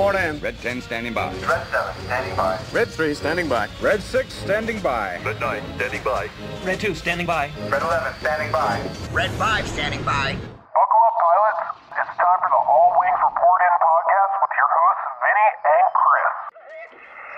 [0.00, 0.40] report in.
[0.40, 1.30] Red 10 standing by.
[1.34, 2.58] Red 7, standing by.
[2.72, 3.68] Red 3 standing by.
[3.82, 5.20] Red 6 standing by.
[5.22, 6.30] Red 9, standing by.
[6.64, 7.50] Red 2 standing by.
[7.68, 8.80] Red 11, standing by.
[9.12, 10.32] Red 5 standing by.
[10.32, 11.78] Buckle up, pilots.
[12.00, 16.34] It's time for the All Wings Report In podcast with your hosts, Vinny and Chris.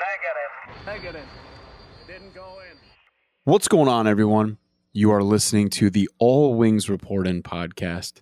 [0.07, 1.27] Negative.
[1.27, 1.29] Negative.
[2.07, 2.79] Didn't go in.
[3.43, 4.59] What's going on, everyone?
[4.93, 8.21] You are listening to the All Wings Report In podcast.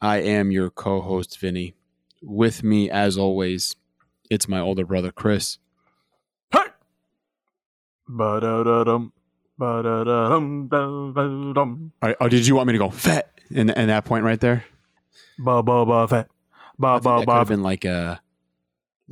[0.00, 1.74] I am your co host, Vinny.
[2.22, 3.74] With me, as always,
[4.30, 5.58] it's my older brother, Chris.
[6.50, 6.60] Hey!
[8.08, 9.12] Ba-da-da-dum.
[9.58, 11.92] Ba-da-da-dum, da-da-dum.
[12.02, 14.40] All right, oh, did you want me to go fat in, in that point right
[14.40, 14.64] there?
[15.38, 16.28] Ba-ba-ba-fat.
[16.82, 17.48] I think that could have Ba-ba-ba-fat.
[17.48, 18.20] been like a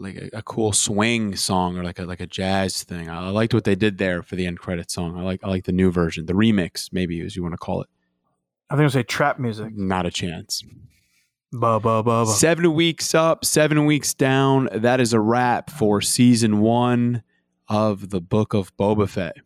[0.00, 3.10] like a, a cool swing song or like a like a jazz thing.
[3.10, 5.18] I liked what they did there for the end credit song.
[5.18, 7.82] I like I like the new version, the remix, maybe as you want to call
[7.82, 7.88] it.
[8.70, 9.74] I think it was a trap music.
[9.74, 10.62] Not a chance.
[11.52, 12.26] Ba-ba-ba-ba.
[12.32, 14.68] Seven weeks up, seven weeks down.
[14.72, 17.22] That is a wrap for season one
[17.68, 19.36] of the Book of Boba Fett.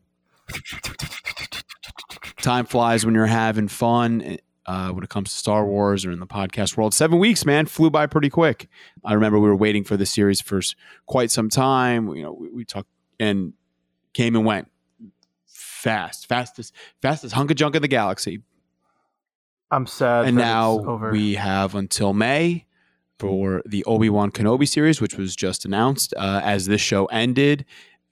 [2.39, 4.39] Time flies when you're having fun.
[4.65, 7.67] Uh, when it comes to Star Wars or in the podcast world, seven weeks, man,
[7.67, 8.69] flew by pretty quick.
[9.05, 10.61] I remember we were waiting for the series for
[11.07, 12.09] quite some time.
[12.15, 13.55] You know, we, we talked and
[14.13, 14.71] came and went
[15.47, 18.43] fast, fastest, fastest hunk of junk in the galaxy
[19.73, 20.27] I'm sad.
[20.27, 21.11] and that now it's over.
[21.11, 22.67] we have until May
[23.19, 26.13] for the Obi Wan Kenobi series, which was just announced.
[26.17, 27.65] Uh, as this show ended,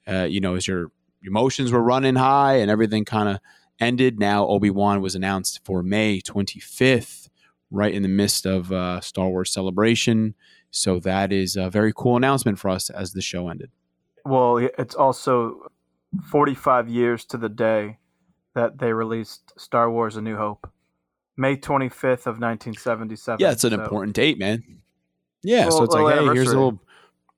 [0.07, 0.91] uh, you know, as your
[1.23, 3.39] emotions were running high and everything kind of
[3.79, 7.29] ended, now Obi Wan was announced for May 25th,
[7.69, 10.33] right in the midst of uh, Star Wars celebration.
[10.71, 13.69] So that is a very cool announcement for us as the show ended.
[14.25, 15.71] Well, it's also
[16.23, 17.97] 45 years to the day
[18.55, 20.70] that they released Star Wars: A New Hope,
[21.41, 23.37] May 25th of 1977.
[23.41, 24.63] Yeah, it's an So- important date, man.
[25.43, 26.79] Yeah, so Well, it's like, hey, here's a little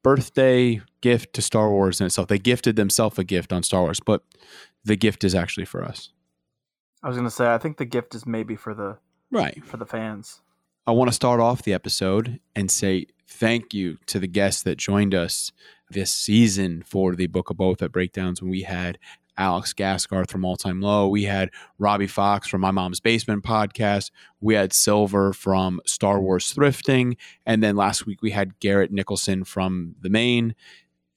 [0.04, 2.28] birthday gift to Star Wars in itself.
[2.28, 4.24] They gifted themselves a gift on Star Wars, but
[4.84, 6.10] the gift is actually for us.
[7.02, 8.98] I was gonna say, I think the gift is maybe for the
[9.32, 9.64] Right.
[9.66, 10.42] for the fans.
[10.86, 14.78] I want to start off the episode and say thank you to the guests that
[14.78, 15.52] joined us
[15.90, 19.00] this season for the Book of Boba Fett breakdowns when we had
[19.38, 21.08] Alex Gaskarth from All Time Low.
[21.08, 21.50] We had
[21.80, 24.12] Robbie Fox from My Mom's Basement podcast.
[24.42, 27.18] We had Silver from Star Wars Thrifting.
[27.46, 30.56] And then last week we had Garrett Nickelsen from The Maine.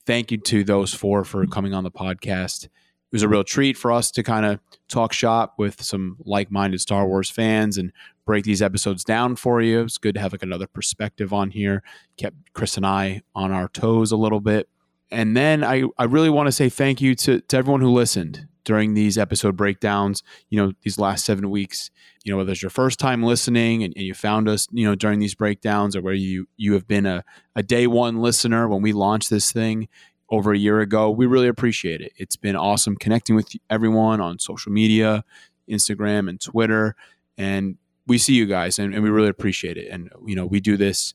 [0.07, 2.65] Thank you to those four for coming on the podcast.
[2.65, 6.51] It was a real treat for us to kind of talk shop with some like
[6.51, 7.93] minded Star Wars fans and
[8.25, 9.83] break these episodes down for you.
[9.83, 11.83] It's good to have like another perspective on here.
[12.17, 14.69] Kept Chris and I on our toes a little bit.
[15.11, 18.49] And then I, I really want to say thank you to, to everyone who listened
[18.65, 21.91] during these episode breakdowns, you know, these last seven weeks.
[22.25, 24.97] You know, whether it's your first time listening and, and you found us, you know,
[24.97, 27.25] during these breakdowns or where you you have been a,
[27.55, 29.89] a day one listener when we launched this thing
[30.29, 32.13] over a year ago, we really appreciate it.
[32.17, 35.25] It's been awesome connecting with everyone on social media,
[35.71, 36.97] Instagram and Twitter.
[37.39, 39.89] And we see you guys and, and we really appreciate it.
[39.89, 41.15] And, you know, we do this,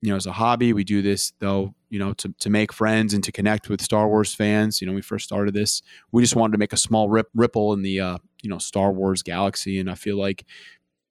[0.00, 0.72] you know, as a hobby.
[0.72, 4.08] We do this though, you know, to, to make friends and to connect with Star
[4.08, 4.80] Wars fans.
[4.80, 5.82] You know, we first started this.
[6.10, 8.90] We just wanted to make a small rip, ripple in the, uh, you know, Star
[8.90, 9.78] Wars galaxy.
[9.78, 10.46] And I feel like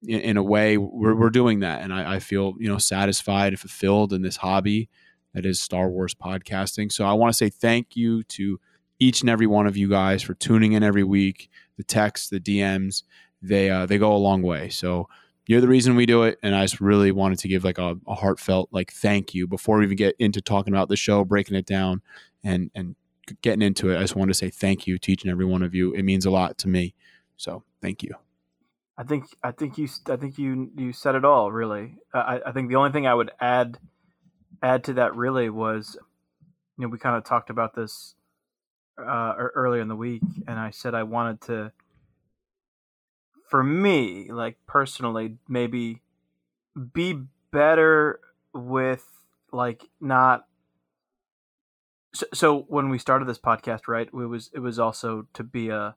[0.01, 1.83] in, in a way we're, we're doing that.
[1.83, 4.89] And I, I feel, you know, satisfied and fulfilled in this hobby
[5.35, 6.91] that is Star Wars podcasting.
[6.91, 8.59] So I want to say thank you to
[8.97, 11.51] each and every one of you guys for tuning in every week.
[11.77, 13.03] The texts, the DMs,
[13.39, 14.69] they uh, they go a long way.
[14.69, 15.07] So
[15.51, 17.97] you're the reason we do it, and I just really wanted to give like a,
[18.07, 21.57] a heartfelt like thank you before we even get into talking about the show, breaking
[21.57, 22.01] it down,
[22.41, 22.95] and and
[23.41, 23.97] getting into it.
[23.97, 25.91] I just wanted to say thank you to each and every one of you.
[25.93, 26.95] It means a lot to me.
[27.35, 28.13] So thank you.
[28.97, 31.97] I think I think you I think you you said it all really.
[32.13, 33.77] I, I think the only thing I would add
[34.63, 35.97] add to that really was,
[36.77, 38.15] you know, we kind of talked about this
[38.97, 41.73] uh, earlier in the week, and I said I wanted to,
[43.51, 46.01] for me, like personally, maybe
[46.93, 48.21] be better
[48.53, 49.05] with
[49.51, 50.45] like not.
[52.13, 55.67] So, so when we started this podcast, right, it was it was also to be
[55.67, 55.95] a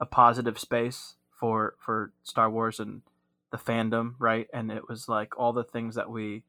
[0.00, 3.02] a positive space for for Star Wars and
[3.50, 4.48] the fandom, right?
[4.54, 6.42] And it was like all the things that we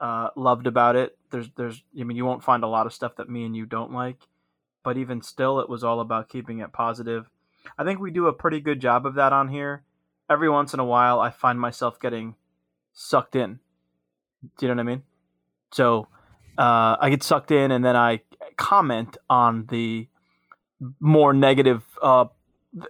[0.00, 1.16] uh, loved about it.
[1.30, 3.66] There's there's I mean you won't find a lot of stuff that me and you
[3.66, 4.18] don't like,
[4.82, 7.30] but even still, it was all about keeping it positive.
[7.78, 9.84] I think we do a pretty good job of that on here.
[10.30, 12.34] Every once in a while, I find myself getting
[12.92, 13.58] sucked in.
[14.58, 15.02] Do you know what I mean?
[15.72, 16.08] So
[16.56, 18.22] uh, I get sucked in, and then I
[18.56, 20.08] comment on the
[21.00, 22.26] more negative uh,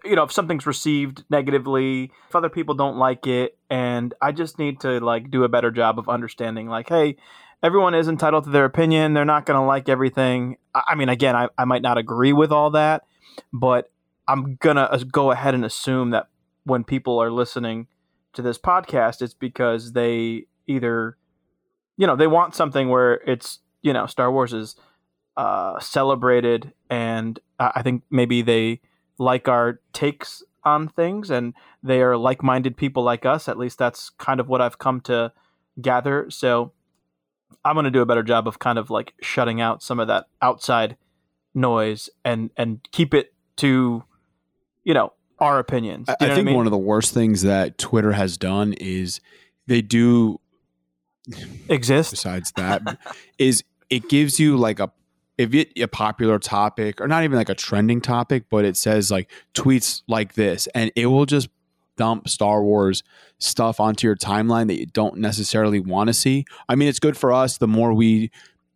[0.05, 4.59] you know if something's received negatively if other people don't like it and i just
[4.59, 7.17] need to like do a better job of understanding like hey
[7.63, 11.09] everyone is entitled to their opinion they're not going to like everything i I mean
[11.09, 13.05] again I, I might not agree with all that
[13.53, 13.91] but
[14.29, 16.29] i'm to go ahead and assume that
[16.65, 17.87] when people are listening
[18.33, 21.17] to this podcast it's because they either
[21.97, 24.77] you know they want something where it's you know star wars is
[25.37, 28.81] uh, celebrated and I think maybe they
[29.19, 33.49] like our takes on things and they are like-minded people like us.
[33.49, 35.33] At least that's kind of what i've come to
[35.81, 36.31] gather.
[36.31, 36.73] So
[37.65, 40.27] i'm to do a better job of kind of like shutting out some of that
[40.41, 40.97] outside
[41.55, 44.05] noise and and keep it to
[44.85, 46.09] you know our opinions.
[46.09, 46.57] I, you know I think mean?
[46.57, 49.21] one of the worst things that Twitter has done is
[49.67, 50.41] they do
[51.69, 52.13] exist?
[52.13, 52.99] Besides that
[53.39, 54.91] is it gives you like a
[55.37, 59.11] if it a popular topic or not even like a trending topic but it says
[59.11, 61.49] like tweets like this and it will just
[61.97, 63.03] dump star wars
[63.39, 66.45] stuff onto your timeline that you don't necessarily want to see.
[66.69, 68.31] I mean it's good for us the more we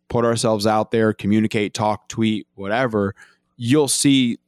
[0.09, 3.13] put ourselves out there communicate talk tweet whatever
[3.57, 4.39] you'll see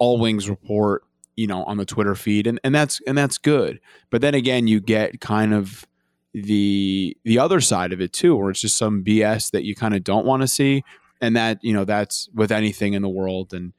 [0.00, 1.04] all wings report
[1.36, 3.80] you know on the twitter feed and, and that's and that's good.
[4.10, 5.86] But then again you get kind of
[6.34, 9.94] the the other side of it too where it's just some bs that you kind
[9.94, 10.84] of don't want to see
[11.20, 13.72] and that you know that's with anything in the world and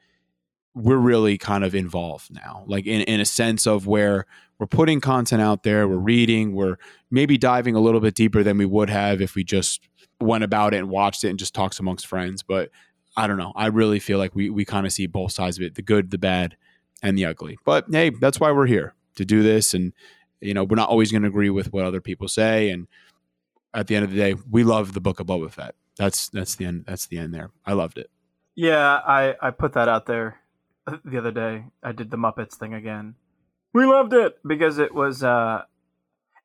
[0.74, 2.64] we're really kind of involved now.
[2.66, 4.26] Like in, in a sense of where
[4.58, 6.78] we're putting content out there we're reading we're
[7.10, 9.90] maybe diving a little bit deeper than we would have if we just
[10.20, 12.70] went about it and watched it and just talks amongst friends but
[13.18, 15.64] i don't know i really feel like we, we kind of see both sides of
[15.64, 16.56] it the good the bad
[17.04, 19.94] and the ugly but hey that's why we're here to do this and
[20.40, 22.88] you know we're not always going to agree with what other people say and
[23.74, 26.56] at the end of the day we love the book of boba fett that's that's
[26.56, 28.10] the end that's the end there i loved it
[28.56, 30.42] Yeah, I I put that out there
[31.06, 31.66] the other day.
[31.82, 33.16] I did the Muppets thing again.
[33.74, 35.64] We loved it because it was uh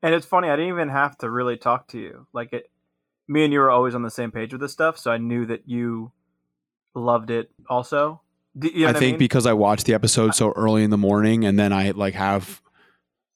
[0.03, 2.27] and it's funny, I didn't even have to really talk to you.
[2.33, 2.71] Like it
[3.27, 5.47] me and you were always on the same page with this stuff, so I knew
[5.47, 6.13] that you
[6.97, 8.21] loved it also.
[8.59, 9.19] D- you know I think mean?
[9.19, 12.63] because I watched the episode so early in the morning, and then I like have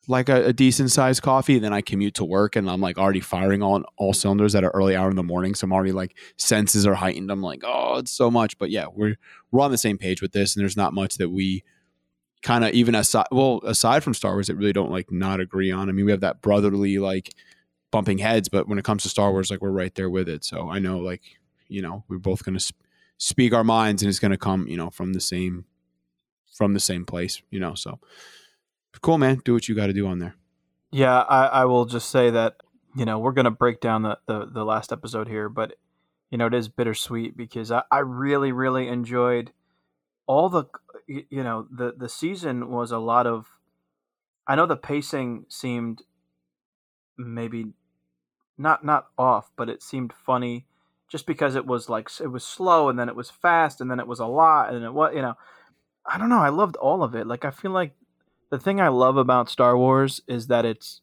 [0.08, 1.56] like a, a decent sized coffee.
[1.56, 4.64] and Then I commute to work, and I'm like already firing on all cylinders at
[4.64, 5.54] an early hour in the morning.
[5.54, 7.30] So I'm already like senses are heightened.
[7.30, 8.58] I'm like, oh, it's so much.
[8.58, 9.16] But yeah, we're
[9.50, 11.62] we're on the same page with this, and there's not much that we
[12.42, 15.70] kind of even aside well aside from Star Wars that really don't like not agree
[15.70, 15.88] on.
[15.88, 17.34] I mean, we have that brotherly like
[17.90, 20.44] bumping heads, but when it comes to Star Wars, like we're right there with it.
[20.44, 21.22] So I know like
[21.68, 22.80] you know we're both going to sp-
[23.20, 25.66] speak our minds, and it's going to come you know from the same
[26.52, 27.40] from the same place.
[27.50, 28.00] You know, so
[29.00, 29.40] cool, man.
[29.44, 30.34] Do what you got to do on there.
[30.90, 32.56] Yeah, I, I will just say that
[32.96, 35.74] you know we're gonna break down the, the the last episode here, but
[36.30, 39.52] you know it is bittersweet because I, I really really enjoyed
[40.26, 40.64] all the
[41.06, 43.46] you know the the season was a lot of
[44.48, 46.02] I know the pacing seemed
[47.16, 47.66] maybe
[48.58, 50.66] not not off, but it seemed funny
[51.10, 54.00] just because it was like it was slow and then it was fast and then
[54.00, 55.34] it was a lot and it was you know
[56.06, 57.94] I don't know I loved all of it like I feel like
[58.50, 61.00] the thing I love about Star Wars is that it's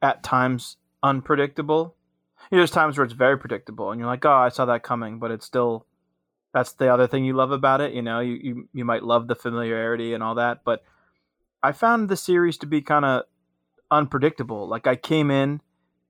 [0.00, 1.96] at times unpredictable.
[2.50, 4.82] You know, there's times where it's very predictable, and you're like, "Oh, I saw that
[4.82, 5.86] coming," but it's still
[6.52, 7.92] that's the other thing you love about it.
[7.92, 10.84] You know, you you, you might love the familiarity and all that, but
[11.62, 13.24] I found the series to be kind of
[13.90, 14.68] unpredictable.
[14.68, 15.60] Like I came in,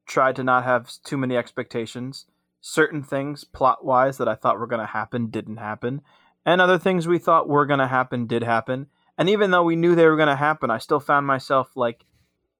[0.06, 2.26] tried to not have too many expectations.
[2.66, 6.00] Certain things plot wise that I thought were going to happen didn't happen,
[6.46, 8.86] and other things we thought were going to happen did happen.
[9.18, 12.06] And even though we knew they were going to happen, I still found myself like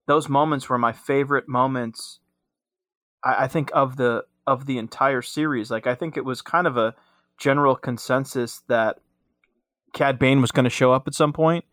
[0.07, 2.19] those moments were my favorite moments.
[3.25, 5.71] I, I think of the of the entire series.
[5.71, 6.95] Like I think it was kind of a
[7.39, 8.99] general consensus that
[9.95, 11.65] Cad Bane was going to show up at some point.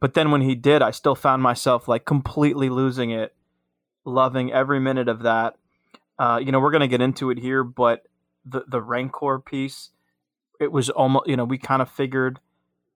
[0.00, 3.36] But then when he did, I still found myself like completely losing it,
[4.04, 5.54] loving every minute of that.
[6.18, 8.02] Uh, you know, we're going to get into it here, but
[8.44, 9.90] the the Rancor piece,
[10.60, 12.40] it was almost you know we kind of figured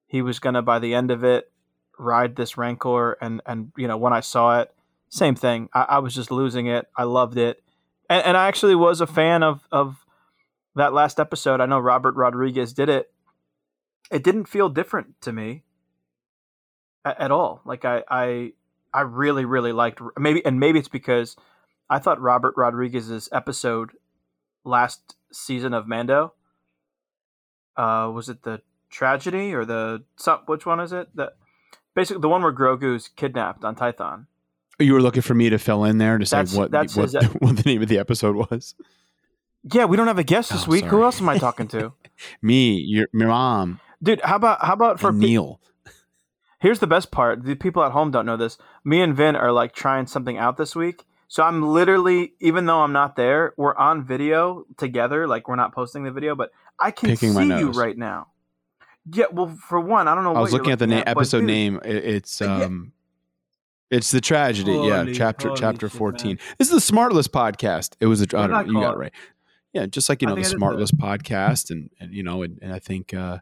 [0.07, 1.51] he was going to by the end of it
[1.99, 4.75] ride this Rancor, and and you know when I saw it,
[5.09, 5.69] same thing.
[5.73, 6.87] I, I was just losing it.
[6.97, 7.63] I loved it,
[8.09, 10.05] and, and I actually was a fan of of
[10.75, 11.61] that last episode.
[11.61, 13.11] I know Robert Rodriguez did it.
[14.11, 15.65] It didn't feel different to me
[17.05, 17.63] at, at all.
[17.65, 18.53] Like I I
[18.93, 21.37] I really really liked maybe and maybe it's because
[21.89, 23.91] I thought Robert Rodriguez's episode
[24.65, 26.33] last season of Mando
[27.77, 30.03] uh was it the tragedy or the
[30.47, 31.09] which one is it?
[31.15, 31.33] The
[31.95, 34.27] basically the one where Grogu's kidnapped on Tython.
[34.79, 37.15] You were looking for me to fill in there to say what that's what, his-
[37.15, 38.75] uh, what the name of the episode was.
[39.73, 40.85] Yeah, we don't have a guest this Oh, week.
[40.85, 41.93] Who else am I talking to?
[42.43, 45.61] Me, your, your mom, Dude, how about how about for and pe- Neil.
[46.61, 48.59] Here's the best part: the people at home don't know this.
[48.85, 51.05] Me and Vin are like trying something out this week.
[51.29, 55.27] So I'm literally, even though I'm not there, we're on video together.
[55.27, 58.29] Like we're not posting the video, but I can Picking see you right now.
[59.13, 60.31] Yeah, well, for one, I don't know.
[60.31, 61.81] I what was you're looking at the na- but episode dude, name.
[61.85, 62.65] I- It's Yeah.
[62.65, 62.93] um,
[63.91, 64.73] it's the tragedy.
[64.73, 65.99] yeah, Holy- chapter holy chapter shit, man.
[65.99, 66.39] fourteen.
[66.59, 67.95] This is the Smartless podcast.
[68.01, 68.25] It was a.
[68.37, 68.81] I don't know.
[68.81, 68.97] You got it?
[68.97, 69.13] it right.
[69.73, 72.59] Yeah, just like you know the think I Smartless podcast, and and you know, and,
[72.63, 73.39] and I think uh,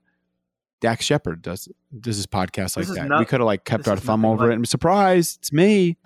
[0.81, 3.09] Dax Shepard does does his podcast like This that.
[3.09, 5.97] not- we could have like kept our thumb over like- it and surprise, it's me.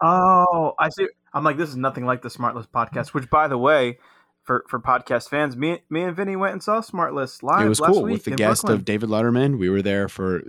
[0.00, 1.08] Oh, I see.
[1.32, 3.08] I'm like, this is nothing like the Smartless podcast.
[3.08, 3.98] Which, by the way,
[4.42, 7.66] for for podcast fans, me me and Vinny went and saw Smartless live.
[7.66, 8.78] it was last cool week with the guest Brooklyn.
[8.78, 9.58] of David Letterman.
[9.58, 10.42] We were there for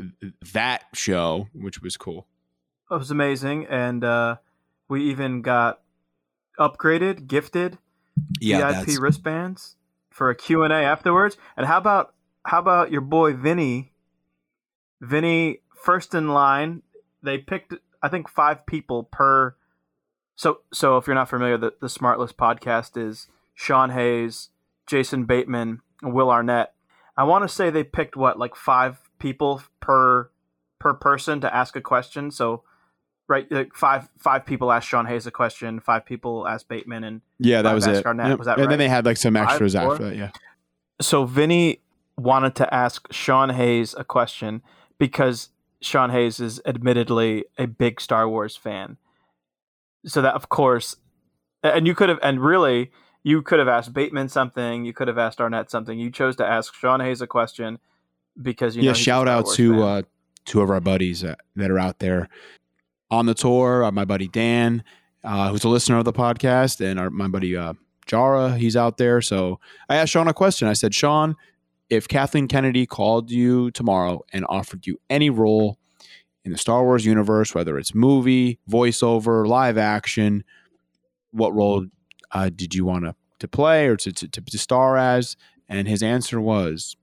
[0.53, 2.27] that show, which was cool.
[2.89, 4.37] It was amazing, and uh,
[4.87, 5.81] we even got
[6.59, 7.77] upgraded, gifted
[8.39, 9.75] Yeah, VIP that's wristbands
[10.09, 11.37] for a Q and A afterwards.
[11.57, 12.13] And how about
[12.45, 13.91] how about your boy Vinny?
[15.01, 16.83] Vinny first in line.
[17.21, 19.55] They picked, I think, five people per.
[20.35, 24.49] So, so if you're not familiar, the the Smartless podcast is Sean Hayes,
[24.87, 26.73] Jason Bateman, and Will Arnett.
[27.17, 30.29] I want to say they picked what like five people per
[30.79, 32.31] per person to ask a question.
[32.31, 32.63] So,
[33.27, 37.21] right, like five five people asked Sean Hayes a question, five people asked Bateman, and
[37.37, 38.05] yeah, that was it.
[38.05, 38.37] Arnett, Yep.
[38.37, 38.69] was that and right?
[38.69, 39.91] then they had like some extras four?
[39.91, 40.15] after that.
[40.15, 40.29] Yeah,
[41.01, 41.81] so Vinny
[42.17, 44.61] wanted to ask Sean Hayes a question
[44.97, 45.49] because
[45.81, 48.97] Sean Hayes is admittedly a big Star Wars fan.
[50.05, 50.95] So that of course
[51.63, 52.91] and you could have and really
[53.23, 55.99] you could have asked Bateman something, you could have asked Arnett something.
[55.99, 57.79] You chose to ask Sean Hayes a question
[58.41, 58.93] because you know yeah.
[58.93, 59.81] Shout out Wars to fan.
[59.81, 60.01] uh,
[60.45, 62.29] two of our buddies that, that are out there
[63.11, 63.83] on the tour.
[63.83, 64.83] Uh, my buddy Dan,
[65.23, 67.73] uh, who's a listener of the podcast, and our, my buddy uh,
[68.05, 69.21] Jara, he's out there.
[69.21, 69.59] So
[69.89, 70.67] I asked Sean a question.
[70.67, 71.35] I said, Sean,
[71.89, 75.77] if Kathleen Kennedy called you tomorrow and offered you any role
[76.45, 80.43] in the Star Wars universe, whether it's movie, voiceover, live action,
[81.31, 81.85] what role
[82.31, 85.35] uh, did you want to, to play or to, to, to, to star as?
[85.67, 86.95] And his answer was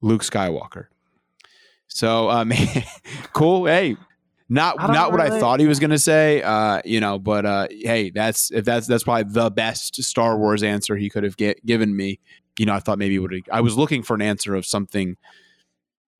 [0.00, 0.86] Luke Skywalker.
[1.88, 2.52] So, um,
[3.32, 3.66] cool.
[3.66, 3.96] Hey,
[4.48, 8.10] not not what I thought he was gonna say, uh, you know, but uh, hey,
[8.10, 11.96] that's if that's that's probably the best Star Wars answer he could have get, given
[11.96, 12.20] me.
[12.58, 15.16] You know, I thought maybe would I was looking for an answer of something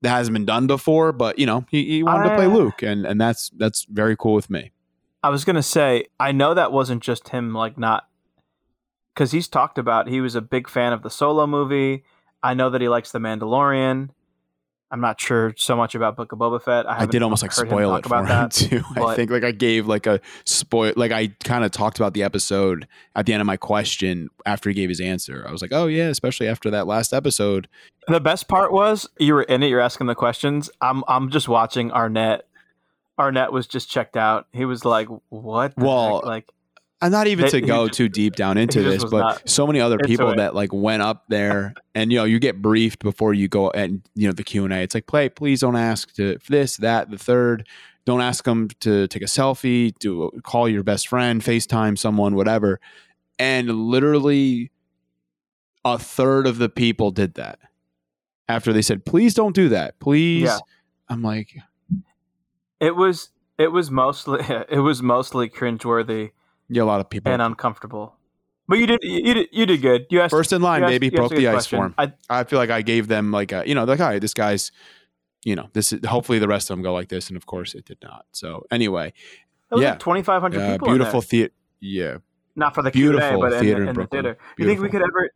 [0.03, 3.07] that hasn't been done before, but you know, he, he wanted to play Luke, and
[3.07, 4.73] and that's that's very cool with me.
[5.23, 8.09] I was gonna say, I know that wasn't just him, like not
[9.15, 12.05] because he's talked about he was a big fan of the Solo movie.
[12.43, 14.11] I know that he likes the Mandalorian.
[14.95, 16.89] I'm not sure so much about Book of Boba Fett.
[16.89, 18.51] I, I did almost like spoil it for him that.
[18.53, 18.81] too.
[18.95, 22.23] I think like I gave like a spoil, like I kind of talked about the
[22.23, 22.87] episode
[23.17, 25.45] at the end of my question after he gave his answer.
[25.49, 27.67] I was like, oh yeah, especially after that last episode.
[28.07, 29.67] The best part was you were in it.
[29.67, 30.71] You're asking the questions.
[30.81, 32.47] I'm I'm just watching Arnett.
[33.19, 34.47] Arnett was just checked out.
[34.53, 36.53] He was like, "What?" the Well, heck?" like
[37.05, 39.99] And not even to go too deep down into this, but not so many other
[39.99, 43.71] people that like went up there, and you know, you get briefed before you go
[43.71, 44.79] and you know the Q and A.
[44.79, 47.69] It's like, play, please don't ask to this, that, the third.
[48.07, 52.81] Don't ask them to take a selfie, do call your best friend, FaceTime someone, whatever.
[53.39, 54.71] And literally,
[55.85, 57.59] a third of the people did that
[58.49, 60.59] after they said, "Please don't do that, please." Yeah.
[61.09, 61.57] I'm like,
[62.81, 66.31] it was it was mostly it was mostly cringeworthy
[66.69, 67.33] yeah, a lot of people.
[67.33, 68.17] and uncomfortable.
[68.67, 70.07] But you did you did you did good.
[70.11, 71.79] You asked First in line, baby, broke the ice question.
[71.79, 71.95] for him.
[71.99, 74.33] I, I feel like I gave them like a, you know, like, all right, this
[74.33, 74.73] guy's,
[75.45, 77.29] you know, this is hopefully the rest of them go like this.
[77.29, 78.25] And of course it did not.
[78.33, 79.13] So anyway,
[79.75, 79.91] was Yeah.
[79.91, 80.89] like 2,500 uh, people.
[80.89, 81.53] beautiful theater.
[81.81, 82.19] Yeah.
[82.57, 84.39] Not for the beautiful Q&A, but in, theater the, in in the theater.
[84.59, 85.31] You think we could ever?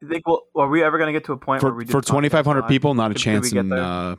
[0.00, 1.84] You think well, are we ever going to get to a point where For, we
[1.84, 4.16] for 2,500 people, not a chance in uh,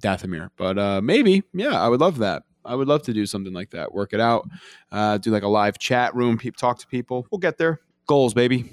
[0.00, 0.50] Dathomir.
[0.56, 1.42] But uh, maybe.
[1.52, 2.44] Yeah, I would love that.
[2.64, 3.92] I would love to do something like that.
[3.92, 4.48] Work it out.
[4.90, 6.38] Uh, do like a live chat room.
[6.38, 7.26] Pe- talk to people.
[7.30, 7.80] We'll get there.
[8.06, 8.64] Goals, baby.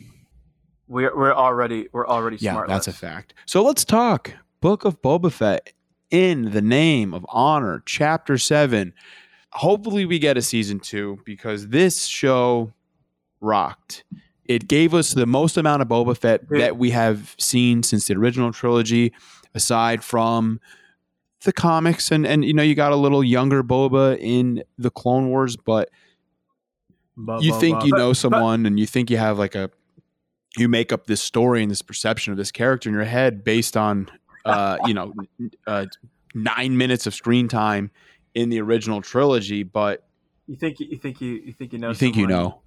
[0.88, 2.68] We're we're already we're already Yeah, smart.
[2.68, 3.34] that's a fact.
[3.46, 5.72] So let's talk Book of Boba Fett
[6.10, 8.94] in the name of honor, chapter seven.
[9.52, 12.74] Hopefully, we get a season two because this show
[13.42, 14.04] rocked.
[14.46, 18.16] It gave us the most amount of Boba Fett that we have seen since the
[18.16, 19.14] original trilogy,
[19.54, 20.60] aside from
[21.44, 22.12] the comics.
[22.12, 25.90] And, and you know, you got a little younger Boba in the Clone Wars, but
[27.40, 29.70] you think you know someone and you think you have like a
[30.58, 33.76] you make up this story and this perception of this character in your head based
[33.76, 34.10] on
[34.46, 35.14] uh you know
[35.68, 35.86] uh,
[36.34, 37.92] nine minutes of screen time
[38.36, 40.08] in the original trilogy but
[40.48, 42.62] You think you think you you think you know you think you someone, know.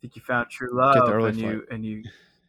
[0.00, 2.04] Think you found true love and you and you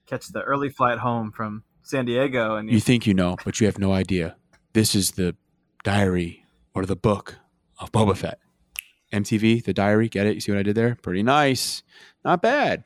[0.06, 3.60] catch the early flight home from San Diego and you, you think you know but
[3.60, 4.36] you have no idea
[4.74, 5.36] this is the
[5.84, 7.38] diary or the book
[7.80, 8.40] of Boba Fett.
[9.12, 10.08] MTV, the diary.
[10.08, 10.36] Get it?
[10.36, 10.96] You see what I did there?
[11.02, 11.84] Pretty nice.
[12.24, 12.84] Not bad.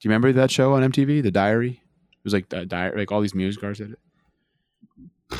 [0.00, 1.82] Do you remember that show on MTV, The Diary?
[2.12, 3.98] It was like a diary, like all these music stars did it.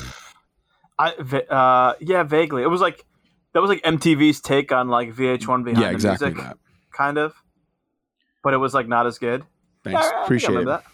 [0.99, 2.63] I uh yeah, vaguely.
[2.63, 3.05] It was like
[3.53, 6.59] that was like MTV's take on like VH1 behind yeah, the exactly music, that.
[6.93, 7.35] kind of.
[8.43, 9.45] But it was like not as good.
[9.85, 10.05] Thanks.
[10.05, 10.67] I I Appreciate it.
[10.67, 10.85] that.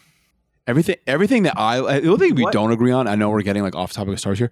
[0.67, 2.53] Everything, everything that I, I- the only thing we What?
[2.53, 3.07] don't agree on.
[3.07, 4.51] I know we're getting like off topic of stars here.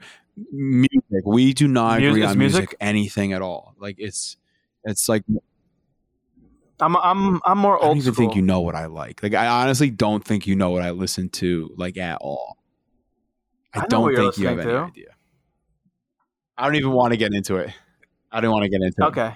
[0.52, 2.60] Music, we do not Music- agree on music?
[2.60, 2.76] music?
[2.80, 3.74] anything at all.
[3.78, 4.36] Like it's,
[4.84, 5.24] it's like
[6.80, 8.26] I'm I'm I'm more I don't old even school.
[8.26, 9.22] think you know what I like.
[9.22, 12.58] Like I honestly don't think you know what I listen to like at all.
[13.72, 15.14] I, I don't think you have any idea.
[16.58, 17.70] I don't even want to get into it.
[18.30, 19.06] I don't want to get into it.
[19.06, 19.34] Okay.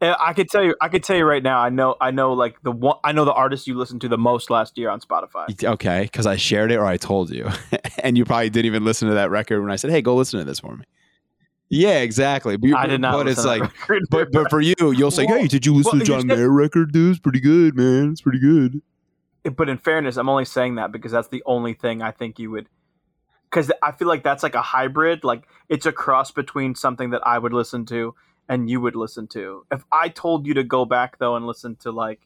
[0.00, 0.74] I could tell you.
[0.80, 1.58] I could tell you right now.
[1.58, 1.96] I know.
[2.00, 2.34] I know.
[2.34, 2.98] Like the one.
[3.02, 5.64] I know the artist you listened to the most last year on Spotify.
[5.64, 7.48] Okay, because I shared it or I told you,
[8.00, 10.38] and you probably didn't even listen to that record when I said, "Hey, go listen
[10.38, 10.84] to this for me."
[11.68, 12.56] Yeah, exactly.
[12.56, 13.12] But, I did not.
[13.12, 14.02] But it's like, record.
[14.10, 16.50] but but for you, you'll say, Well, "Hey, did you listen well, to John Mayer
[16.50, 17.12] record, dude?
[17.12, 18.12] It's pretty good, man.
[18.12, 18.82] It's pretty good."
[19.46, 22.38] Eh, but in fairness, I'm only saying that because that's the only thing I think
[22.38, 22.68] you would.
[23.50, 25.24] Because I feel like that's like a hybrid.
[25.24, 28.14] Like it's a cross between something that I would listen to
[28.48, 29.66] and you would listen to.
[29.70, 32.20] If I told you to go back though and listen to like,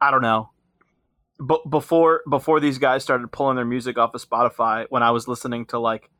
[0.00, 0.50] I don't know,
[1.38, 5.26] but before before these guys started pulling their music off of Spotify, when I was
[5.28, 6.10] listening to like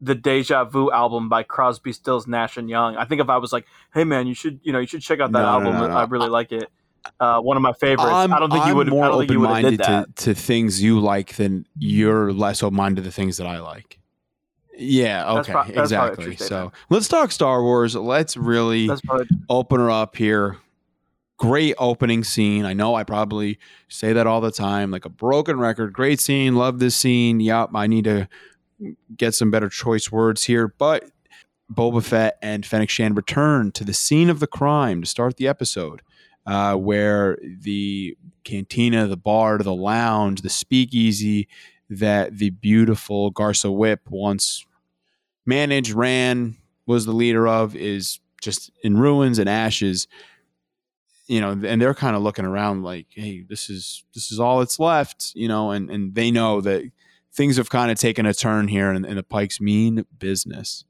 [0.00, 3.52] the Deja Vu album by Crosby, Stills, Nash and Young, I think if I was
[3.52, 3.64] like,
[3.94, 5.72] hey man, you should you know you should check out that No, album.
[5.74, 5.94] no, no.
[5.94, 6.68] I really like it.
[7.20, 8.10] Uh, one of my favorites.
[8.10, 8.88] I'm, I don't think you I'm would.
[8.88, 11.66] more I don't think you would have did open-minded to, to things you like than
[11.78, 13.98] you're less open-minded to the things that I like.
[14.76, 16.36] Yeah, okay, prob- that's probably a exactly.
[16.36, 17.94] So let's talk Star Wars.
[17.94, 18.90] Let's really
[19.48, 20.58] open her up here.
[21.36, 22.64] Great opening scene.
[22.64, 25.92] I know I probably say that all the time, like a broken record.
[25.92, 26.54] Great scene.
[26.54, 27.40] Love this scene.
[27.40, 28.28] Yep, I need to
[29.16, 30.68] get some better choice words here.
[30.68, 31.10] But
[31.72, 35.48] Boba Fett and Fennec Shand return to the scene of the crime to start the
[35.48, 36.02] episode,
[36.46, 41.48] uh, where the cantina, the bar, the lounge, the speakeasy
[41.90, 44.64] that the beautiful Garsa Fwip once
[45.46, 50.06] managed, ran, was the leader of, is just in ruins and ashes.
[51.26, 54.58] You know, and they're kind of looking around like, "Hey, this is this is all
[54.58, 56.84] that's left." You know, and and they know that
[57.32, 60.84] things have kind of taken a turn here, and, the Pikes mean business.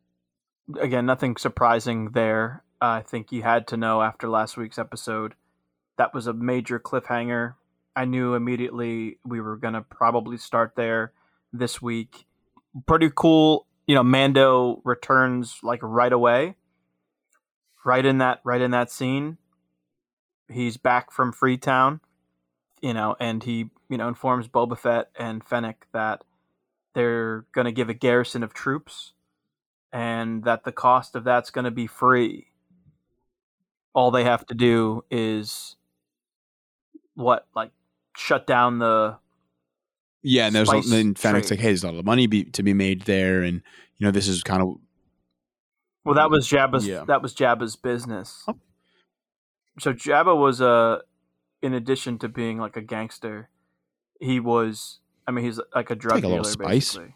[0.80, 2.64] again nothing surprising there.
[2.82, 5.34] Uh, I think you had to know after last week's episode
[5.96, 7.54] that was a major cliffhanger.
[7.96, 11.12] I knew immediately we were gonna probably start there
[11.52, 12.26] this week.
[12.86, 14.02] Pretty cool, you know.
[14.02, 16.56] Mando returns like right away,
[17.84, 19.38] right in that right in that scene.
[20.48, 22.00] He's back from Freetown,
[22.80, 26.24] you know, and he you know informs Boba Fett and Fennec that
[26.94, 29.14] they're gonna give a garrison of troops
[29.94, 32.48] and that the cost of that's to be free.
[33.94, 35.76] All they have to do is
[37.14, 37.70] what, like,
[38.16, 39.18] shut down the.
[40.22, 41.50] Yeah, and there's then trade.
[41.50, 43.60] like, "Hey, there's a lot of money be, to be made there," and
[43.98, 44.76] you know, this is kind of
[46.04, 46.86] Well, that was Jabba's.
[46.86, 47.04] Yeah.
[47.04, 48.44] That was Jabba's business.
[48.48, 48.58] Oh.
[49.80, 51.00] So Jabba was a,
[51.60, 53.50] in addition to being like a gangster,
[54.20, 55.00] he was.
[55.26, 56.68] I mean, he's like a drug a dealer, little spice.
[56.68, 57.14] basically.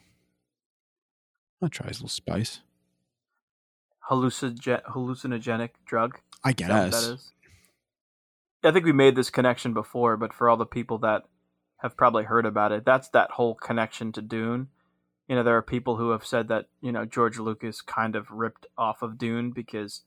[1.63, 2.61] I'll try his little spice.
[4.11, 6.21] Hallucinogen- hallucinogenic drug.
[6.45, 6.69] I guess.
[6.69, 7.33] that is?
[8.65, 11.23] I think we made this connection before, but for all the people that
[11.79, 14.69] have probably heard about it, that's that whole connection to Dune.
[15.29, 18.31] You know, there are people who have said that you know George Lucas kind of
[18.31, 20.03] ripped off of Dune because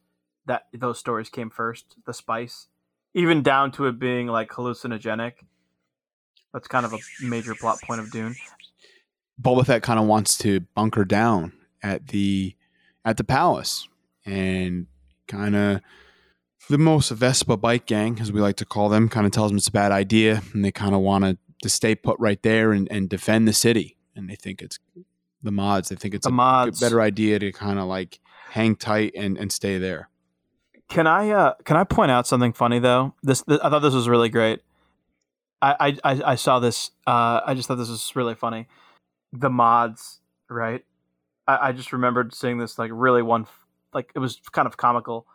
[0.45, 2.67] that those stories came first, the spice,
[3.13, 5.33] even down to it being like hallucinogenic.
[6.53, 8.35] That's kind of a major plot point of Dune.
[9.41, 12.55] Boba Fett kind of wants to bunker down at the
[13.05, 13.87] at the palace
[14.25, 14.87] and
[15.27, 15.81] kind of
[16.69, 19.57] the most Vespa bike gang, as we like to call them, kind of tells them
[19.57, 22.71] it's a bad idea, and they kind of want to to stay put right there
[22.71, 23.95] and, and defend the city.
[24.15, 24.79] And they think it's
[25.43, 25.89] the mods.
[25.89, 26.79] They think it's The a mods.
[26.79, 28.19] better idea to kind of like
[28.49, 30.09] hang tight and, and stay there.
[30.89, 33.13] Can I uh can I point out something funny though?
[33.23, 34.61] This, th- I thought this was really great.
[35.61, 36.91] I, I I I saw this.
[37.05, 38.67] Uh, I just thought this was really funny.
[39.31, 40.19] The mods,
[40.49, 40.83] right?
[41.47, 43.45] I, I just remembered seeing this like really one
[43.93, 45.27] like it was kind of comical.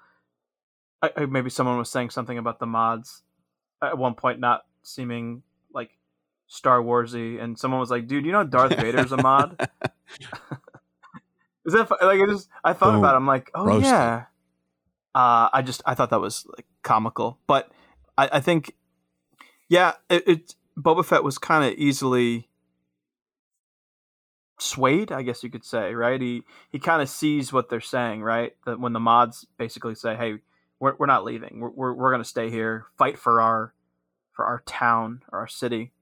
[1.02, 3.22] I, I, maybe someone was saying something about the mods
[3.82, 5.90] at one point not seeming like
[6.46, 9.60] Star Warsy, and someone was like, "Dude, you know Darth Vader's a mod."
[11.66, 12.98] Is that like I just I thought Boom.
[13.00, 13.16] about it.
[13.16, 13.86] I'm like, oh Roasted.
[13.86, 14.24] yeah.
[15.14, 17.70] Uh, I just I thought that was like comical, but
[18.16, 18.74] I, I think
[19.68, 22.48] yeah, it, it Boba Fett was kind of easily
[24.58, 26.20] swayed, I guess you could say, right?
[26.20, 28.54] He he kind of sees what they're saying, right?
[28.64, 30.38] That when the mods basically say, "Hey,
[30.80, 31.60] we're we're not leaving.
[31.60, 33.74] We're we're, we're going to stay here, fight for our
[34.32, 35.92] for our town or our city."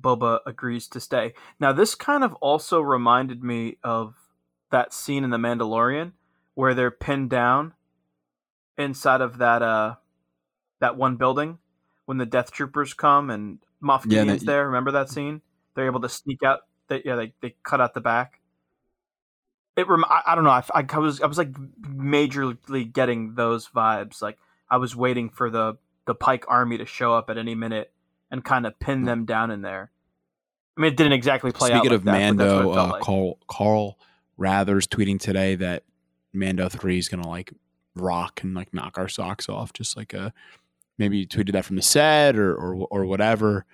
[0.00, 1.34] Boba agrees to stay.
[1.58, 4.14] Now, this kind of also reminded me of
[4.70, 6.12] that scene in The Mandalorian
[6.54, 7.72] where they're pinned down
[8.76, 9.96] inside of that uh
[10.80, 11.58] that one building
[12.06, 14.66] when the Death Troopers come and Moff Yeah, Gideon's that- there.
[14.66, 15.42] Remember that scene?
[15.74, 16.60] They're able to sneak out.
[16.88, 18.37] They, yeah, they, they cut out the back.
[19.78, 20.50] It rem- I, I don't know.
[20.50, 24.20] I, I was I was like majorly getting those vibes.
[24.20, 24.36] Like
[24.68, 27.92] I was waiting for the the Pike army to show up at any minute
[28.28, 29.92] and kind of pin them down in there.
[30.76, 31.84] I mean, it didn't exactly play out.
[31.84, 33.02] Speaking like of that, but that's what Mando, uh, like.
[33.02, 33.98] Carl Carl
[34.36, 35.84] Weathers tweeting today that
[36.32, 37.52] Mando three is gonna like
[37.94, 40.32] rock and like knock our socks off, just like a
[40.98, 43.64] maybe tweeted that from the set or or, or whatever.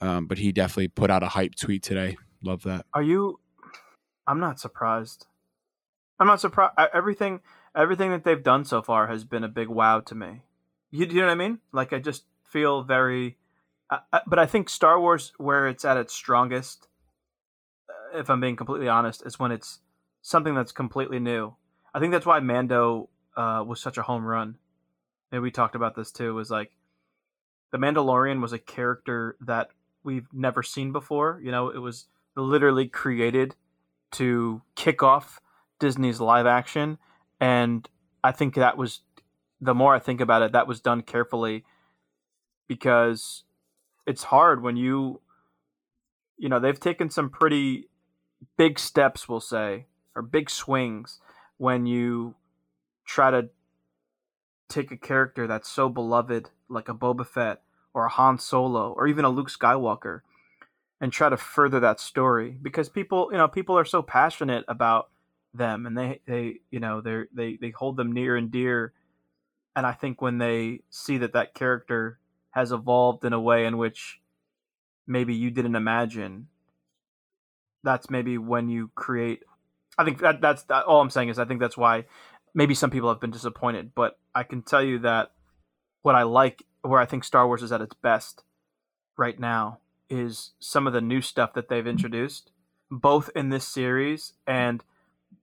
[0.00, 2.16] Um, but he definitely put out a hype tweet today.
[2.40, 2.86] Love that.
[2.94, 3.40] Are you?
[4.28, 5.26] I'm not surprised.
[6.20, 6.74] I'm not surprised.
[6.92, 7.40] Everything,
[7.74, 10.42] everything that they've done so far has been a big wow to me.
[10.90, 11.60] You, you know what I mean?
[11.72, 13.38] Like I just feel very.
[13.90, 16.86] I, but I think Star Wars, where it's at its strongest,
[17.88, 19.80] uh, if I'm being completely honest, is when it's
[20.20, 21.54] something that's completely new.
[21.94, 24.58] I think that's why Mando uh, was such a home run.
[25.32, 26.34] And we talked about this too.
[26.34, 26.72] Was like
[27.72, 29.70] the Mandalorian was a character that
[30.04, 31.40] we've never seen before.
[31.42, 32.06] You know, it was
[32.36, 33.54] literally created
[34.12, 35.40] to kick off
[35.80, 36.98] Disney's live action,
[37.40, 37.88] and
[38.22, 39.00] I think that was
[39.60, 41.64] the more I think about it, that was done carefully
[42.68, 43.44] because
[44.06, 45.20] it's hard when you
[46.38, 47.88] you know they've taken some pretty
[48.56, 51.18] big steps we'll say or big swings
[51.58, 52.34] when you
[53.04, 53.50] try to
[54.68, 57.60] take a character that's so beloved like a Boba Fett
[57.92, 60.20] or a Han Solo or even a Luke Skywalker
[61.00, 65.09] and try to further that story because people you know people are so passionate about
[65.52, 68.92] them and they they you know they they they hold them near and dear.
[69.76, 72.18] And I think when they see that that character
[72.50, 74.20] has evolved in a way in which
[75.06, 76.48] maybe you didn't imagine
[77.82, 79.42] that's maybe when you create
[79.96, 82.04] I think that that's that, all I'm saying is I think that's why
[82.54, 85.30] maybe some people have been disappointed but I can tell you that
[86.02, 88.42] what I like where I think Star Wars is at its best
[89.16, 92.50] right now is some of the new stuff that they've introduced,
[92.90, 94.82] both in this series and,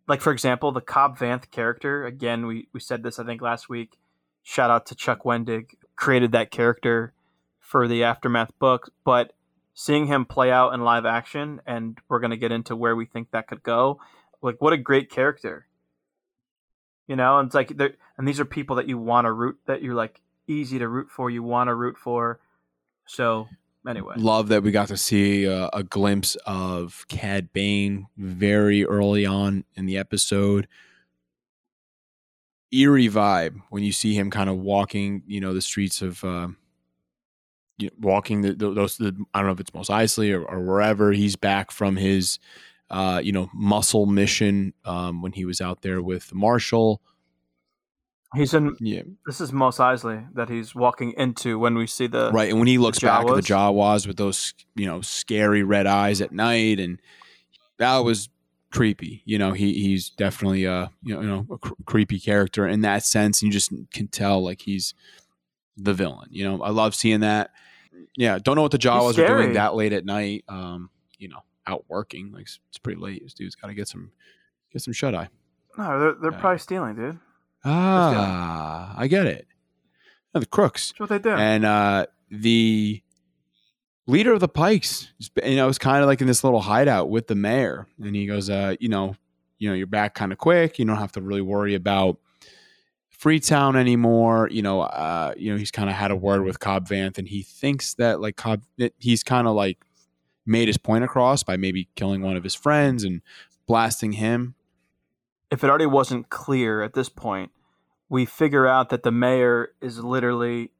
[0.08, 2.06] like for example, the Cobb Vanth character.
[2.06, 3.98] Again, we we said this I think last week.
[4.44, 7.14] Shout out to Chuck Wendig, created that character
[7.60, 9.34] for the aftermath book, but
[9.74, 13.32] seeing him play out in live action, and we're gonna get into where we think
[13.32, 14.00] that could go.
[14.42, 15.68] Like, what a great character!
[17.08, 19.60] You know, and it's like, they're- and these are people that you want to root,
[19.66, 22.40] that you're like easy to root for, you want to root for.
[23.06, 23.48] So
[23.88, 29.26] anyway, Love that we got to see a, a glimpse of Cad Bane very early
[29.26, 30.68] on in the episode.
[32.72, 36.50] Eerie vibe when you see him kind of walking, you know, the streets of, uh,
[38.00, 38.98] walking the, the, those.
[38.98, 41.12] The, I don't know if it's Mos Eisley or, or wherever.
[41.12, 42.40] He's back from his,
[42.90, 47.02] uh, you know, muscle mission um, when he was out there with Marshall.
[48.36, 48.76] He's in.
[48.80, 52.50] Yeah, This is Mos Eisley that he's walking into when we see the right.
[52.50, 54.06] And when he looks back at the Jawas?
[54.08, 57.00] With those, you know, scary red eyes at night, and
[57.80, 58.30] that was
[58.72, 59.22] creepy.
[59.26, 62.82] You know, he he's definitely a you know, you know a cr- creepy character in
[62.82, 63.42] that sense.
[63.42, 64.94] And you just can tell like he's
[65.78, 66.28] the villain.
[66.32, 67.52] You know, I love seeing that.
[68.16, 70.44] Yeah, don't know what the Jawas are doing that late at night.
[70.50, 73.24] Um, you know, out working like it's it's pretty late.
[73.24, 74.12] This dude's got to get some
[74.74, 75.30] get some shut eye.
[75.78, 76.40] No, they're they're Yeah.
[76.40, 77.20] probably stealing, dude.
[77.68, 79.48] Ah, I get it.
[80.34, 81.36] Yeah, the crooks That's what they do.
[81.36, 83.02] and uh, the
[84.06, 85.12] leader of the Pikes,
[85.44, 88.26] you know, was kind of like in this little hideout with the mayor, and he
[88.26, 89.16] goes, uh, you know,
[89.60, 90.80] you know, you're back kind of quick.
[90.80, 92.18] You don't have to really worry about
[93.10, 94.48] Freetown anymore.
[94.52, 97.28] You know, uh, you know, he's kind of had a word with Cobb Vanth, and
[97.28, 98.64] he thinks that like Cobb,
[99.00, 99.80] he's kind of like
[100.46, 103.22] made his point across by maybe killing one of his friends and
[103.68, 104.56] blasting him.
[105.52, 107.52] if it already wasn't clear at this point,
[108.10, 110.72] we figure out that the mayor is literally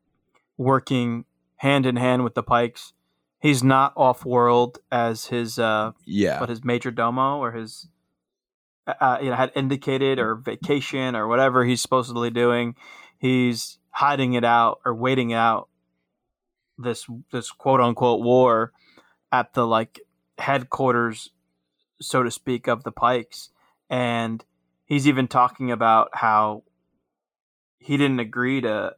[0.58, 1.26] working
[1.58, 2.94] hand in hand with the Pikes.
[3.40, 7.88] He's not off world as his uh, Yeah, what his major domo or his
[8.88, 12.76] uh, you know had indicated or vacation or whatever he's supposedly doing.
[13.20, 15.70] He's hiding it out or waiting out
[16.78, 18.72] this this quote unquote war
[19.32, 20.00] at the like
[20.38, 21.32] headquarters,
[22.02, 23.50] so to speak, of the Pikes,
[23.90, 24.44] and
[24.86, 26.64] he's even talking about how
[27.80, 28.96] he didn't agree to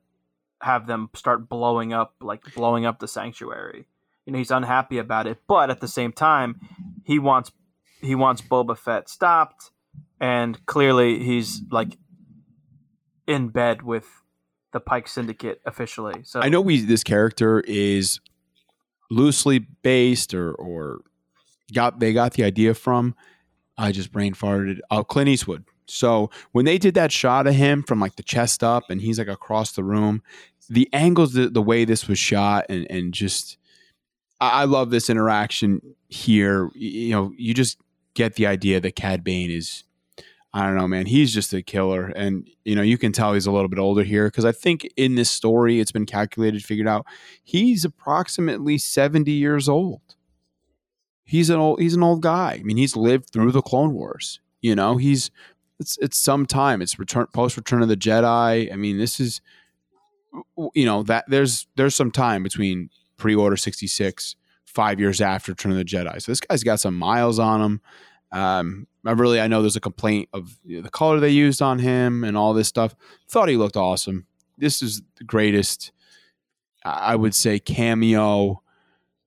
[0.61, 3.85] have them start blowing up like blowing up the sanctuary
[4.29, 6.59] you know he's unhappy about it, but at the same time,
[7.03, 7.51] he wants
[7.99, 9.71] he wants Boba Fett stopped,
[10.19, 11.97] and clearly he's like
[13.25, 14.05] in bed with
[14.71, 16.21] the Pike Syndicate officially.
[16.23, 18.19] So I know we this character is
[19.09, 21.01] loosely based or or
[21.73, 23.15] got they got the idea from.
[23.79, 24.77] I just brain farted.
[24.91, 25.65] Oh, Clint Eastwood.
[25.89, 29.19] So when they did that shot of him from like the chest up and he's
[29.19, 30.21] like across the room,
[30.69, 33.57] the angles, the, the way this was shot, and and just
[34.39, 36.69] I, I love this interaction here.
[36.75, 37.79] You know, you just
[38.13, 39.83] get the idea that Cad Bane is.
[40.51, 41.05] I don't know, man.
[41.05, 44.03] He's just a killer, and you know you can tell he's a little bit older
[44.03, 47.05] here because I think in this story it's been calculated, figured out.
[47.43, 50.01] He's approximately seventy years old.
[51.23, 51.79] He's an old.
[51.79, 52.57] He's an old guy.
[52.59, 54.39] I mean, he's lived through the Clone Wars.
[54.61, 55.29] You know, he's
[55.79, 56.81] it's it's some time.
[56.81, 58.71] It's return post Return of the Jedi.
[58.71, 59.41] I mean, this is
[60.73, 65.77] you know that there's there's some time between pre-order 66 five years after Return of
[65.77, 66.21] the Jedi.
[66.21, 67.81] So this guy's got some miles on him.
[68.31, 71.61] Um, I really I know there's a complaint of you know, the color they used
[71.61, 72.95] on him and all this stuff.
[73.27, 74.27] Thought he looked awesome.
[74.57, 75.91] This is the greatest,
[76.83, 78.61] I would say, cameo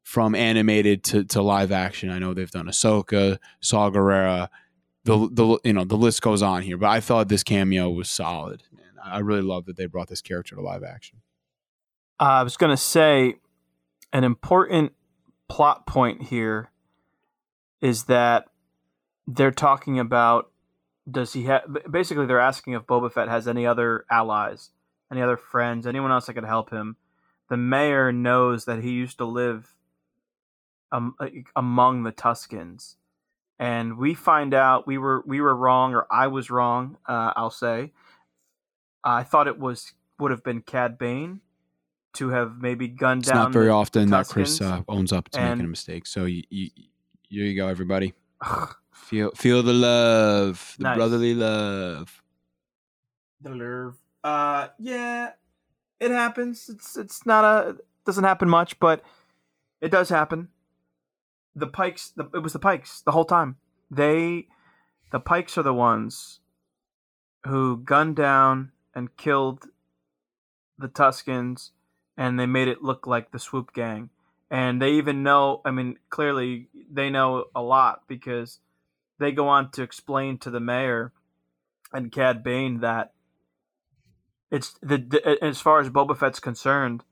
[0.03, 2.11] from animated to, to live action.
[2.11, 4.49] I know they've done Ahsoka, Saw Gerrera,
[5.05, 8.11] the the you know the list goes on here, but I thought this cameo was
[8.11, 8.63] solid.
[8.71, 11.19] And I really love that they brought this character to live action.
[12.21, 13.37] Uh, I was going to say
[14.13, 14.93] an important
[15.49, 16.71] plot point here
[17.81, 18.47] is that
[19.27, 20.51] they're talking about
[21.11, 24.71] does he have basically they're asking if Boba Fett has any other allies,
[25.11, 26.97] any other friends, anyone else that could help him.
[27.49, 29.75] The mayor knows that he used to live
[30.93, 31.17] um,
[31.57, 32.97] among the Tuskens,
[33.63, 36.97] and we find out we were we were wrong or I was wrong.
[37.07, 37.93] Uh, I'll say
[39.05, 41.41] I thought it was would have been Cad Bane
[42.15, 43.39] to have maybe gunned It's down.
[43.45, 46.07] not very the often that Chris uh, owns up to and- making a mistake.
[46.07, 46.71] So you, you,
[47.29, 48.15] here you go, everybody.
[48.93, 50.97] Feel feel the love, the Nice.
[50.97, 52.23] brotherly love.
[53.41, 53.95] the nerve.
[54.25, 55.31] Uh, yeah,
[56.01, 56.69] it happens.
[56.69, 59.03] It's it's not a doesn't happen much, but
[59.81, 60.49] it does happen.
[61.55, 63.57] The Pikes, the, it was the Pikes the whole time.
[63.91, 64.47] They,
[65.11, 66.41] the Pikes are the ones
[67.47, 69.67] who gunned down and killed
[70.79, 71.71] the Tuskens,
[72.17, 74.11] and they made it look like the Swoop Gang.
[74.51, 75.63] And they even know.
[75.65, 78.59] I mean, clearly they know a lot because
[79.19, 81.13] they go on to explain to the mayor
[81.93, 83.13] and Cad Bane that
[84.51, 87.05] it's the, the as far as Boba Fett's concerned,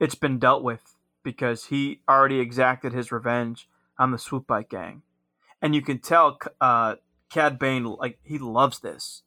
[0.00, 5.02] it's been dealt with because he already exacted his revenge on the Swoop Bike Gang,
[5.60, 6.96] and you can tell uh,
[7.30, 9.22] Cad Bane like he loves this.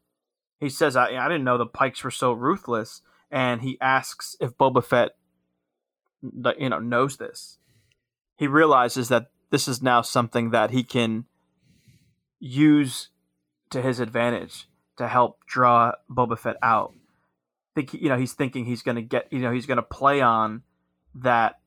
[0.60, 3.01] He says, "I I didn't know the Pikes were so ruthless,"
[3.32, 5.12] and he asks if Boba Fett,
[6.58, 7.58] you know, knows this.
[8.38, 11.25] He realizes that this is now something that he can
[12.39, 13.10] use
[13.69, 16.93] to his advantage to help draw Boba Fett out.
[17.75, 20.21] Think you know he's thinking he's going to get you know he's going to play
[20.21, 20.63] on
[21.15, 21.60] that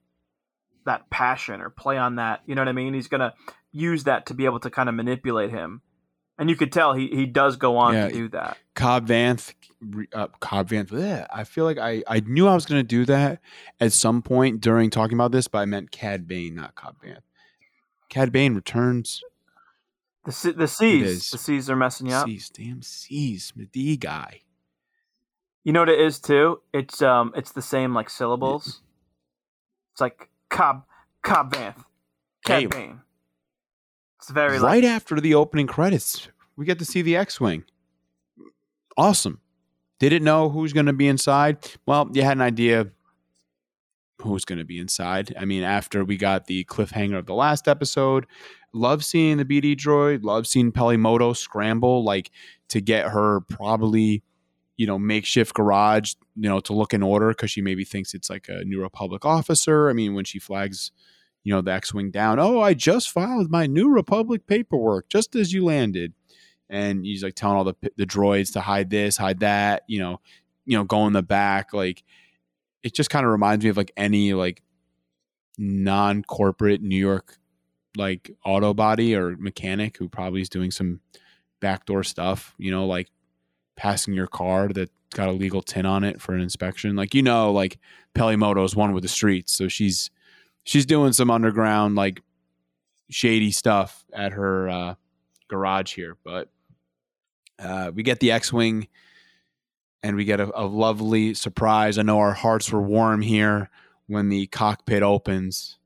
[0.86, 2.94] that passion or play on that you know what I mean.
[2.94, 3.34] He's going to
[3.72, 5.82] use that to be able to kind of manipulate him,
[6.38, 8.08] and you could tell he he does go on Yeah.
[8.08, 8.56] to do that.
[8.74, 9.52] Cobb Vanth,
[10.14, 10.88] uh, Cobb Vanth.
[10.88, 11.26] bleh.
[11.32, 13.40] I feel like I, I knew I was going to do that
[13.80, 17.20] at some point during talking about this, but I meant Cad Bane, not Cobb Vanth.
[18.08, 19.22] Cad Bane returns.
[20.24, 22.26] The the C's the C's are messing you up.
[22.26, 24.40] C's, damn C's, the D guy.
[25.64, 26.60] You know what it is too?
[26.72, 28.80] It's um it's the same like syllables.
[29.92, 30.84] It's like Cobb
[31.22, 31.84] Cobb Vanth.
[32.44, 32.66] Cad Hey.
[32.66, 33.00] Bane.
[34.18, 37.64] It's very right after the opening credits, we get to see the X-wing.
[38.96, 39.40] Awesome.
[39.98, 41.58] Didn't know who's going to be inside.
[41.86, 42.88] Well, you had an idea
[44.22, 45.34] who's going to be inside.
[45.38, 48.26] I mean, after we got the cliffhanger of the last episode,
[48.72, 50.24] love seeing the BD droid.
[50.24, 52.30] Love seeing Peli Motto scramble like
[52.68, 54.22] to get her probably,
[54.76, 58.30] you know, makeshift garage, you know, to look in order because she maybe thinks it's
[58.30, 59.88] like a New Republic officer.
[59.88, 60.92] I mean, when she flags
[61.46, 62.40] you know, the X-wing down.
[62.40, 66.12] Oh, I just filed my New Republic paperwork just as you landed,
[66.68, 69.84] and he's like telling all the the droids to hide this, hide that.
[69.86, 70.20] You know,
[70.64, 71.72] you know, go in the back.
[71.72, 72.02] Like,
[72.82, 74.60] it just kind of reminds me of like any like
[75.56, 77.38] non-corporate New York
[77.96, 81.00] like auto body or mechanic who probably is doing some
[81.60, 82.56] backdoor stuff.
[82.58, 83.08] You know, like
[83.76, 86.96] passing your car that got a legal tin on it for an inspection.
[86.96, 87.78] Like you know, like
[88.14, 90.10] Peli Motto is one with the streets, so she's
[90.64, 92.20] she's doing some underground like
[93.10, 94.94] shady stuff at her uh,
[95.48, 96.16] garage here.
[96.24, 96.48] But
[97.58, 98.88] uh, we get the X-wing,
[100.02, 101.98] and we get a, a lovely surprise.
[101.98, 103.70] I know our hearts were warm here
[104.06, 105.78] when the cockpit opens,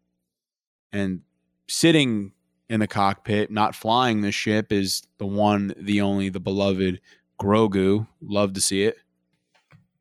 [0.92, 1.22] and
[1.68, 2.32] sitting
[2.68, 7.00] in the cockpit, not flying the ship, is the one, the only, the beloved
[7.40, 8.06] Grogu.
[8.20, 8.98] Love to see it.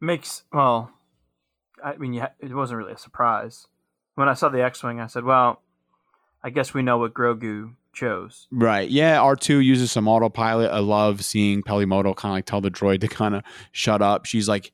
[0.01, 0.91] Makes well,
[1.83, 3.67] I mean, yeah, it wasn't really a surprise
[4.15, 4.99] when I saw the X-wing.
[4.99, 5.61] I said, "Well,
[6.43, 8.89] I guess we know what Grogu chose." Right.
[8.89, 9.17] Yeah.
[9.17, 10.71] R2 uses some autopilot.
[10.71, 14.01] I love seeing Peli Motto kind of like tell the droid to kind of shut
[14.01, 14.25] up.
[14.25, 14.71] She's like,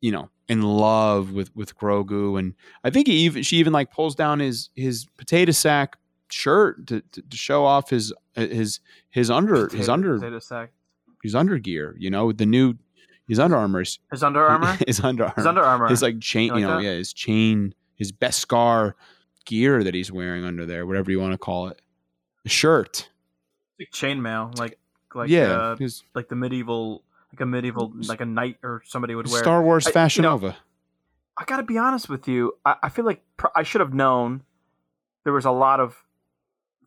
[0.00, 2.54] you know, in love with with Grogu, and
[2.84, 5.96] I think he even she even like pulls down his his potato sack
[6.30, 8.80] shirt to, to, to show off his his
[9.10, 10.70] his under his under potato sack.
[11.24, 11.96] His under gear.
[11.98, 12.74] You know, the new
[13.26, 14.76] his Under Armour's His Under Armour.
[14.86, 15.88] his Under Armour His Under Armour.
[15.88, 16.50] his like chain.
[16.54, 18.92] You You, know, yeah, his chain, his Beskar
[19.46, 21.80] gear that he's wearing under there, whatever you want to call it,
[22.44, 23.08] the shirt.
[23.80, 24.78] like chainmail, like
[25.14, 29.14] like yeah, uh, his like the medieval, like a medieval, like a knight or somebody
[29.14, 29.42] would wear.
[29.42, 30.56] Star Wars I- you Fashion know, Nova.
[31.36, 32.52] I got to be honest with you.
[32.64, 34.42] I, I feel like pr- I should have known
[35.24, 35.96] there was a lot of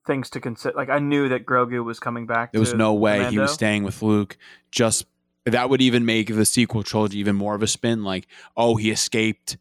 [0.08, 0.76] things to consider.
[0.76, 2.52] Like I knew that Grogu was coming back.
[2.52, 4.38] There was no way he was staying with Luke.
[4.72, 5.06] Just
[5.46, 8.04] that would even make the sequel trilogy even more of a spin.
[8.04, 9.58] Like, oh, he escaped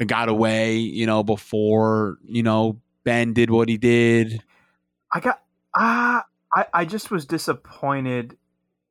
[0.00, 4.42] and got away, you know, before you know Ben did what he did.
[5.12, 5.42] I got
[5.76, 6.24] ah.
[6.54, 8.36] I I just was disappointed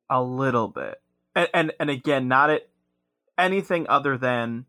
[0.10, 1.02] a little bit,
[1.36, 2.68] and and and again, not at
[3.38, 4.66] anything other than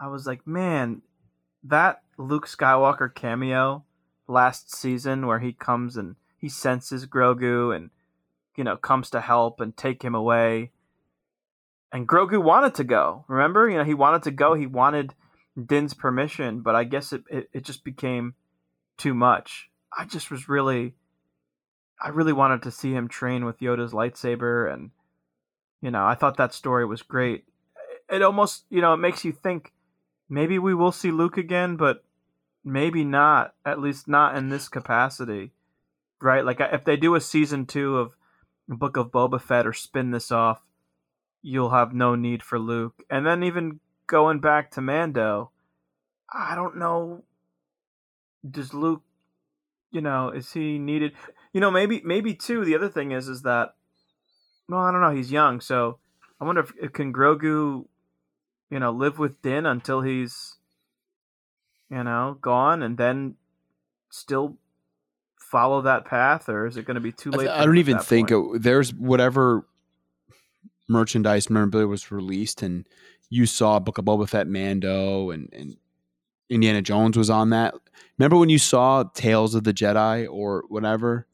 [0.00, 1.02] I was like, man,
[1.64, 3.84] that Luke Skywalker cameo
[4.28, 7.90] last season where he comes and he senses Grogu and
[8.56, 10.70] you know comes to help and take him away.
[11.90, 13.24] And Grogu wanted to go.
[13.28, 14.52] Remember, you know, he wanted to go.
[14.52, 15.14] He wanted
[15.66, 18.34] Din's permission, but I guess it, it, it just became
[18.98, 19.70] too much.
[19.96, 20.94] I just was really
[22.00, 24.90] I really wanted to see him train with Yoda's lightsaber and
[25.80, 27.44] you know, I thought that story was great.
[28.10, 29.72] It almost, you know, it makes you think
[30.28, 32.04] maybe we will see Luke again, but
[32.64, 35.52] maybe not, at least not in this capacity.
[36.20, 36.44] Right?
[36.44, 38.16] Like if they do a season 2 of
[38.68, 40.60] Book of Boba Fett or spin this off,
[41.42, 43.02] you'll have no need for Luke.
[43.08, 45.52] And then even going back to Mando,
[46.32, 47.24] I don't know
[48.48, 49.02] does Luke
[49.90, 51.12] you know, is he needed?
[51.52, 52.64] You know, maybe maybe too.
[52.64, 53.74] The other thing is, is that,
[54.68, 55.14] well, I don't know.
[55.14, 55.98] He's young, so
[56.40, 57.86] I wonder if, if can Grogu,
[58.70, 60.56] you know, live with Din until he's,
[61.90, 63.34] you know, gone, and then
[64.10, 64.56] still
[65.38, 67.46] follow that path, or is it going to be too late?
[67.46, 69.66] for I don't even think it, there's whatever
[70.88, 72.86] merchandise memorabilia was released, and
[73.30, 75.76] you saw Book of Boba Fett, Mando, and and
[76.50, 77.74] Indiana Jones was on that.
[78.18, 81.26] Remember when you saw Tales of the Jedi or whatever?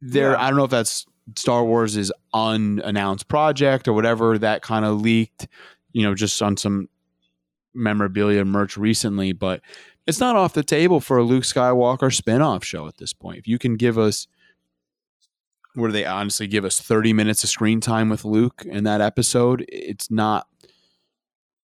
[0.00, 0.42] There, Yeah.
[0.42, 5.48] I don't know if that's Star Wars' unannounced project or whatever that kind of leaked,
[5.92, 6.88] you know, just on some
[7.74, 9.60] memorabilia merch recently, but
[10.06, 13.38] it's not off the table for a Luke Skywalker spin-off show at this point.
[13.38, 14.26] If you can give us
[15.74, 19.00] what do they honestly give us 30 minutes of screen time with Luke in that
[19.00, 20.46] episode, it's not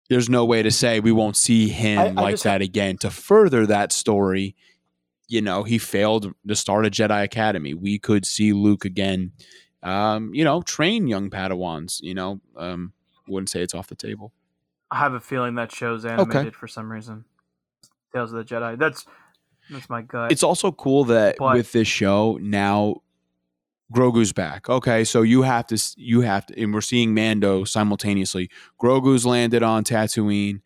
[0.08, 2.96] there's no way to say we won't see him I- I like just- that again
[2.98, 4.56] to further that story.
[5.28, 7.74] You know, he failed to start a Jedi Academy.
[7.74, 9.30] We could see Luke again,
[9.84, 12.00] um, you know, train young Padawans.
[12.02, 12.92] You know, um,
[13.28, 14.32] wouldn't say it's off the table.
[14.90, 17.24] I have a feeling that show's animated for some reason.
[18.12, 18.78] Tales of the Jedi.
[18.78, 19.06] That's
[19.70, 20.32] that's my gut.
[20.32, 22.96] It's also cool that But- with this show now,
[23.94, 24.68] Grogu's back.
[24.68, 28.50] Okay, so you have to, you have to, and we're seeing Mando simultaneously.
[28.80, 30.60] Grogu's landed on Tatooine,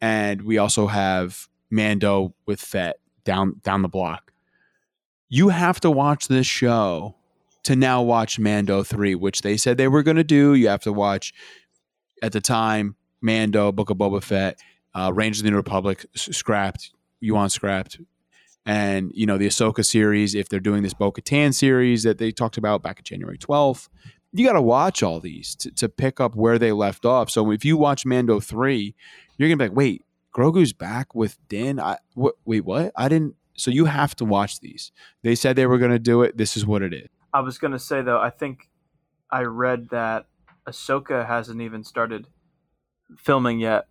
[0.00, 4.32] and we also have Mando with Fett down down the block.
[5.28, 7.14] You have to watch this show
[7.62, 10.52] to now watch Mando three, which they said they were going to do.
[10.54, 11.32] You have to watch
[12.22, 14.58] at the time Mando, Book of Boba Fett,
[14.94, 16.92] uh, of the New Republic, scrapped.
[17.20, 17.98] You want scrapped?
[18.64, 20.34] and you know the Ahsoka series.
[20.34, 23.88] If they're doing this Bo-Katan series that they talked about back in January 12th,
[24.32, 27.30] you got to watch all these to, to pick up where they left off.
[27.30, 28.94] So if you watch Mando three,
[29.36, 30.04] you're gonna be like, wait,
[30.34, 31.80] Grogu's back with Din.
[31.80, 31.98] I?
[32.14, 32.92] Wait, what?
[32.96, 33.34] I didn't.
[33.54, 34.92] So you have to watch these.
[35.22, 36.36] They said they were gonna do it.
[36.36, 37.08] This is what it is.
[37.34, 38.68] I was gonna say though, I think
[39.30, 40.26] I read that
[40.66, 42.26] Ahsoka hasn't even started
[43.18, 43.86] filming yet.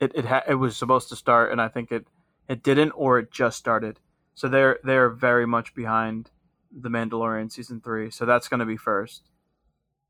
[0.00, 2.06] It it ha- it was supposed to start, and I think it
[2.48, 4.00] it didn't, or it just started.
[4.34, 6.30] So they're they're very much behind
[6.70, 8.10] the Mandalorian season three.
[8.10, 9.30] So that's gonna be first,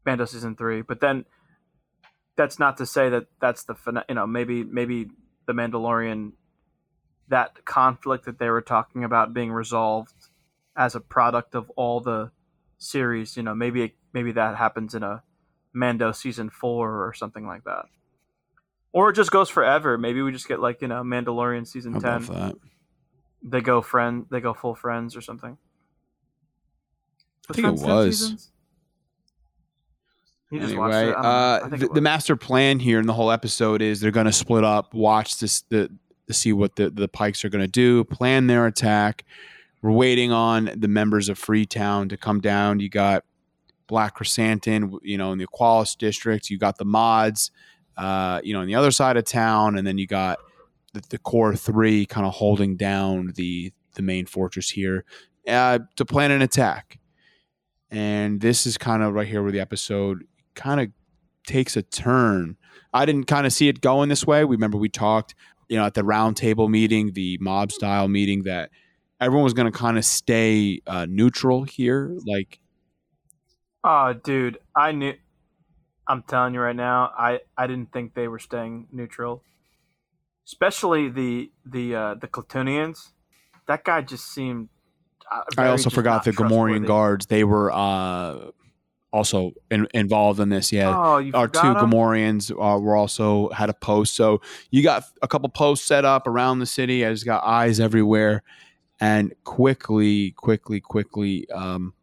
[0.04, 0.82] Mando season three.
[0.82, 1.24] But then
[2.36, 5.10] that's not to say that that's the fina- you know maybe maybe
[5.46, 6.32] the Mandalorian
[7.28, 10.12] that conflict that they were talking about being resolved
[10.76, 12.30] as a product of all the
[12.78, 13.36] series.
[13.36, 15.22] You know, maybe maybe that happens in a
[15.72, 17.86] Mando season four or something like that,
[18.92, 19.98] or it just goes forever.
[19.98, 22.22] Maybe we just get like you know Mandalorian season I ten.
[22.22, 22.54] that.
[23.42, 25.56] they go friend, they go full friends or something.
[27.48, 28.18] I think it Friends 10 was.
[28.18, 28.50] seasons?
[30.50, 31.16] You just watched anyway, it?
[31.16, 31.22] I
[31.60, 31.76] don't know.
[31.76, 34.64] uh, the, the master plan here in the whole episode is they're going to split
[34.64, 35.90] up, watch this the
[36.28, 39.24] to see what the the Pikes are going to do, plan their attack.
[39.82, 42.80] We're waiting on the members of Freetown to come down.
[42.80, 43.24] You got
[43.86, 46.50] Black Chrysanthemum, you know, in the Aqualish district.
[46.50, 47.50] You got the mods,
[47.96, 50.38] uh, you know, on the other side of town, and then you got
[50.92, 55.04] the, the core three kind of holding down the the main fortress here
[55.48, 56.98] uh, to plan an attack.
[57.90, 60.24] And this is kind of right here where the episode
[60.54, 60.88] kind of
[61.46, 62.56] takes a turn.
[62.92, 64.44] I didn't kind of see it going this way.
[64.44, 65.34] We remember we talked,
[65.68, 68.70] you know, at the roundtable meeting, the mob style meeting, that
[69.20, 72.16] everyone was going to kind of stay uh, neutral here.
[72.26, 72.60] Like,
[73.88, 75.14] Oh, dude, I knew.
[76.08, 79.42] I'm telling you right now, I I didn't think they were staying neutral.
[80.46, 83.10] Especially the the uh, the Klatooinians.
[83.66, 84.68] That guy just seemed.
[85.30, 87.26] Uh, I also forgot the Gamorrean guards.
[87.26, 88.50] They were uh,
[89.12, 90.70] also in, involved in this.
[90.70, 90.90] Yeah.
[90.90, 91.76] Oh, our two forgot?
[91.78, 94.14] Gamorreans uh, were also had a post.
[94.14, 94.40] So
[94.70, 97.04] you got a couple posts set up around the city.
[97.04, 98.44] I just got eyes everywhere,
[99.00, 101.94] and quickly, quickly, quickly, um,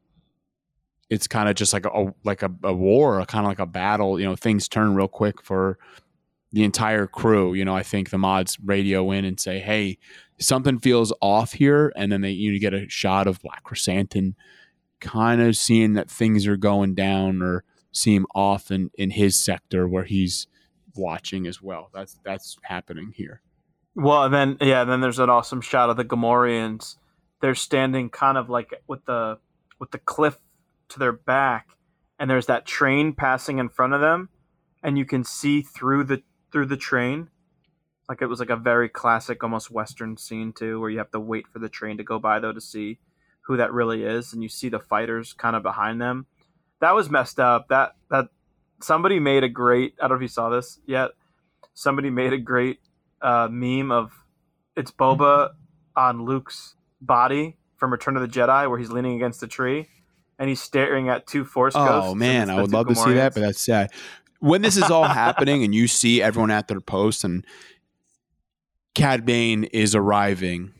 [1.14, 4.20] it's kind of just like a like a, a war, kind of like a battle.
[4.20, 5.78] You know, things turn real quick for
[6.51, 7.53] the entire crew.
[7.53, 9.97] You know, I think the mods radio in and say, "Hey,
[10.39, 14.36] something feels off here," and then they you get a shot of Black Chrysanthemum
[15.03, 19.86] kind of seeing that things are going down or seem off in, in his sector
[19.86, 20.47] where he's
[20.95, 21.89] watching as well.
[21.93, 23.41] That's that's happening here.
[23.95, 26.95] Well, and then yeah, then there's an awesome shot of the Gamorreans.
[27.41, 29.38] They're standing kind of like with the
[29.80, 30.39] with the cliff
[30.94, 31.78] to their back,
[32.18, 34.30] and there's that train passing in front of them,
[34.82, 37.30] and you can see through the through the train.
[38.08, 41.20] Like it was like a very classic, almost western scene too, where you have to
[41.20, 43.00] wait for the train to go by though to see
[43.41, 46.28] who that really is, and you see the fighters kind of behind them.
[46.80, 47.68] That was messed up.
[47.70, 48.28] That that
[48.82, 49.96] somebody made a great.
[50.00, 51.12] I don't know if you saw this yet.
[51.74, 52.80] Somebody made a great
[53.22, 54.12] uh, meme of
[54.76, 55.52] it's Boba
[55.96, 59.88] on Luke's body from Return of the Jedi, where he's leaning against the tree
[60.40, 62.10] and he's staring at two Force ghosts.
[62.10, 63.92] Oh man, I would love to see that, but that's sad.
[64.40, 67.46] When this is all happening and you see everyone at their post and
[68.94, 70.74] Cad Bane is arriving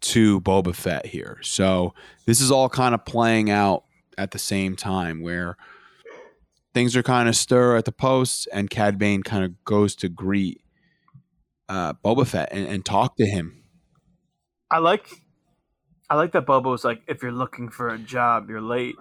[0.00, 1.38] to Boba Fett here.
[1.42, 1.94] So
[2.26, 3.84] this is all kind of playing out
[4.18, 5.56] at the same time where
[6.74, 10.08] things are kind of stir at the posts and Cad Bane kind of goes to
[10.08, 10.60] greet
[11.68, 13.62] uh, Boba Fett and, and talk to him.
[14.70, 15.08] I like,
[16.12, 18.96] I like that Boba was like, if you're looking for a job, you're late.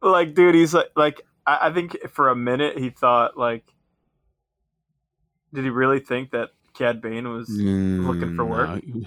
[0.00, 3.64] Like, dude, he's like, like I, I think for a minute he thought like,
[5.52, 8.86] did he really think that Cad Bane was looking for Mm, work?
[8.86, 9.00] no.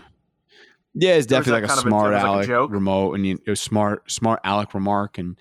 [0.94, 2.72] Yeah, it's definitely like a kind of a- smart like a Alec joke?
[2.72, 5.36] remote, and you, it was smart, smart Alec remark, and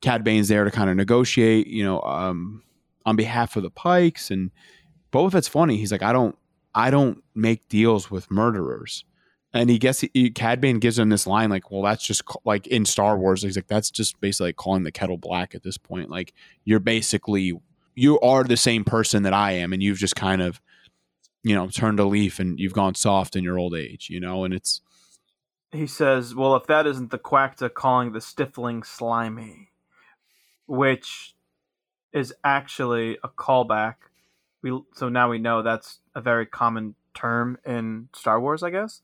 [0.00, 2.62] Cad Bane's there to kind of negotiate, you know, um,
[3.04, 4.30] on behalf of the Pikes.
[4.30, 4.50] And
[5.12, 5.76] Boba Fett's funny.
[5.76, 6.36] He's like, I don't,
[6.74, 9.04] I don't make deals with murderers.
[9.54, 12.66] And he gets he, Cad Bane gives him this line like, well, that's just like
[12.66, 13.42] in Star Wars.
[13.42, 16.08] He's like, that's just basically like calling the kettle black at this point.
[16.08, 16.32] Like
[16.64, 17.52] you're basically
[17.94, 20.60] you are the same person that I am, and you've just kind of
[21.42, 24.08] you know turned a leaf and you've gone soft in your old age.
[24.10, 24.80] You know, and it's
[25.72, 29.70] he says, "Well, if that isn't the Quacta calling the stifling slimy,
[30.66, 31.34] which
[32.12, 33.96] is actually a callback,
[34.62, 39.02] we so now we know that's a very common term in Star Wars, I guess."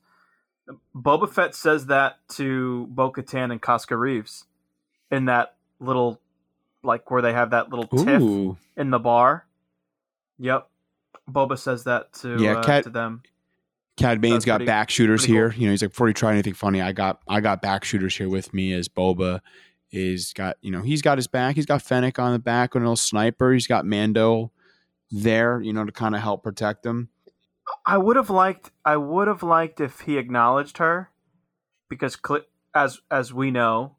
[0.95, 4.45] Boba Fett says that to Bo-Katan and Koska Reeves
[5.11, 6.19] in that little,
[6.83, 9.45] like where they have that little tiff ooh, in the bar.
[10.39, 10.69] Yep,
[11.29, 13.23] Boba says that to Yeah, uh, Cat- to them.
[13.97, 15.49] Cad Bane's got pretty- back shooters here.
[15.49, 15.59] cool.
[15.59, 18.15] You know, he's like, before you try anything funny, I got I got back shooters
[18.15, 19.41] here with me as Boba
[19.91, 21.55] is got, you know, he's got his back.
[21.55, 23.51] He's got Fennec on the back with a little sniper.
[23.51, 24.51] He's got Mando
[25.11, 27.09] there, you know, to kind of help protect him.
[27.85, 28.71] I would have liked.
[28.85, 31.09] I would have liked if he acknowledged her,
[31.89, 32.41] because Cl-
[32.73, 33.95] as as we know,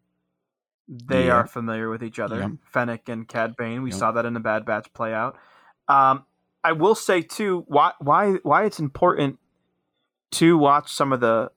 [0.88, 1.34] they Yeah.
[1.36, 2.38] are familiar with each other.
[2.40, 2.50] Yep.
[2.64, 3.82] Fennec and Cad Bane.
[3.82, 3.98] We Yep.
[3.98, 5.36] saw that in the Bad Batch play out.
[5.88, 6.24] Um,
[6.62, 9.38] I will say too why why why it's important
[10.32, 11.50] to watch some of the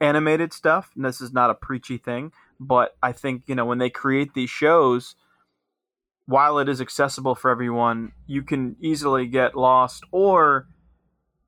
[0.00, 0.92] animated stuff.
[0.94, 4.34] And this is not a preachy thing, but I think you know when they create
[4.34, 5.14] these shows.
[6.28, 10.66] While it is accessible for everyone, you can easily get lost or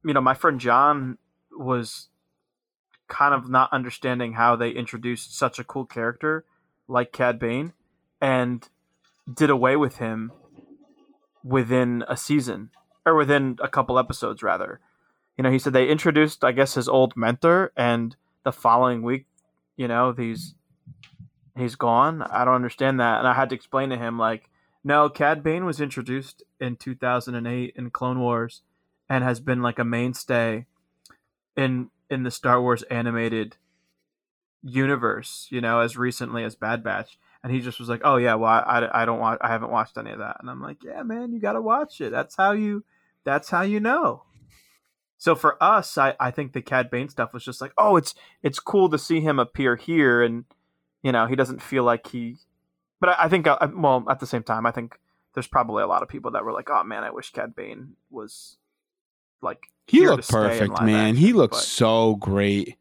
[0.04, 1.18] you know, my friend John
[1.50, 2.08] was
[3.08, 6.44] kind of not understanding how they introduced such a cool character
[6.86, 7.72] like Cad Bane
[8.20, 8.68] and
[9.32, 10.32] did away with him
[11.44, 12.70] within a season
[13.04, 14.80] or within a couple episodes rather.
[15.36, 19.26] you know, he said they introduced, I guess, his old mentor, and the following week,
[19.76, 20.54] you know, he's
[21.56, 22.22] he's gone.
[22.22, 24.50] I don't understand that, and I had to explain to him like,
[24.82, 28.62] no, Cad Bane was introduced in 2008 in Clone Wars,
[29.08, 30.66] and has been like a mainstay
[31.56, 33.56] in in the Star Wars animated
[34.62, 37.18] universe, you know, as recently as Bad Batch.
[37.42, 39.96] And he just was like, "Oh yeah, well I, I don't watch, I haven't watched
[39.96, 42.10] any of that." And I'm like, "Yeah, man, you got to watch it.
[42.10, 42.84] That's how you,
[43.24, 44.24] that's how you know."
[45.18, 48.14] So for us, I, I think the Cad Bane stuff was just like, oh, it's
[48.42, 50.44] it's cool to see him appear here, and
[51.02, 52.38] you know he doesn't feel like he.
[53.00, 54.98] But I, think, uh, well, at the same time, I think
[55.34, 57.94] there's probably a lot of people that were like, oh man, I wish Cad Bane
[58.10, 58.56] was
[59.42, 61.16] like He looked perfect, man.
[61.16, 62.76] he looked but- so great.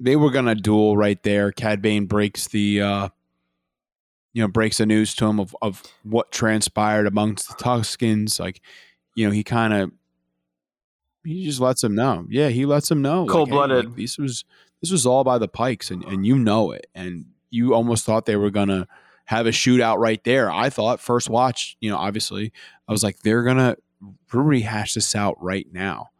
[0.00, 1.52] They were gonna duel right there.
[1.52, 3.08] Cad Bane breaks the uh
[4.32, 8.40] you know, breaks the news to him of, of what transpired amongst the Tuscans.
[8.40, 8.62] Like,
[9.14, 9.92] you know, he kind of
[11.24, 12.26] he just lets him know.
[12.28, 13.24] Yeah, he lets him know.
[13.24, 13.54] like, hey,
[13.88, 14.44] like, this was
[14.80, 18.26] this was all by the Pikes, and and you know it, and you almost thought
[18.26, 18.88] they were gonna
[19.26, 20.50] have a shootout right there.
[20.50, 22.52] I thought first watch, you know, obviously,
[22.88, 23.76] I was like, they're gonna
[24.32, 26.10] rehash this out right now,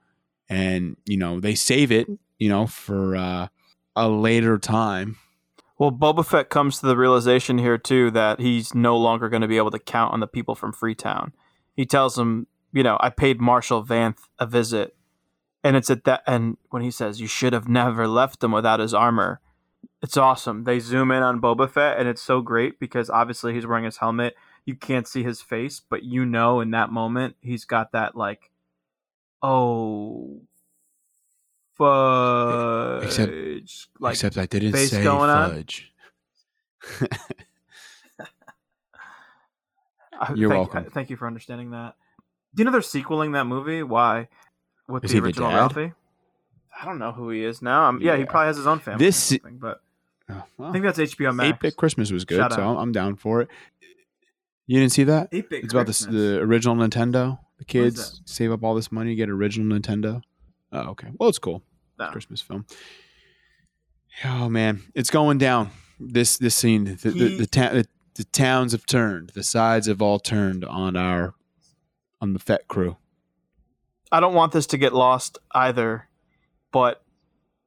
[0.48, 2.08] and you know, they save it,
[2.38, 3.48] you know, for uh,
[3.96, 5.16] a later time.
[5.78, 9.48] Well, Boba Fett comes to the realization here too that he's no longer going to
[9.48, 11.32] be able to count on the people from Freetown.
[11.74, 14.94] He tells them, you know, I paid Marshal Vanth a visit,
[15.64, 16.22] and it's at that.
[16.26, 19.40] And when he says, "You should have never left him without his armor,"
[20.02, 20.64] it's awesome.
[20.64, 23.98] They zoom in on Boba Fett, and it's so great because obviously he's wearing his
[23.98, 24.34] helmet.
[24.64, 28.50] You can't see his face, but you know in that moment he's got that like,
[29.42, 30.40] oh,
[31.76, 33.32] fudge, Except-
[33.98, 35.92] like Except I didn't face say fudge.
[40.34, 40.84] You're thank, welcome.
[40.86, 41.94] I- Thank you for understanding that.
[42.54, 43.82] Do you know they're sequeling that movie?
[43.82, 44.28] Why?
[44.86, 45.48] With Is the he the original?
[45.50, 45.92] Ralphie?
[46.80, 47.84] I don't know who he is now.
[47.88, 48.16] Um, yeah.
[48.16, 49.04] he probably has his own family.
[49.04, 49.80] This- but
[50.28, 51.48] Oh, I think that's HBO Max.
[51.48, 52.70] Eight Bit Christmas was good, Shout so out.
[52.76, 53.48] I'm, I'm down for it.
[54.66, 55.30] You didn't see that?
[55.32, 57.38] 8-Bit It's about the, the original Nintendo.
[57.58, 60.22] The kids save up all this money to get original Nintendo.
[60.72, 61.08] Oh, okay.
[61.18, 61.62] Well, it's cool.
[61.98, 62.08] No.
[62.10, 62.66] Christmas film.
[64.24, 65.70] Oh man, it's going down.
[65.98, 69.30] This this scene, the the, He- the, ta- the, the towns have turned.
[69.34, 71.34] The sides have all turned on our
[72.20, 72.96] on the Fett crew.
[74.10, 76.08] I don't want this to get lost either,
[76.72, 77.02] but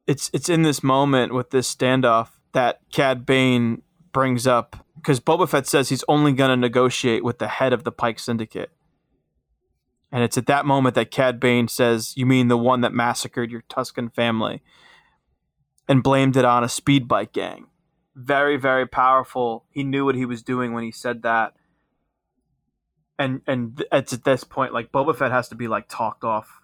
[0.06, 3.82] it's it's in this moment with this standoff that Cad Bane
[4.16, 7.84] brings up because Boba Fett says he's only going to negotiate with the head of
[7.84, 8.70] the Pike Syndicate,
[10.10, 13.50] and it's at that moment that Cad Bane says, "You mean the one that massacred
[13.50, 14.62] your Tuscan family?"
[15.86, 17.66] and blamed it on a speed bike gang.
[18.14, 19.66] Very very powerful.
[19.70, 21.52] He knew what he was doing when he said that
[23.18, 26.62] and and it's at this point like Boba Fett has to be like talked off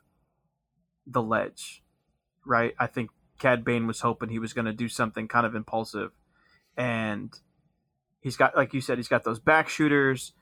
[1.06, 1.82] the ledge,
[2.46, 2.74] right?
[2.78, 6.12] I think Cad Bane was hoping he was going to do something kind of impulsive,
[6.76, 7.32] and
[8.20, 10.32] he's got like you said, he's got those back shooters.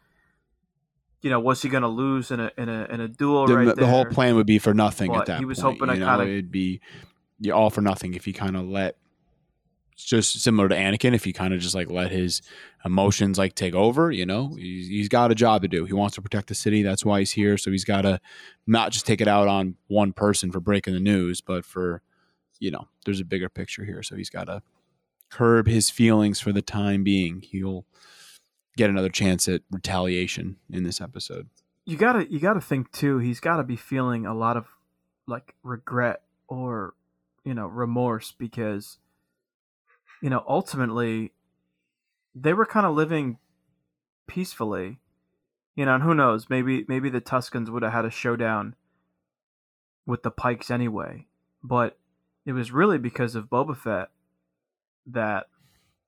[1.22, 3.56] You know, was he going to lose in a in a in a duel The,
[3.56, 3.86] right the there?
[3.88, 5.78] whole plan would be for nothing But at that he was point.
[5.78, 6.80] hoping you know, kinda- it'd be
[7.40, 8.96] yeah, all for nothing if he kind of let.
[9.92, 11.14] It's just similar to Anakin.
[11.14, 12.40] If he kind of just like let his
[12.86, 15.84] emotions like take over, you know, he's, he's got a job to do.
[15.84, 16.82] He wants to protect the city.
[16.82, 17.58] That's why he's here.
[17.58, 18.18] So he's got to
[18.66, 22.00] not just take it out on one person for breaking the news, but for,
[22.58, 24.02] you know, there's a bigger picture here.
[24.02, 24.62] So he's got to
[25.30, 27.42] curb his feelings for the time being.
[27.42, 27.86] He'll
[28.76, 31.48] get another chance at retaliation in this episode.
[31.86, 34.66] you gotta you gotta think too he's gotta be feeling a lot of
[35.26, 36.94] like regret or
[37.44, 38.98] you know remorse because
[40.22, 41.32] you know ultimately
[42.34, 43.38] they were kind of living
[44.26, 44.98] peacefully
[45.74, 48.74] you know and who knows maybe maybe the tuscans would have had a showdown
[50.06, 51.26] with the pikes anyway
[51.62, 51.98] but
[52.46, 54.10] it was really because of boba fett
[55.06, 55.46] that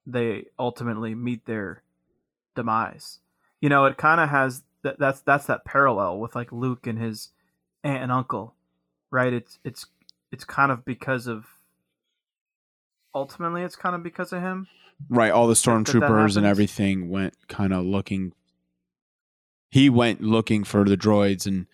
[0.07, 1.83] they ultimately meet their
[2.55, 3.21] demise
[3.61, 6.99] you know it kind of has that that's that's that parallel with like Luke and
[6.99, 7.31] his
[7.85, 8.55] aunt and uncle,
[9.11, 9.33] right?
[9.33, 9.87] It's it's
[10.31, 11.47] it's kind of because of
[13.15, 14.69] ultimately it's kind of because of him.
[15.09, 18.33] Right, all the stormtroopers and everything went kind of looking.
[19.71, 21.67] He went looking for the droids, and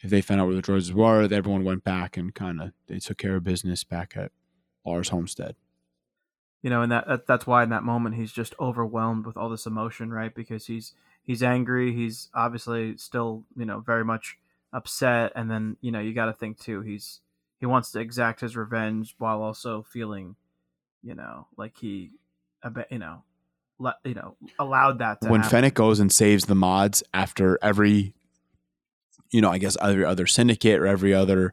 [0.00, 2.98] if they found out where the droids were, everyone went back and kind of they
[2.98, 4.32] took care of business back at
[4.84, 5.54] Lars Homestead.
[6.64, 9.50] You know, and that, that that's why in that moment he's just overwhelmed with all
[9.50, 10.34] this emotion, right?
[10.34, 14.38] Because he's he's angry, he's obviously still, you know, very much
[14.72, 17.20] upset and then, you know, you got to think too he's
[17.60, 20.36] he wants to exact his revenge while also feeling,
[21.02, 22.12] you know, like he
[22.90, 23.24] you know,
[23.78, 25.50] let, you know, allowed that to when happen.
[25.50, 28.14] Fennec goes and saves the mods after every,
[29.30, 31.52] you know, I guess every other syndicate or every other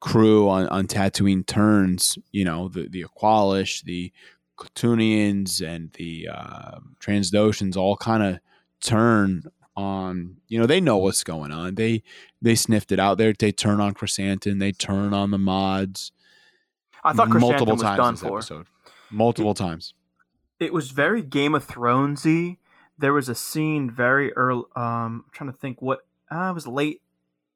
[0.00, 4.12] crew on, on Tatooine turns, you know, the, the Aqualish, the
[4.58, 8.38] Klatooinians, and the uh, Trandoshans all kind of
[8.80, 9.44] turn
[9.76, 11.76] on, you know, they know what's going on.
[11.76, 12.02] They
[12.42, 13.32] they sniffed it out there.
[13.32, 14.58] They turn on Chrysanthemum.
[14.58, 16.12] They turn on the mods.
[17.04, 18.38] I thought multiple was times done this for.
[18.38, 18.66] episode.
[19.10, 19.94] Multiple times.
[20.58, 22.58] It was very Game of Thronesy.
[22.98, 24.64] There was a scene very early.
[24.74, 26.00] Um, I'm trying to think what.
[26.30, 27.00] Uh, it was late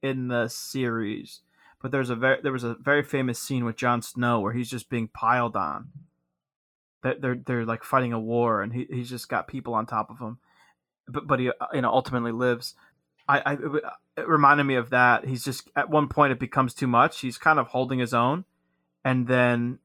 [0.03, 1.43] in the series,
[1.83, 4.71] but there's a very there was a very famous scene with Jon Snow where he's
[4.71, 5.89] just being piled on.
[7.03, 10.09] They're they're, they're like fighting a war, and he, he's just got people on top
[10.09, 10.39] of him,
[11.09, 12.75] but but he uh, you know ultimately lives.
[13.29, 13.53] I, I
[14.17, 15.27] it reminded me of that.
[15.27, 17.21] He's just at one point it becomes too much.
[17.21, 18.45] He's kind of holding his own,
[19.05, 19.81] and then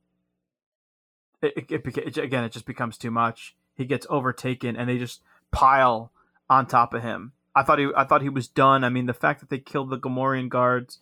[1.42, 3.56] it, it, it, again it just becomes too much.
[3.76, 5.22] He gets overtaken, and they just
[5.52, 6.12] pile
[6.48, 7.34] on top of him.
[7.56, 8.84] I thought he I thought he was done.
[8.84, 11.00] I mean, the fact that they killed the Gamorrean guards,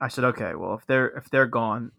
[0.00, 1.92] I said, okay, well if they're if they're gone,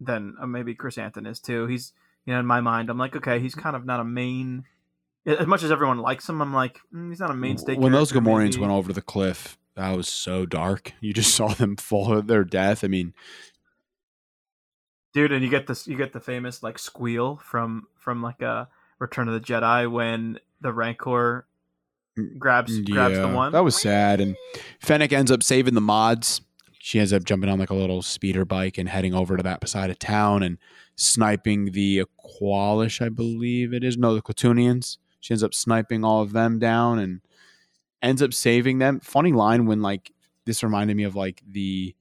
[0.00, 1.66] then uh, maybe Chrysanthemum is too.
[1.66, 1.92] He's
[2.24, 4.64] you know in my mind, I'm like, okay, he's kind of not a main.
[5.26, 7.76] As much as everyone likes him, I'm like, mm, he's not a mainstay.
[7.76, 8.60] when those Gamorreans maybe.
[8.60, 10.92] went over the cliff, that was so dark.
[11.00, 12.82] You just saw them fall to their death.
[12.82, 13.12] I mean,
[15.12, 18.68] dude and you get this you get the famous like squeal from from like a
[18.98, 21.46] return of the jedi when the rancor
[22.38, 24.20] grabs grabs the one that was sad.
[24.20, 24.36] And
[24.80, 26.40] Fennec ends up saving the mods.
[26.78, 29.68] She ends up jumping on like a little speeder bike and heading over to that
[29.68, 30.58] side of town and
[30.96, 33.96] sniping the Aqualish, I believe it is.
[33.98, 34.98] No, the Klatooinians.
[35.20, 37.20] She ends up sniping all of them down and
[38.00, 39.00] ends up saving them.
[39.00, 40.12] Funny line when like
[40.44, 41.94] this reminded me of like the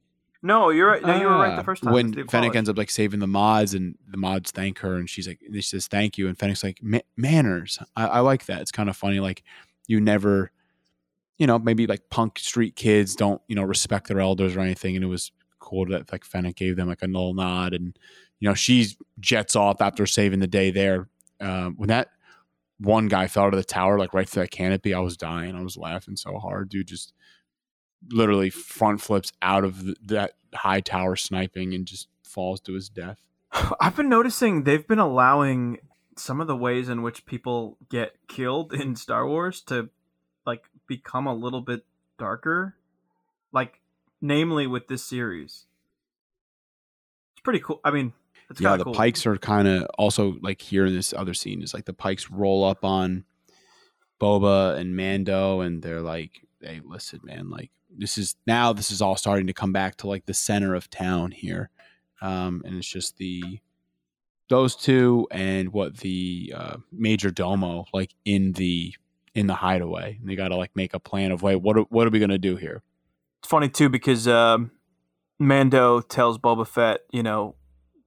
[0.43, 2.78] no you're right no you were right the Ah, first time when Fennec ends up
[2.78, 6.15] like saving the mods and the mods thank her and she's like she says thank
[6.17, 6.80] you and Fennec's like
[7.17, 9.43] manners I, I like that it's kind of funny like
[9.88, 10.51] you never
[11.38, 14.95] you know maybe like punk street kids don't you know respect their elders or anything
[14.95, 17.97] and it was cool that like Fennec gave them like a null nod and
[18.39, 18.88] you know she
[19.19, 21.07] jets off after saving the day there
[21.39, 22.09] um, when that
[22.79, 25.55] one guy fell out of the tower like right through that canopy I was dying
[25.55, 27.13] I was laughing so hard dude just
[28.09, 32.89] literally front flips out of the, that high tower sniping and just falls to his
[32.89, 33.19] death.
[33.81, 35.79] i've been noticing they've been allowing
[36.15, 39.89] some of the ways in which people get killed in star wars to
[40.88, 41.85] become a little bit
[42.17, 42.75] darker
[43.51, 43.79] like
[44.21, 45.65] namely with this series.
[47.33, 47.79] It's pretty cool.
[47.83, 48.13] I mean
[48.49, 48.93] it's yeah, the cool.
[48.93, 52.31] pikes are kind of also like here in this other scene is like the pikes
[52.31, 53.25] roll up on
[54.21, 59.01] Boba and Mando, and they're like, "Hey, listen, man, like this is now this is
[59.01, 61.69] all starting to come back to like the center of town here,
[62.21, 63.59] um, and it's just the
[64.49, 68.95] those two and what the uh, major domo like in the
[69.38, 71.85] in the hideaway, and they got to like make a plan of wait, what are,
[71.89, 72.81] what are we gonna do here?
[73.39, 74.71] It's funny too because um,
[75.38, 77.53] Mando tells Boba Fett, you know,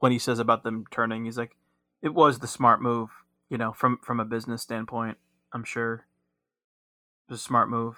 [0.01, 1.57] when he says about them turning, he's like,
[2.03, 3.11] "It was the smart move,"
[3.49, 5.19] you know, from from a business standpoint.
[5.53, 6.07] I'm sure
[7.29, 7.97] it was a smart move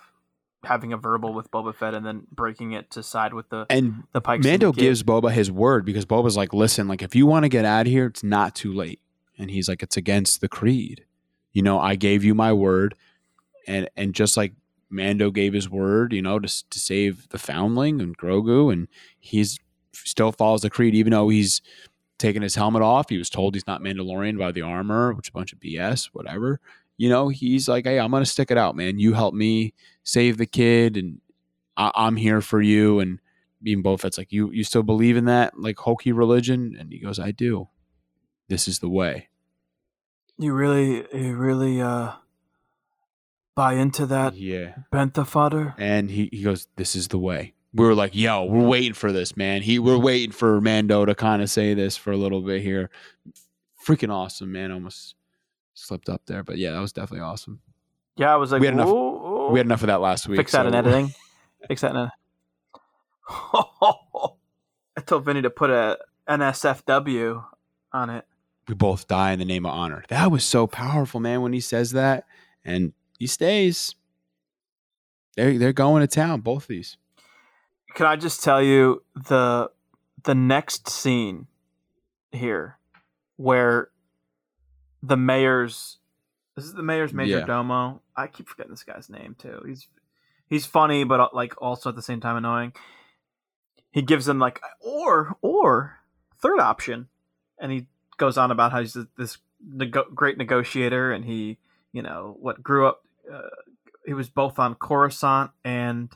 [0.65, 4.05] having a verbal with Boba Fett and then breaking it to side with the And
[4.13, 4.45] the Pikes.
[4.45, 4.81] Mando syndicate.
[4.81, 7.87] gives Boba his word because Boba's like, listen, like if you want to get out
[7.87, 9.01] of here, it's not too late.
[9.39, 11.07] And he's like, it's against the creed.
[11.53, 12.95] You know, I gave you my word,
[13.67, 14.53] and and just like
[14.91, 18.89] Mando gave his word, you know, to to save the Foundling and Grogu, and
[19.19, 19.59] he's
[19.93, 21.61] still follows the creed, even though he's
[22.19, 23.09] taken his helmet off.
[23.09, 26.07] He was told he's not Mandalorian by the armor, which is a bunch of BS,
[26.13, 26.61] whatever.
[26.97, 28.99] You know, he's like, hey, I'm gonna stick it out, man.
[28.99, 31.21] You help me save the kid, and
[31.77, 33.01] I- I'm here for you.
[33.01, 33.19] And
[33.65, 36.77] even both, it's like, you you still believe in that like hokey religion?
[36.79, 37.69] And he goes, I do.
[38.49, 39.29] This is the way.
[40.39, 42.13] You really, you really uh,
[43.55, 44.75] buy into that Yeah.
[44.93, 45.75] bantha fodder.
[45.79, 47.55] And he, he goes, This is the way.
[47.75, 49.63] We were like, yo, we're waiting for this, man.
[49.63, 52.91] He we're waiting for Mando to kind of say this for a little bit here.
[53.87, 54.71] Freaking awesome, man.
[54.71, 55.15] Almost
[55.73, 56.43] slipped up there.
[56.43, 57.61] But yeah, that was definitely awesome.
[58.17, 60.37] Yeah, I was like, We had enough- "Whoa, We had enough of that last week.
[60.37, 61.15] fix that in editing.
[61.69, 62.11] fix that in.
[64.95, 65.99] I told Vinny to put a
[66.29, 67.45] NSFW
[67.93, 68.27] on it.
[68.69, 70.05] We both die in the name of honor.
[70.09, 72.27] That was so powerful, man, when he says that.
[72.65, 72.93] And
[73.23, 73.95] he stays.
[75.37, 76.97] They're they're going to town, both these.
[77.95, 79.71] Can I just tell you the
[80.25, 81.47] the next scene
[82.33, 82.79] here
[83.37, 83.91] where
[85.05, 85.99] the mayor's
[86.57, 87.45] this is the mayor's major Yeah.
[87.47, 88.03] domo.
[88.17, 89.63] I keep forgetting this guy's name too.
[89.67, 89.87] He's
[90.49, 92.73] he's funny, but uh, like also at the same time annoying.
[93.93, 95.99] He gives them like or or
[96.41, 97.07] third option,
[97.61, 101.59] and he goes on about how he's this nego- great negotiator, and he
[101.93, 103.05] you know what grew up.
[103.33, 103.41] Uh,
[104.05, 106.11] he was both on Coruscant and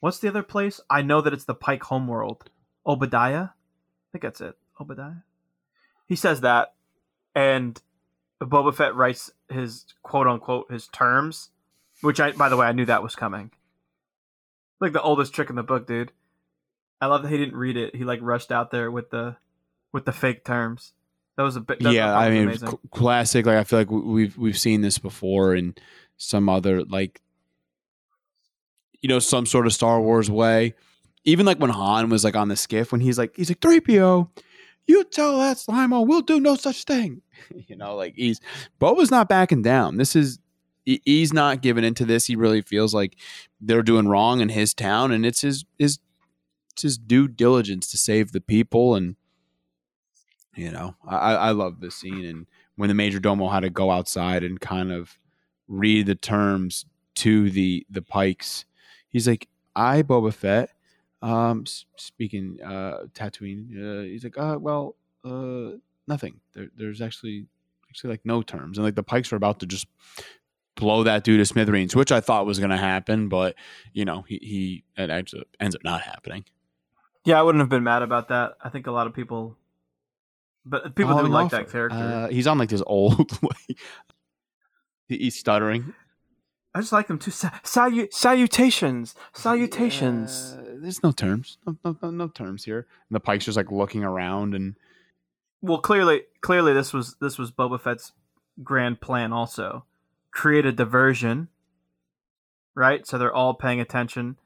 [0.00, 0.80] what's the other place?
[0.90, 2.48] I know that it's the Pike homeworld.
[2.86, 3.44] Oba Diah.
[3.44, 3.48] I
[4.12, 4.56] think that's it.
[4.78, 5.12] Oba Diah.
[6.06, 6.74] He says that,
[7.34, 7.80] and
[8.42, 11.50] Boba Fett writes his quote unquote his terms,
[12.02, 13.50] which I by the way I knew that was coming.
[14.80, 16.12] Like the oldest trick in the book, dude.
[17.00, 17.96] I love that he didn't read it.
[17.96, 19.36] He like rushed out there with the
[19.92, 20.92] with the fake terms.
[21.36, 21.80] That was a bit.
[21.80, 23.46] yeah, I mean, cl- classic.
[23.46, 25.74] Like I feel like we- we've we've seen this before in
[26.28, 27.20] some other like,
[29.00, 30.74] you know, some sort of Star Wars way.
[31.24, 33.80] Even like when Han was like on the skiff, when he's like, he's like three
[33.80, 34.30] PO,
[34.86, 37.22] you tell that Slimo we'll do no such thing.
[37.66, 38.40] you know, like he's
[38.80, 39.96] Boba's not backing down.
[39.96, 40.38] This is
[40.84, 42.26] he's not giving into this.
[42.26, 43.16] He really feels like
[43.60, 45.98] they're doing wrong in his town, and it's his his
[46.74, 49.14] it's his due diligence to save the people and
[50.56, 52.46] you know i I I love this scene and
[52.76, 55.16] when the major domo had to go outside and kind of
[55.68, 58.64] read the terms to the the pikes
[59.08, 60.70] he's like i boba fett
[61.22, 61.64] um
[61.96, 65.70] speaking uh tatooine uh, he's like uh well uh
[66.06, 67.46] nothing there, there's actually
[67.88, 69.86] actually like no terms and like the pikes are about to just
[70.76, 73.54] blow that dude to smithereens which i thought was going to happen but
[73.92, 76.44] you know he he it actually ends up not happening
[77.24, 78.56] Yeah, I wouldn't have been mad about that.
[78.62, 79.56] I think a lot of people,
[80.66, 81.96] but people do Falling like that character.
[81.96, 83.78] Uh, he's on like this old like
[85.08, 85.94] he's stuttering.
[86.74, 87.30] I just like them too.
[87.30, 90.56] Sa- salu- salutations, salutations.
[90.58, 91.58] Uh, there's no terms.
[91.66, 92.86] No, no, no, no terms here.
[93.08, 94.74] And the Pike's just like looking around and
[95.62, 98.12] Well, clearly, clearly, this was this was Boba Fett's
[98.62, 99.32] grand plan.
[99.32, 99.84] Also,
[100.32, 101.48] create a diversion,
[102.74, 103.06] right?
[103.06, 104.36] So they're all paying attention.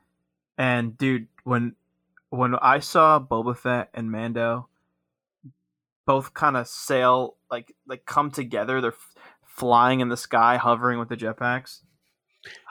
[0.59, 1.77] And dude, when
[2.29, 4.69] when I saw Boba Fett and Mando
[6.05, 8.95] both kind of sail like like come together, they're
[9.59, 11.81] flying in the sky, hovering with the jetpacks.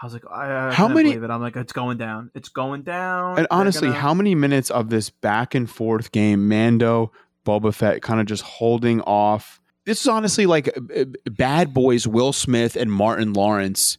[0.01, 1.29] I was like, I, I How many- Believe it.
[1.29, 2.31] I'm like, it's going down.
[2.33, 3.37] It's going down.
[3.37, 7.11] and honestly, gonna- how many minutes of this back and forth game, Mando,
[7.45, 9.59] Boba Fett, kind of just holding off?
[9.85, 13.97] This is honestly like uh, uh, Bad Boys, Will Smith and Martin Lawrence,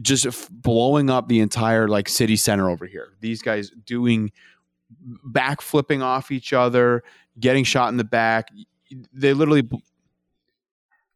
[0.00, 3.08] just f- blowing up the entire like city center over here.
[3.20, 4.30] These guys doing
[5.24, 7.02] back flipping off each other,
[7.40, 8.48] getting shot in the back.
[9.12, 9.68] They literally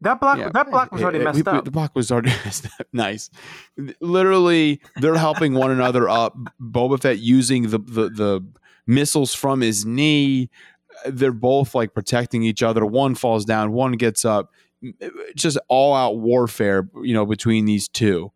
[0.03, 1.65] that block Yeah, that block was already it- messed we- up.
[1.65, 2.87] The block was already messed up.
[2.93, 3.31] Nice.
[4.01, 6.37] Literally, they're helping one another up.
[6.61, 8.47] Boba Fett using the, the the
[8.87, 10.51] missiles from his knee.
[11.07, 12.85] They're both like protecting each other.
[12.85, 14.51] One falls down, one gets up.
[14.83, 18.33] It's Just all out warfare, you know, between these two.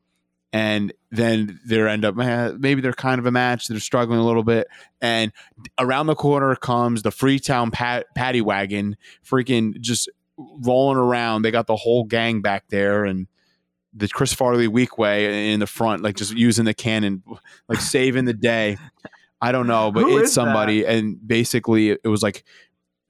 [0.52, 3.66] And then they end up, eh, maybe they're kind of a match.
[3.66, 4.68] They're struggling a little bit.
[5.02, 5.32] And
[5.78, 8.96] around the corner comes the Freetown pat, paddy wagon,
[9.28, 10.08] freaking just
[10.38, 11.42] rolling around.
[11.42, 13.26] They got the whole gang back there, and
[13.94, 17.22] the Chris Farley Weequay in the front, like just using the cannon,
[17.68, 18.76] like saving the day.
[19.40, 22.44] I don't know, but Who it's somebody, and basically it was like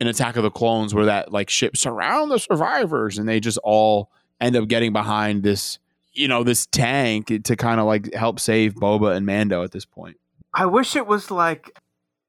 [0.00, 3.58] an Attack of the Clones, where that like ship surround the survivors, and they just
[3.64, 4.10] all
[4.40, 5.78] end up getting behind this,
[6.12, 9.84] you know, this tank to kind of like help save Boba and Mando at this
[9.84, 10.16] point.
[10.52, 11.78] I wish it was like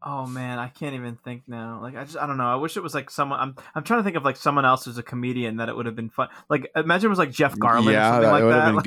[0.03, 1.79] oh man, I can't even think now.
[1.81, 2.47] Like I just I don't know.
[2.47, 4.85] I wish it was like someone I'm I'm trying to think of like someone else
[4.85, 6.29] who's a comedian that it would have been fun.
[6.49, 8.55] Like imagine it was like Jeff Garlin or yeah, something that like would that.
[8.55, 8.83] have been Like-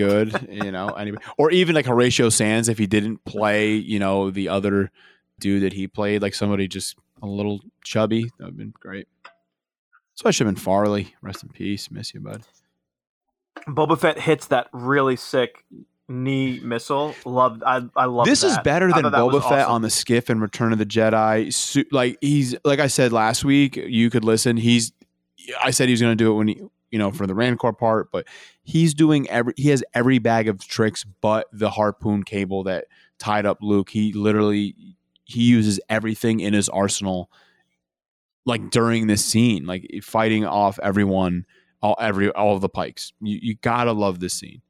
[0.49, 0.49] good.
[0.65, 4.49] You know, anybody, or even like Horatio Sanz if he didn't play, you know, the
[4.49, 4.91] other
[5.39, 8.25] dude that he played, like somebody just a little chubby.
[8.39, 9.09] That would have been great.
[10.15, 11.15] So I should have been Farley.
[11.23, 11.91] Rest in peace.
[11.91, 12.43] Miss you, bud.
[13.69, 15.65] Boba Fett hits that really sick
[16.11, 17.15] knee missile.
[17.25, 19.73] Love I I love this is better than Boba Fett awesome.
[19.73, 21.53] on the skiff and Return of the Jedi.
[21.53, 24.57] Su- like he's like I said last week, you could listen.
[24.57, 24.93] He's
[25.63, 27.73] I said he was going to do it when he you know for the Rancor
[27.73, 28.27] part, but
[28.63, 32.87] he's doing every he has every bag of tricks but the harpoon cable that
[33.19, 33.91] tied up Luke.
[33.91, 34.75] He literally
[35.25, 37.31] he uses everything in his arsenal
[38.47, 41.47] like during this scene, like fighting off everyone,
[41.83, 43.13] all every all of the pikes.
[43.21, 44.61] You you gotta love this scene.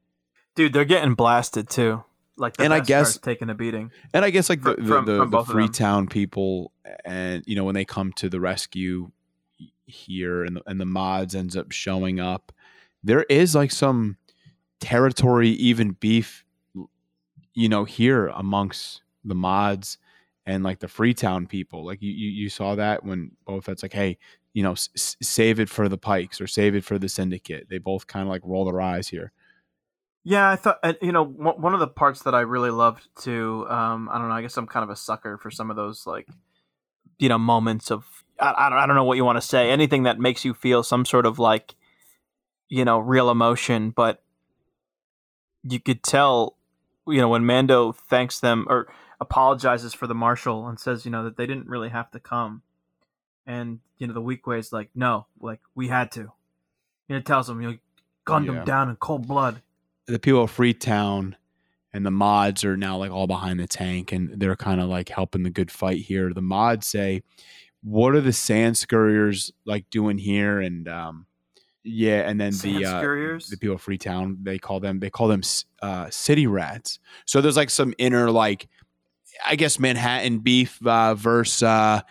[0.60, 2.04] Dude, they're getting blasted too.
[2.36, 3.90] Like the And I guess- taking a beating.
[4.12, 5.54] And I guess like the Fr- the, the, the both of them.
[5.56, 6.72] Freetown people,
[7.04, 9.10] and you know when they come to the rescue
[9.86, 12.52] here, and the, and the mods ends up showing up,
[13.02, 14.18] there is like some
[14.80, 16.44] territory, even beef,
[17.54, 19.98] you know, here amongst the mods
[20.46, 21.84] and like the Freetown people.
[21.86, 24.18] Like you you, you saw that when both Fett's like, hey,
[24.54, 27.68] you know, s- save it for the Pikes or save it for the Syndicate.
[27.68, 29.32] They both kind of like roll their eyes here.
[30.30, 33.66] Yeah, I thought you know one of the parts that I really loved too.
[33.68, 34.34] Um, I don't know.
[34.34, 36.28] I guess I'm kind of a sucker for some of those like
[37.18, 38.04] you know moments of
[38.38, 39.70] I, I don't I don't know what you want to say.
[39.70, 41.74] Anything that makes you feel some sort of like
[42.68, 44.22] you know real emotion, but
[45.64, 46.56] you could tell
[47.08, 48.86] you know when Mando thanks them or
[49.20, 52.62] apologizes for the marshal and says, you know, that they didn't really have to come.
[53.48, 56.32] And you know, the Weequay is like, no, like we had to.
[57.08, 57.78] And it tells them, you know,
[58.24, 58.52] gunned Yeah.
[58.52, 59.60] them down in cold blood.
[60.10, 61.36] The people of Freetown
[61.92, 65.08] and the mods are now like all behind the tank and they're kind of like
[65.08, 66.32] helping the good fight here.
[66.32, 67.22] The mods say,
[67.82, 70.60] What are the sand scurriers like doing here?
[70.60, 71.26] And um
[71.82, 75.28] yeah, and then Sand the uh, the people of Freetown, they call them they call
[75.28, 75.42] them
[75.82, 76.98] uh city rats.
[77.24, 78.68] So there's like some inner like
[79.44, 82.02] I guess Manhattan beef uh versus uh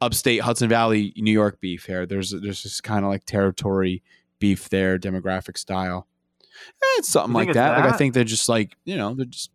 [0.00, 2.04] upstate Hudson Valley, New York beef here.
[2.04, 4.02] There's there's just kind of like territory
[4.40, 6.08] beef there, demographic style.
[6.82, 7.78] Eh, it's something like it's that.
[7.80, 9.50] Like I think they're just like you know they're just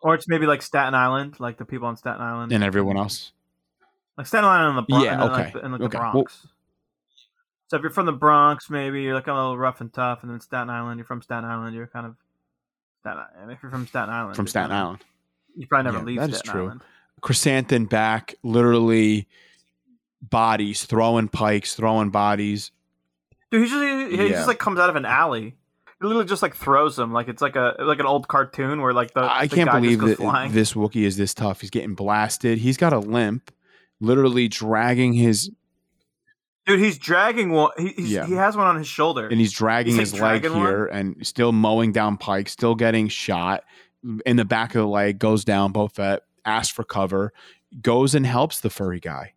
[0.00, 2.52] Or it's maybe like Staten Island, like the people on Staten Island.
[2.52, 3.32] and everyone else.
[4.16, 5.04] Like Staten Island and the Bronx.
[5.04, 5.96] Yeah, and okay, Like, the- and like okay.
[5.98, 6.46] the Well- Bronx.
[7.68, 10.30] so if you're from the Bronx, maybe you're like a little rough and tough, and
[10.30, 12.16] then Staten Island, you're from Staten Island, you're kind of
[13.00, 13.52] Staten Island.
[13.52, 14.98] If you're from Staten Island, From Staten Island,
[15.56, 16.64] you probably never Yeah, leave that is Staten true.
[16.66, 16.80] Island.
[17.22, 19.26] chrysanthemum back, literally
[20.22, 22.72] bodies, throwing pikes, throwing bodies.
[23.50, 24.32] Dude, he just he, he Yeah.
[24.36, 25.56] just like comes out of an alley.
[26.02, 29.12] Literally just like throws him like it's like a like an old cartoon where like
[29.12, 30.52] the I the can't believe that flying.
[30.52, 31.60] this Wookiee is this tough.
[31.60, 32.58] He's getting blasted.
[32.58, 33.52] He's got a limp,
[34.00, 35.50] literally dragging his
[36.66, 37.70] Dude, he's dragging one.
[37.78, 38.26] He he's, Yeah.
[38.26, 39.26] he has one on his shoulder.
[39.28, 40.60] and he's dragging He's, his like, leg one?
[40.60, 43.64] here and still mowing down Pike, still getting shot
[44.24, 45.72] in the back of the leg, goes down.
[45.72, 47.32] Boba Fett asks for cover,
[47.82, 49.34] goes and helps the furry guy.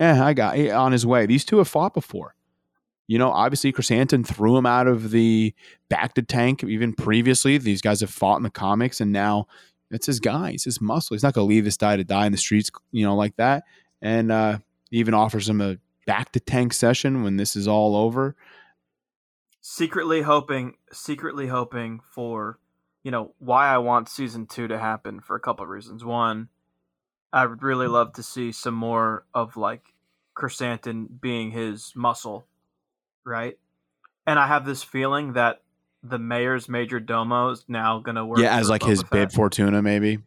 [0.00, 1.26] Yeah, I got eh, on his way.
[1.26, 2.34] These two have fought before.
[3.08, 5.54] You know, obviously Chrysanthemum threw him out of the
[5.90, 7.58] bacta tank even previously.
[7.58, 9.48] These guys have fought in the comics, and now
[9.90, 10.50] it's his guy.
[10.50, 11.14] It's his muscle.
[11.14, 13.34] He's not going to leave this guy to die in the streets, you know, like
[13.36, 13.64] that.
[14.00, 14.58] And uh,
[14.90, 18.36] even offers him a bacta tank session when this is all over.
[19.60, 22.58] secretly hoping secretly hoping for
[23.02, 26.04] you know why I want season 2 to happen for a couple of reasons.
[26.04, 26.48] One,
[27.32, 29.94] I would really love to see some more of like
[30.34, 32.46] Chrysanthemum being his muscle,
[33.28, 33.58] right?
[34.26, 35.62] And I have this feeling that
[36.02, 39.32] the mayor's major domo is now going to work yeah, as like his Boba bib
[39.32, 40.18] Fortuna, maybe.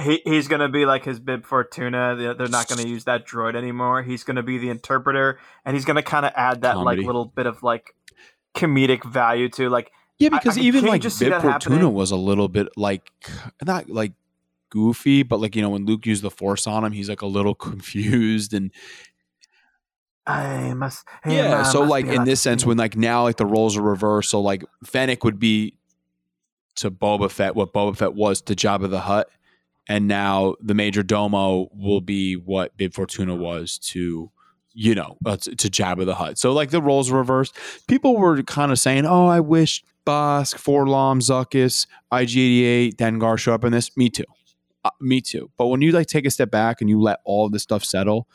[0.00, 3.04] he, he's going to be like his bib fortuna They- they're not going to use
[3.04, 6.32] that droid anymore he's going to be the interpreter and he's going to kind of
[6.34, 7.02] add that Comedy.
[7.02, 7.94] like little bit of like
[8.54, 11.92] comedic value to like Yeah, because I- even like just Bib Fortuna happening?
[11.92, 13.10] was a little bit like
[13.64, 14.12] not like
[14.70, 17.26] goofy, but like you know when Luke used the Force on him, he's like a
[17.26, 18.70] little confused and
[20.26, 21.04] I must.
[21.24, 21.60] hey, yeah.
[21.60, 24.30] I So must like in this sense, when like now like the roles are reversed,
[24.30, 25.74] so like Fennec would be
[26.76, 29.28] to Boba Fett what Boba Fett was to Jabba the Hutt,
[29.88, 34.30] and now the Major Domo will be what Bib Fortuna was to.
[34.74, 36.38] You know, uh, to, to Jabba the Hutt.
[36.38, 37.54] So like the roles reversed.
[37.88, 43.64] People were kind of saying, "Oh, I wish Bossk, 4-LOM, Zuckuss, IG88, Dengar show up
[43.64, 44.24] in this." Me too.
[44.82, 45.50] Uh, me too.
[45.58, 48.26] But when you like take a step back and you let all this stuff settle,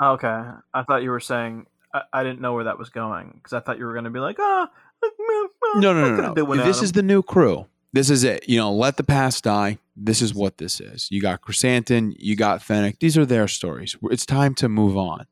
[0.00, 0.42] Oh, okay,
[0.74, 1.66] I thought you were saying.
[1.92, 4.10] I, I didn't know where that was going because I thought you were going to
[4.10, 4.68] be like, oh,
[5.76, 6.34] no, no, no, no.
[6.64, 7.66] This is the new crew.
[7.92, 8.48] This is it.
[8.48, 9.78] You know, let the past die.
[9.96, 11.08] This is what this is.
[11.10, 13.00] You got Chrysanthemum, you got Fennec.
[13.00, 13.96] These are their stories.
[14.04, 15.26] It's time to move on.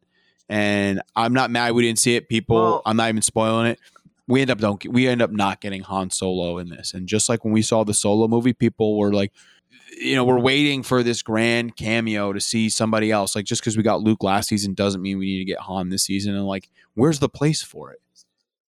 [0.48, 2.28] And I'm not mad we didn't see it.
[2.28, 3.78] People, Well- I'm not even spoiling it.
[4.26, 6.92] We end up don't we end up not getting Han Solo in this.
[6.92, 9.32] And just like when we saw the Solo movie, people were like,
[10.00, 13.34] you know, we're waiting for this grand cameo to see somebody else.
[13.34, 15.88] Like just because we got Luke last season doesn't mean we need to get Han
[15.88, 16.34] this season.
[16.34, 18.00] And like, where's the place for it?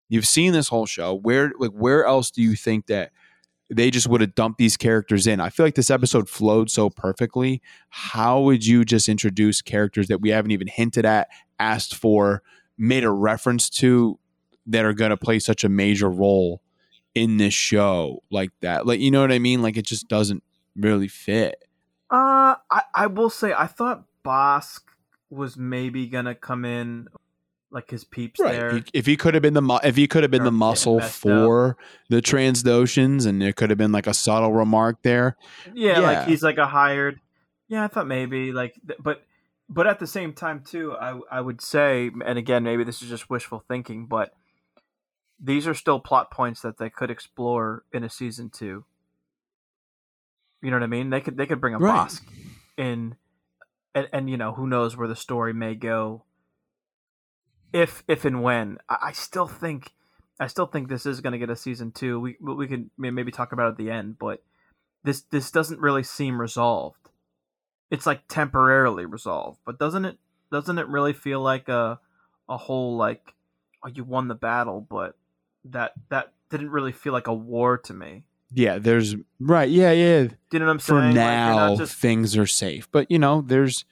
[0.09, 1.15] You've seen this whole show.
[1.15, 3.13] Where like where else do you think that
[3.69, 5.41] they just would have dumped these characters in?
[5.41, 7.63] I feel like this episode flowed so perfectly.
[7.91, 11.29] How would you just introduce characters that we haven't even hinted at,
[11.61, 12.43] asked for,
[12.77, 14.19] made a reference to
[14.67, 16.61] that are going to play such a major role
[17.15, 18.87] in this show like that?
[18.87, 19.63] Like you know what I mean?
[19.63, 20.43] Like it just doesn't
[20.77, 21.65] really fit.
[22.11, 24.81] Uh, I I will say I thought Bossk
[25.31, 27.09] was maybe gonna come in,
[27.71, 28.83] like his peeps there.
[28.93, 31.77] If he could have been the if he could have been the muscle for
[32.09, 35.37] the Trandoshans, and there could have been like a subtle remark there.
[35.73, 35.99] yeah, yeah.
[36.01, 37.21] like he's like a hired.
[37.69, 39.23] Yeah, I thought maybe like, but
[39.69, 43.09] but at the same time too, I I would say, and again, maybe this is
[43.09, 44.35] just wishful thinking, but
[45.43, 48.85] these are still plot points that they could explore in a season two.
[50.63, 51.11] You know what I mean?
[51.11, 52.09] They could they could bring a Right.
[52.09, 52.23] Bossk
[52.77, 53.17] in,
[53.95, 56.25] and and you know who knows where the story may go.
[57.73, 59.93] If if and when I, I still think
[60.39, 62.19] I still think this is going to get a season two.
[62.19, 64.43] We we could maybe talk about it at the end, but
[65.05, 67.11] this this doesn't really seem resolved.
[67.91, 70.19] It's like temporarily resolved, but doesn't it
[70.51, 72.01] doesn't it really feel like a
[72.49, 73.35] a whole like
[73.85, 75.17] oh you won the battle, but
[75.65, 78.25] that that didn't really feel like a war to me.
[78.53, 79.69] Yeah, there's right.
[79.69, 80.25] Yeah, yeah.
[80.25, 81.03] Do you know what I'm For saying?
[81.03, 83.85] Like, now, just things are safe, but you know, there's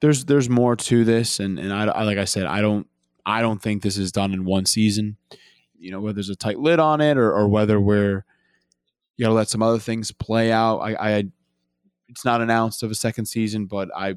[0.00, 2.86] there's there's more to this, and and I, I like I said, I don't
[3.26, 5.16] I don't think this is done in one season.
[5.78, 8.24] You know, whether there's a tight lid on it, or or whether we're
[9.16, 10.78] you got to let some other things play out.
[10.78, 11.24] I, I
[12.08, 14.14] it's not announced of a second season, but I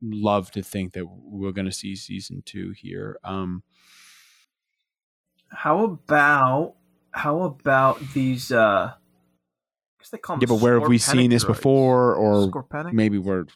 [0.00, 3.18] love to think that we're going to see season two here.
[3.24, 3.62] Um,
[5.50, 6.74] How about
[7.10, 8.52] how about these?
[8.52, 8.94] uh
[10.10, 11.48] they call them yeah, but where have we seen this droids.
[11.48, 12.92] before, or Scorpenek?
[12.92, 13.46] maybe we're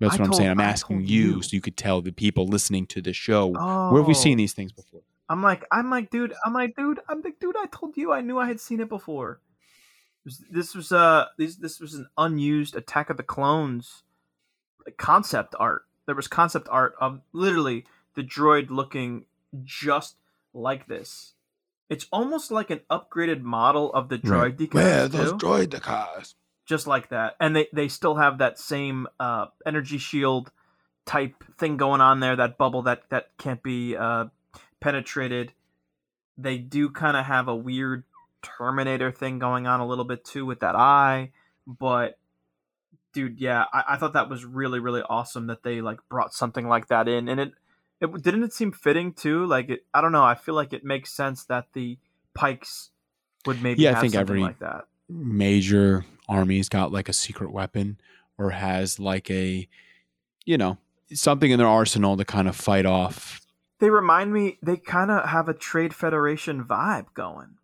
[0.00, 0.50] that's I what I'm told- saying.
[0.50, 1.06] I'm I asking you,
[1.36, 1.42] you.
[1.42, 4.12] so you could tell the people listening to the show where have we Oh.
[4.12, 5.00] seen these things before.
[5.28, 7.56] I'm like, I'm like, dude, I'm like, dude, I'm like, dude.
[7.56, 9.40] I told you, I knew I had seen it before.
[10.50, 14.02] This- was uh, this this was an unused Attack of the Clones
[14.96, 15.82] concept art.
[16.06, 17.84] There was concept art of literally
[18.14, 19.26] the droid looking
[19.64, 20.16] just
[20.54, 21.34] like this.
[21.88, 26.34] It's almost like an upgraded model of the droidekas too Yeah, those droidekas?
[26.66, 27.34] just like that.
[27.40, 30.50] And they they still have that same uh energy shield
[31.06, 34.26] type thing going on there that bubble that that can't be uh
[34.80, 35.52] penetrated.
[36.36, 38.04] They do kind of have a weird
[38.42, 41.30] terminator thing going on a little bit too with that eye
[41.66, 42.18] but
[43.12, 46.68] dude yeah i, I thought that was really really awesome that they like brought something
[46.68, 47.52] like that in and it
[48.00, 50.84] it didn't it seem fitting too like it i don't know i feel like it
[50.84, 51.98] makes sense that the
[52.34, 52.90] pikes
[53.46, 57.12] would maybe Yeah, I have think something every- like that Major army's got like a
[57.14, 57.98] secret weapon
[58.36, 59.66] or has like a,
[60.44, 60.76] you know,
[61.14, 63.40] something in their arsenal to kind of fight off.
[63.80, 67.56] they remind me they kind of have a trade federation vibe going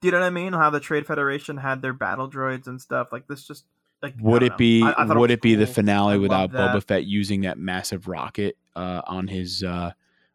[0.00, 2.80] do you know what i mean how the trade federation had their battle droids and
[2.80, 3.64] stuff like this just
[4.02, 4.56] like Would it know.
[4.56, 6.82] be I- I would was it be the finale I without Boba.
[6.82, 9.92] Fett using that massive rocket uh, on his uh,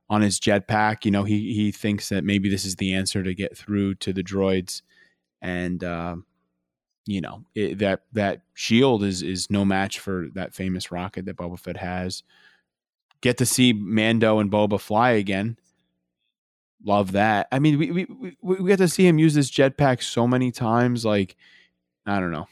[0.10, 1.06] on his jetpack?
[1.06, 4.14] You know, he he thinks that maybe this is the answer to get through to
[4.14, 4.82] the droids,
[5.42, 6.16] and uh,
[7.06, 11.38] you know it, that that shield is is no match for that famous rocket that
[11.38, 12.24] Boba Fett has.
[13.22, 15.58] Get to see Mando and Boba fly again.
[16.86, 17.48] Love that.
[17.52, 18.06] I mean, we we
[18.42, 21.06] we, we get to see him use this jetpack so many times.
[21.06, 21.38] Like,
[22.06, 22.48] I don't know.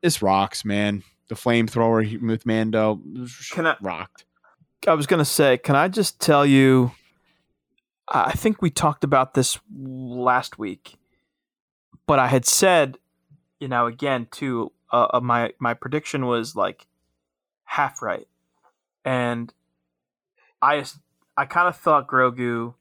[0.00, 1.02] This rocks, man.
[1.28, 3.00] The flamethrower with Mando
[3.52, 4.24] Can I- rocked.
[4.86, 6.92] I was gonna say, can I just tell you?
[8.08, 10.96] I think we talked about this last week,
[12.06, 12.98] but I had said,
[13.60, 14.72] you know, again too.
[14.92, 16.86] Uh, uh, my my prediction was like
[17.64, 18.28] half right,
[19.04, 19.52] and
[20.60, 20.84] I
[21.36, 22.74] I kind of thought Grogu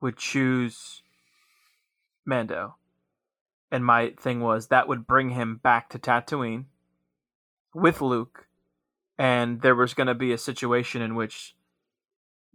[0.00, 1.02] would choose
[2.24, 2.76] Mando,
[3.72, 6.66] and my thing was that would bring him back to Tatooine
[7.74, 8.46] with Luke
[9.18, 11.54] and there was going to be a situation in which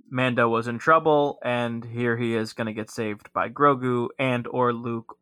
[0.09, 4.47] Mando was in trouble, and here he is going to get saved by Grogu and
[4.47, 5.17] or Luke,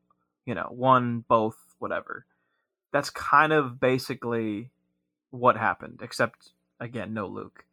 [0.46, 2.26] you know, one, both, whatever.
[2.94, 4.72] That's kind of basically
[5.32, 7.66] what happened, except again, no Luke.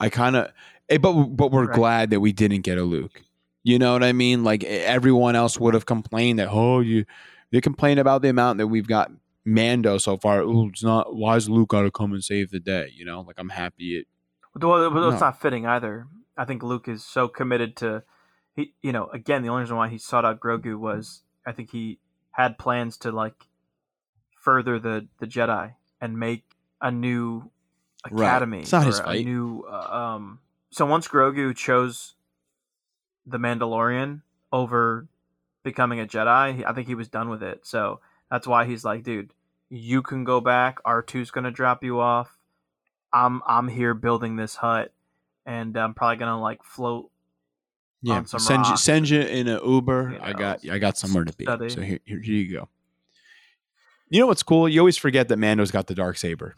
[0.00, 0.50] I kind of,
[0.88, 1.74] eh, but but we're Right.
[1.74, 3.22] glad that we didn't get a Luke.
[3.62, 4.44] You know what I mean?
[4.44, 7.04] Like everyone else would have complained that oh you
[7.50, 9.10] they complain about the amount that we've got
[9.46, 10.40] Mando so far.
[10.42, 11.14] Ooh, it's not.
[11.14, 12.90] Why is Luke got to come and save the day?
[12.94, 13.98] You know, like I'm happy.
[13.98, 14.06] It,
[14.60, 15.26] Well, well, it's No.
[15.26, 16.08] not fitting either.
[16.36, 18.02] I think Luke is so committed to
[18.54, 18.74] he.
[18.82, 21.98] You know, again, the only reason why he sought out Grogu was I think he
[22.32, 23.46] had plans to like
[24.42, 26.44] further the the Jedi and make
[26.80, 27.50] a new
[28.10, 28.26] Right.
[28.26, 28.60] academy.
[28.60, 29.24] It's not his a fight.
[29.24, 29.64] new.
[29.70, 30.40] Uh, um.
[30.70, 32.14] So once Grogu chose
[33.26, 34.22] the Mandalorian
[34.52, 35.08] over
[35.62, 37.66] becoming a Jedi, I think he was done with it.
[37.66, 39.32] So that's why he's like, dude,
[39.68, 40.78] you can go back.
[40.84, 42.36] R 2s gonna drop you off.
[43.12, 44.92] I'm I'm here building this hut,
[45.44, 47.10] and I'm probably gonna like float.
[48.02, 50.12] yeah, send you send you in an Uber.
[50.12, 51.44] you I got I got somewhere to be.
[51.44, 51.68] study.
[51.68, 52.68] So here, here here you go.
[54.08, 54.68] You know what's cool?
[54.68, 56.56] You always forget that Mando's got the dark saber.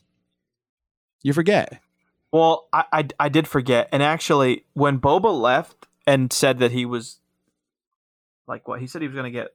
[1.22, 1.80] You forget.
[2.30, 6.84] Well, I, I I did forget, and actually, when Boba left and said that he
[6.84, 7.20] was
[8.46, 9.54] like what he said he was gonna get,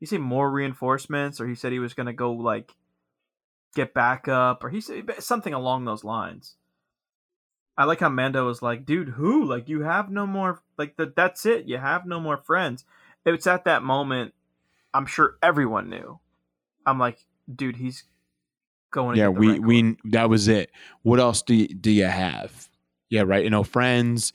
[0.00, 2.74] he said more reinforcements, or he said he was gonna go like
[3.74, 6.56] get back up, or he said something along those lines.
[7.76, 9.44] I like how Mando was like, "Dude, who?
[9.44, 10.60] Like, you have no more.
[10.76, 11.16] Like, that.
[11.16, 11.66] That's it.
[11.66, 12.84] You have no more friends."
[13.24, 14.34] It's at that moment.
[14.92, 16.18] I'm sure everyone knew.
[16.84, 17.24] I'm like,
[17.54, 18.04] dude, he's
[18.90, 19.14] going.
[19.14, 20.70] To yeah, get the we Rancor." we that was it.
[21.02, 22.68] What else do you, do you have?
[23.08, 23.44] Yeah, right.
[23.44, 24.32] You know, friends,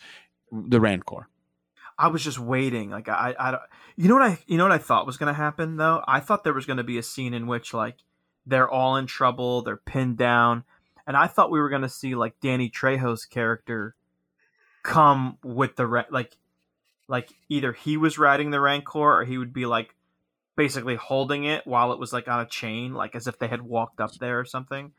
[0.51, 1.27] the Rancor.
[1.97, 2.89] I was just waiting.
[2.89, 3.57] Like I, I,
[3.95, 6.03] you know what I, you know what I thought was going to happen though.
[6.07, 7.97] I thought there was going to be a scene in which like
[8.45, 10.63] they're all in trouble, they're pinned down,
[11.07, 13.95] and I thought we were going to see like Danny Trejo's character
[14.83, 16.37] come with the like,
[17.07, 19.95] like either he was riding the Rancor or he would be like
[20.55, 23.61] basically holding it while it was like on a chain, like as if they had
[23.61, 24.91] walked up there or something.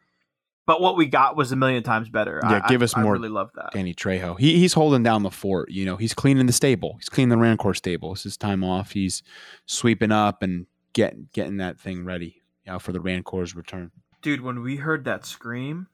[0.66, 2.40] But what we got was a million times better.
[2.42, 3.70] Yeah, I, give I- us I more really love that.
[3.72, 4.38] Danny Trejo.
[4.38, 5.70] He he's holding down the fort.
[5.70, 6.96] You know, he's cleaning the stable.
[6.98, 8.12] He's cleaning the Rancor stable.
[8.12, 8.90] It's his time off.
[8.92, 9.22] He's
[9.66, 12.42] sweeping up and getting getting that thing ready.
[12.64, 13.92] You know, for the Rancor's return.
[14.22, 15.86] Dude, when we heard that scream,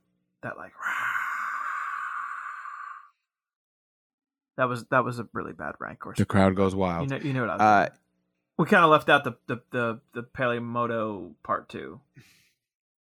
[0.42, 0.72] that like
[4.56, 6.14] that was that was a really bad Rancor.
[6.16, 7.10] The crowd goes wild.
[7.10, 7.60] You know, you know what I was
[7.90, 7.94] Uh.
[8.58, 12.00] We kind of left out the the the, the Peli Motto part two.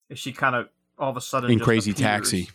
[0.09, 2.01] Is she kind of all of a sudden in Crazy appears.
[2.03, 2.49] Taxi,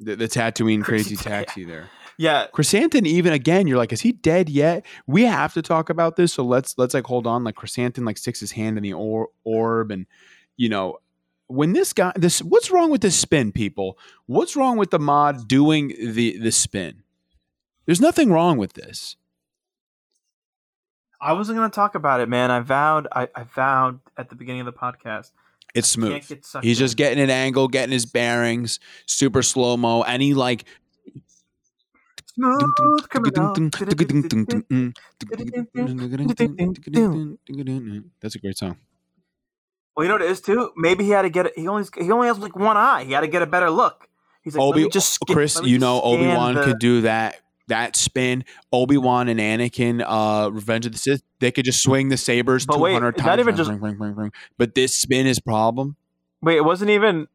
[0.00, 1.90] the, the Tatooine Crazy Crazy Ta- Taxi there.
[2.16, 4.86] Yeah, Chrysanthemum, even again, you're like, is he dead yet?
[5.06, 7.42] We have to talk about this, so let's let's like hold on.
[7.42, 10.06] Like Chrysanthemum like sticks his hand in the or- orb, and
[10.56, 10.98] you know,
[11.48, 13.98] when this guy, this what's wrong with this spin, people?
[14.26, 17.02] What's wrong with the mod doing the the spin?
[17.86, 19.16] There's nothing wrong with this.
[21.20, 22.50] I wasn't gonna talk about it, man.
[22.50, 23.08] I vowed.
[23.10, 25.32] I, I vowed at the beginning of the podcast.
[25.74, 26.12] It's smooth.
[26.12, 30.22] Can't get sucked He's just getting an angle, getting his bearings, super slow mo, and
[30.22, 30.64] he like
[32.26, 32.60] smooth.
[38.20, 38.76] That's a great song.
[39.96, 40.70] Well, you know what it is too.
[40.76, 41.52] Maybe he had to get it.
[41.56, 43.04] He only he only has like one eye.
[43.04, 44.08] He had to get a better look.
[44.42, 47.96] He's like, Obi, just scan- Chris, you know Obi Wan the- could do that that
[47.96, 48.44] spin.
[48.72, 52.66] Obi Wan and Anakin, uh, Revenge of the Sith, they could just swing the sabers
[52.66, 53.26] But two wait, hundred is times.
[53.36, 54.32] that even just- ring, ring, ring, ring.
[54.58, 55.96] But this spin is problem.
[56.42, 57.28] Wait, it wasn't even.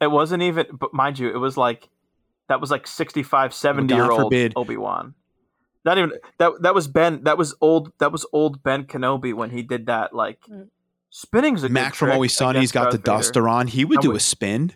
[0.00, 0.66] It wasn't even.
[0.72, 1.88] But mind you, it was like
[2.48, 4.32] that was like 65, 70 year old.
[4.56, 5.14] Obi Wan.
[5.84, 6.52] Not even that.
[6.62, 7.24] That was Ben.
[7.24, 7.92] That was old.
[7.98, 10.14] That was old Ben Kenobi when he did that.
[10.14, 10.38] Like
[11.10, 13.04] spinning's a Mac good from trick Always Sunny's against got the Vader.
[13.18, 13.66] duster on.
[13.68, 14.72] He would I do would- a spin.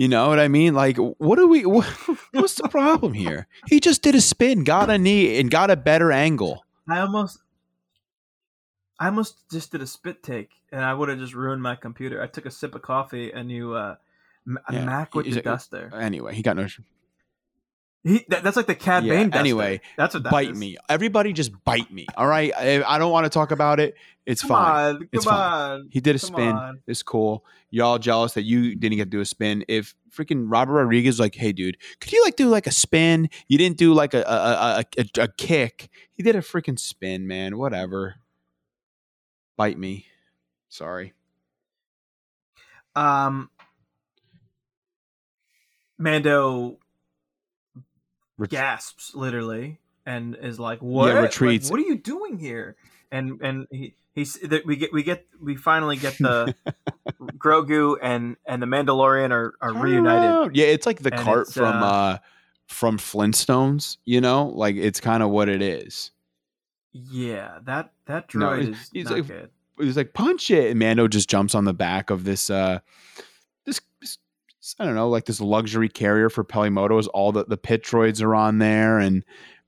[0.00, 0.72] You know what I mean?
[0.72, 1.66] Like, what do we?
[1.66, 1.84] What,
[2.32, 3.46] what's the problem here?
[3.68, 6.64] He just did a spin, got a knee, and got a better angle.
[6.88, 7.40] I almost,
[8.98, 12.22] I almost just did a spit take, and I would have just ruined my computer.
[12.22, 13.96] I took a sip of coffee, and you, uh,
[14.72, 15.90] Yeah, Mac with the a- duster.
[15.94, 16.66] Anyway, he got no.
[18.02, 20.58] He, that, that's like the Cad Yeah, Bane anyway, that's what that bite is.
[20.58, 20.78] me.
[20.88, 22.06] Everybody just bite me.
[22.16, 22.50] All right.
[22.56, 23.94] I, I don't want to talk about it.
[24.24, 24.94] It's Come fine.
[24.96, 25.70] on, It's come fine.
[25.80, 25.88] on.
[25.90, 26.48] He did a spin.
[26.56, 26.80] on.
[26.86, 27.44] It's cool.
[27.70, 29.64] Y'all jealous that you didn't get to do a spin.
[29.68, 33.28] If freaking Robert Rodriguez like, hey, dude, could you like do like a spin?
[33.48, 35.90] You didn't do like a a, a, a, a kick.
[36.14, 37.58] He did a freaking spin, man.
[37.58, 38.16] Whatever.
[39.56, 40.06] Bite me.
[40.70, 41.12] Sorry.
[42.96, 43.50] Um,
[45.98, 46.78] Mando
[48.40, 51.14] Ret- gasps literally and is like, "What?
[51.14, 51.66] retreats.
[51.66, 52.76] Like, what are you doing here?"
[53.12, 56.54] And and he he's that we get we get we finally get the
[57.38, 60.30] Grogu and and the Mandalorian are are reunited.
[60.30, 62.18] Oh, Yeah, it's like the And cart from uh, uh
[62.66, 64.46] from Flintstones, you know?
[64.46, 66.12] Like it's kind of what it is.
[66.92, 69.50] Yeah, that that droid No, is he's not like- good.
[69.76, 72.80] Was like punch it, and Mando just jumps on the back of this uh
[73.64, 74.18] this, this
[74.78, 77.06] I don't know, like this luxury carrier for Peli Motto's.
[77.08, 79.24] All the the pit droids are on there, and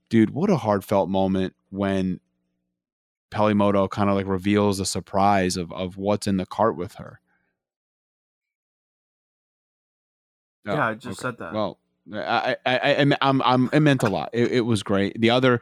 [0.09, 2.19] dude, what a heartfelt moment when
[3.31, 6.95] Peli Motto kind of like reveals the surprise of of what's in the cart with
[6.95, 7.19] her.
[10.65, 11.29] Oh, yeah, I just okay.
[11.29, 11.53] said that.
[11.53, 11.79] Well,
[12.13, 14.29] I, I, I, I'm, I'm, it meant a lot.
[14.33, 15.19] It, it was great.
[15.19, 15.61] The other,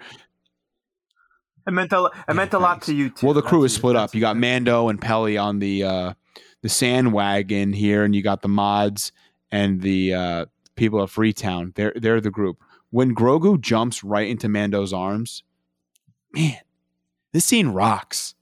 [1.67, 3.25] it meant a, it meant a lot to you too.
[3.25, 4.13] well, the crew That's is split up.
[4.13, 6.13] You got Mando and Peli on the, uh,
[6.61, 9.11] the sand wagon here, and you got the mods
[9.51, 10.45] and the uh,
[10.75, 11.73] people of Freetown.
[11.75, 12.57] They're, they're the group.
[12.89, 15.43] When Grogu jumps right into Mando's arms,
[16.33, 16.57] man,
[17.31, 18.35] this scene rocks.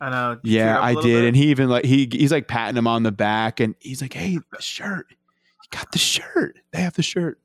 [0.00, 0.40] I know.
[0.42, 1.24] Yeah, I did, bit?
[1.24, 4.14] and he even like he he's like patting him on the back, and he's like,
[4.14, 6.58] "Hey, the shirt, you got the shirt.
[6.72, 7.38] They have the shirt."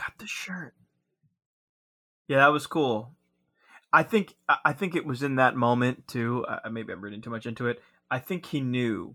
[0.00, 0.74] got the shirt.
[2.28, 3.14] Yeah, that was cool.
[3.92, 6.44] I think I I think it was in that moment too.
[6.48, 7.80] Uh, maybe I'm reading too much into it.
[8.10, 9.14] I think he knew.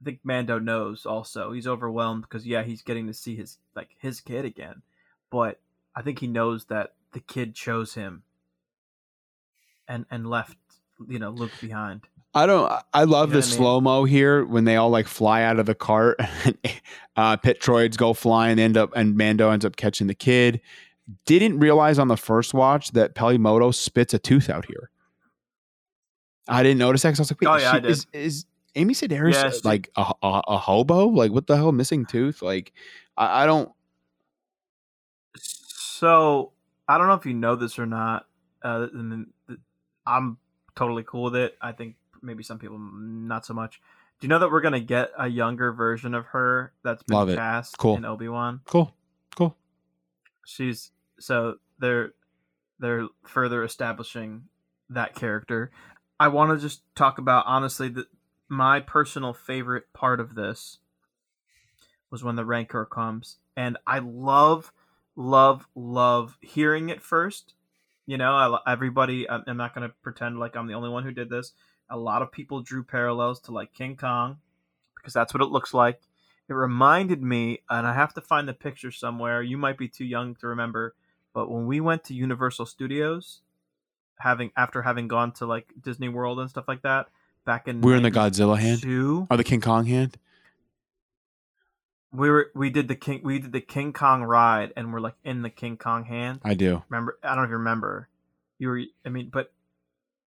[0.00, 1.52] I think Mando knows also.
[1.52, 4.82] He's overwhelmed because yeah, he's getting to see his like his kid again,
[5.30, 5.60] but
[5.94, 8.22] I think he knows that the kid chose him.
[9.88, 10.56] And and left
[11.08, 12.02] you know Luke behind.
[12.34, 12.72] I don't.
[12.94, 13.42] I love You know the what I mean?
[13.42, 16.18] slow mo here when they all like fly out of the cart.
[16.44, 16.56] And,
[17.16, 20.60] uh, pit droids go flying, end up, and Mando ends up catching the kid.
[21.26, 24.88] Didn't realize on the first watch that Peli Motto spits a tooth out here.
[26.48, 28.46] I didn't notice that because I was like, "Wait, Oh, is, yeah, she- is, is
[28.74, 31.06] Amy Sedaris Yeah, like a, a, a hobo?
[31.08, 32.42] Like, what the hell, missing tooth?
[32.42, 32.72] Like,
[33.16, 33.70] I, I don't.
[35.36, 36.52] So
[36.88, 38.26] I don't know if you know this or not.
[38.62, 39.60] Uh, and then th-
[40.06, 40.38] I'm
[40.76, 41.56] totally cool with it.
[41.60, 43.80] I think maybe some people not so much.
[44.20, 47.28] Do you know that we're gonna get a younger version of her that's been Love
[47.28, 47.36] it.
[47.36, 47.96] cast Cool.
[47.96, 48.60] in Obi Wan?
[48.66, 48.94] Cool,
[49.34, 49.56] cool.
[50.46, 52.12] She's so they're
[52.78, 54.44] they're further establishing
[54.90, 55.70] that character.
[56.22, 58.06] I want to just talk about honestly that
[58.48, 60.78] my personal favorite part of this
[62.12, 64.72] was when the Rancor comes, and I love,
[65.16, 67.54] love, love hearing it first.
[68.06, 69.28] You know, I, everybody.
[69.28, 71.54] I'm not going to pretend like I'm the only one who did this.
[71.90, 74.38] A lot of people drew parallels to like King Kong
[74.94, 76.02] because that's what it looks like.
[76.48, 79.42] It reminded me, and I have to find the picture somewhere.
[79.42, 80.94] You might be too young to remember,
[81.34, 83.40] but when we went to Universal Studios,
[84.22, 87.08] having after having gone to like Disney World and stuff like that,
[87.44, 90.16] back in We were in the Godzilla hand Two, or the King Kong hand.
[92.12, 95.16] we were we did the King we did the King Kong ride, and we're like
[95.24, 96.40] in the King Kong hand.
[96.44, 96.82] I do.
[96.88, 98.08] remember i don't you remember
[98.58, 99.52] you were i mean but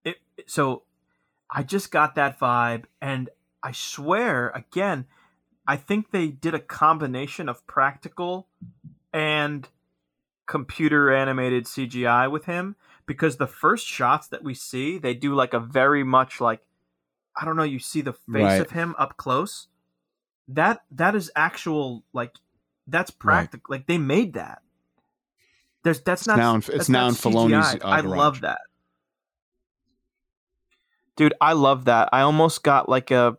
[0.03, 0.17] it
[0.47, 0.83] so
[1.49, 3.29] i just got that vibe and
[3.63, 5.05] i swear again
[5.67, 8.47] i think they did a combination of practical
[9.13, 9.69] and
[10.47, 15.53] computer animated cgi with him because the first shots that we see they do like
[15.53, 16.61] a very much like
[17.39, 18.61] i don't know you see the face Right.
[18.61, 19.67] of him up close
[20.47, 22.33] that that is actual like
[22.87, 23.17] that's Right.
[23.49, 24.61] practical like they made that
[25.83, 28.59] there's that's not now in- it's now in Filoni's, uh, I love that.
[31.15, 32.09] Dude, I love that.
[32.11, 33.37] I almost got like a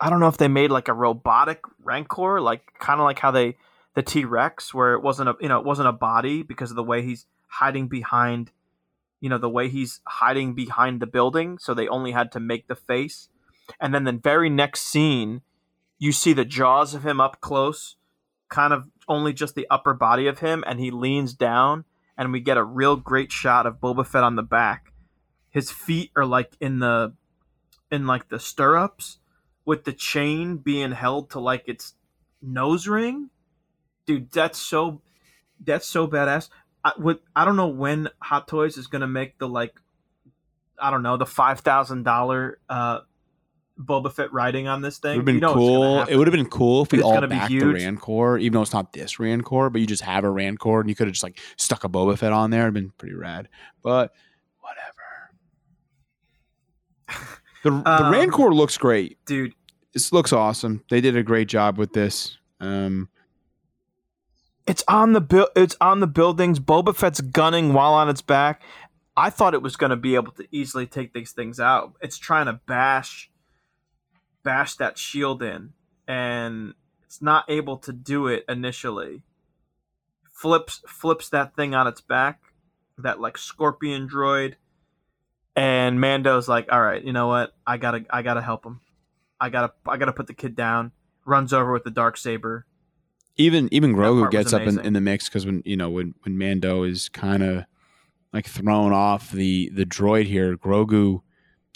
[0.00, 3.30] I don't know if they made like a robotic rancor, like kind of like how
[3.30, 3.56] they
[3.94, 6.82] the T-Rex where it wasn't a you know, it wasn't a body because of the
[6.82, 8.50] way he's hiding behind
[9.24, 12.68] you know, the way he's hiding behind the building, so they only had to make
[12.68, 13.30] the face.
[13.80, 15.40] And then the very next scene,
[15.98, 17.96] you see the jaws of him up close,
[18.50, 21.86] kind of only just the upper body of him, and he leans down,
[22.18, 24.92] and we get a real great shot of Boba Fett on the back.
[25.48, 27.14] His feet are like in the
[27.90, 29.20] in like the stirrups
[29.64, 31.94] with the chain being held to like its
[32.42, 33.30] nose ring.
[34.04, 35.00] Dude, that's so
[35.64, 36.50] that's so badass.
[36.84, 39.74] I, what, I don't know when Hot Toys is gonna make the like
[40.78, 43.00] I don't know the five thousand dollar uh
[43.80, 45.14] Boba Fett riding on this thing.
[45.14, 46.02] It would have been You know cool.
[46.02, 47.66] It would have been cool if we It's all backed the.
[47.66, 50.94] Rancor, even though it's not this Rancor, but you just have a Rancor and you
[50.94, 52.62] could have just like stuck a Boba Fett on there.
[52.62, 53.48] It'd been pretty rad.
[53.82, 54.12] But
[54.60, 55.32] whatever.
[57.64, 59.18] The, the Um, Rancor looks great.
[59.26, 59.54] dude.
[59.92, 60.84] This looks awesome.
[60.90, 62.36] They did a great job with this.
[62.60, 63.08] Um,
[64.66, 66.58] It's on the bu- It's on the buildings.
[66.58, 68.62] Boba Fett's gunning while on its back.
[69.16, 71.94] I thought it was going to be able to easily take these things out.
[72.00, 73.30] It's trying to bash,
[74.42, 75.72] bash that shield in,
[76.08, 76.74] and
[77.04, 79.22] it's not able to do it initially.
[80.32, 82.40] Flips flips that thing on its back,
[82.98, 84.54] that like scorpion droid,
[85.54, 87.54] and Mando's like, "All right, you know what?
[87.64, 88.80] I gotta I gotta help him.
[89.40, 90.90] I gotta I gotta put the kid down."
[91.24, 92.66] Runs over with the dark saber.
[93.36, 96.38] Even even Grogu gets up in, in the mix because when you know when when
[96.38, 97.64] Mando is kind of
[98.32, 101.20] like thrown off the the droid here, Grogu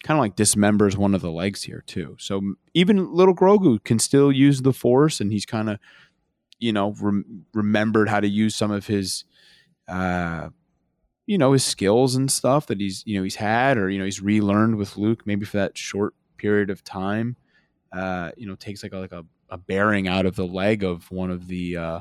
[0.05, 2.17] kind of like dismembers one of the legs here too.
[2.19, 5.79] So even little Grogu can still use the Force, and he's kind of
[6.59, 9.25] you know rem- remembered how to use some of his
[9.87, 10.49] uh
[11.27, 14.05] you know his skills and stuff that he's you know he's had or you know
[14.05, 17.37] he's relearned with Luke maybe for that short period of time.
[17.93, 21.11] Uh, you know, takes like a, like a a bearing out of the leg of
[21.11, 22.01] one of the uh,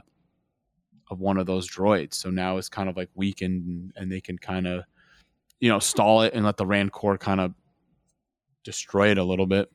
[1.09, 2.13] of one of those droids.
[2.15, 4.83] So now it's kind of like weakened, and, they can kind of
[5.59, 7.53] you know stall it and let the Rancor kind of
[8.63, 9.71] destroy it a little bit.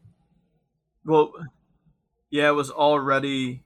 [1.04, 1.32] Well,
[2.30, 3.64] yeah, it was already.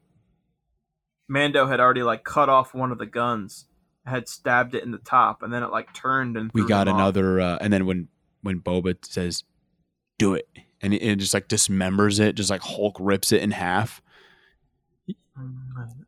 [1.28, 3.66] Mando had already like cut off one of the guns,
[4.04, 7.40] had stabbed it in the top, and then it like turned and We got another,
[7.40, 8.08] uh, and then when
[8.42, 9.42] when Boba says,
[10.18, 10.48] "Do it,"
[10.82, 14.00] and it, it just like dismembers it, just like Hulk rips it in half.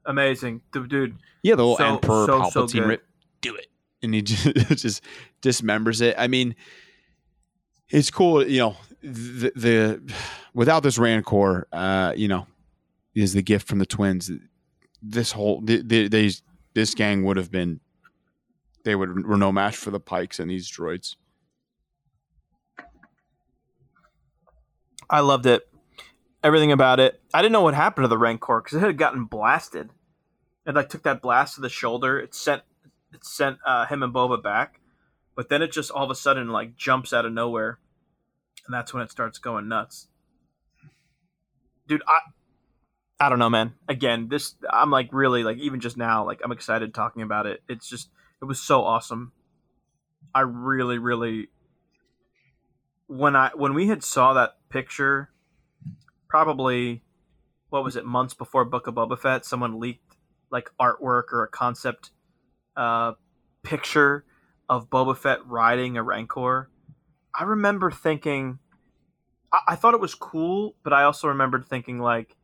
[0.06, 1.16] Amazing, Dude, dude.
[1.42, 2.88] Yeah, the little So- Emperor so- so Palpatine good.
[2.88, 3.06] rip,
[3.40, 3.66] do it,
[4.02, 4.44] and he just,
[4.78, 5.02] just
[5.42, 6.14] dismembers it.
[6.18, 6.54] I mean,
[7.90, 8.76] it's cool, you know.
[9.02, 10.12] The, the
[10.54, 12.46] without this Rancor, uh, you know,
[13.14, 14.30] is the gift from the twins.
[15.00, 16.42] This whole the, the, these
[16.74, 17.78] this gang would have been
[18.84, 21.14] they would were no match for the Pikes and these droids.
[25.10, 25.68] I loved it.
[26.43, 27.20] Everything about it.
[27.35, 29.90] I didn't know what happened to the Rancor because it had gotten blasted.
[30.66, 32.18] It like took that blast to the shoulder.
[32.18, 32.62] It sent
[33.12, 34.80] it sent uh, him and Boba back,
[35.35, 37.78] but then it just all of a sudden like jumps out of nowhere,
[38.66, 40.09] and that's when it starts going nuts.
[41.86, 42.18] Dude, I
[43.18, 43.74] I don't know, man.
[43.89, 47.62] Again, this I'm like really like even just now like I'm excited talking about it.
[47.68, 48.10] It's just
[48.40, 49.32] it was so awesome.
[50.35, 51.48] I really really
[53.06, 55.30] when I when we had saw that picture,
[56.28, 57.02] probably
[57.70, 60.16] what was it months before Book of Boba Fett, someone leaked
[60.50, 62.10] like artwork or a concept
[62.76, 63.12] uh,
[63.62, 64.24] picture
[64.68, 66.70] of Boba Fett riding a Rancor,
[67.34, 68.58] I remember thinking,
[69.52, 72.36] I, I thought it was cool, but I also remembered thinking like,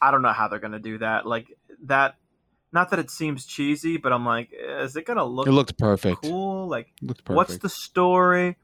[0.00, 1.26] I don't know how they're gonna do that.
[1.26, 1.46] Like
[1.84, 2.16] that,
[2.72, 6.22] not that it seems cheesy, but I'm like, is it gonna look It looked perfect.
[6.22, 6.68] cool?
[6.68, 6.92] Like,
[7.24, 7.30] perfect.
[7.30, 8.56] what's the story?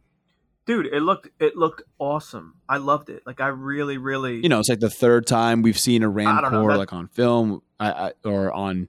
[0.68, 2.56] Dude, it looked it looked awesome.
[2.68, 3.22] I loved it.
[3.26, 6.50] Like I really, really you know, it's like the third time we've seen a Rancor
[6.50, 8.88] that- like on film, I, I, or on.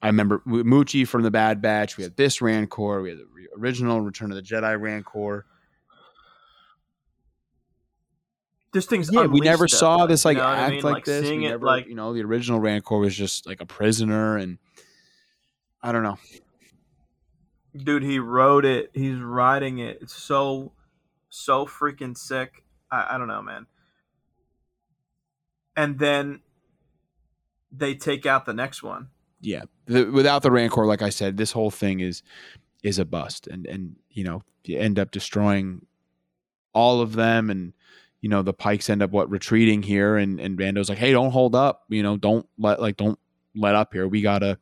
[0.00, 1.98] I remember Muchi from the Bad Batch.
[1.98, 3.02] We had this Rancor.
[3.02, 3.26] We had the
[3.58, 5.44] original Return of the Jedi Rancor.
[8.72, 10.82] this thing's Yeah, we never saw like, this you like know what I act mean?
[10.82, 11.26] like, this.
[11.26, 14.36] Seeing We it never, like you know, the original Rancor was just like a prisoner,
[14.36, 14.58] and
[15.82, 16.18] I don't know.
[17.76, 18.90] dude, he wrote it.
[18.94, 19.98] He's writing it.
[20.02, 20.72] It's so
[21.30, 22.64] so freaking sick.
[22.90, 23.66] I, I don't know, man.
[25.76, 26.40] And then
[27.72, 29.08] they take out the next one.
[29.40, 29.62] yeah.
[29.86, 32.22] The, without the rancor like i said this whole thing is
[32.82, 33.46] is a bust.
[33.46, 35.86] And and you know you end up destroying
[36.74, 37.48] all of them.
[37.50, 37.72] And
[38.20, 40.16] you know the pikes end up what retreating here.
[40.16, 41.84] And and Mando's like hey don't hold up.
[41.88, 43.18] You know don't let like don't
[43.54, 44.06] let up here.
[44.08, 44.58] We gotta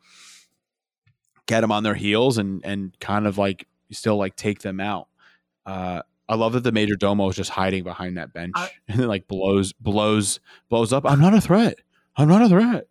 [1.47, 5.09] get them on their heels and and kind of like still like take them out.
[5.67, 9.01] Uh I love that the major domo is just hiding behind that bench I- and
[9.01, 11.05] then like blows blows blows up.
[11.07, 11.77] I'm not a threat.
[12.17, 12.89] I'm not a threat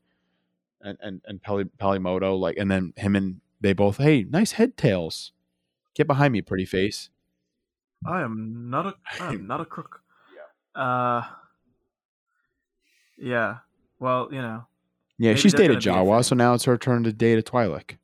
[0.81, 4.77] and and and Peli, Pelimoto like, and then him and they both, hey, nice head
[4.77, 5.31] tails.
[5.95, 7.09] Get behind me, pretty face.
[8.05, 10.01] I am not a I am not a crook.
[10.75, 10.81] Yeah.
[10.81, 11.25] Uh
[13.17, 13.57] Yeah.
[13.99, 14.65] Well, you know.
[15.17, 17.41] Yeah, she's dated gonna be a Jawa, so now it's her turn to date a
[17.41, 17.97] Twi'lek.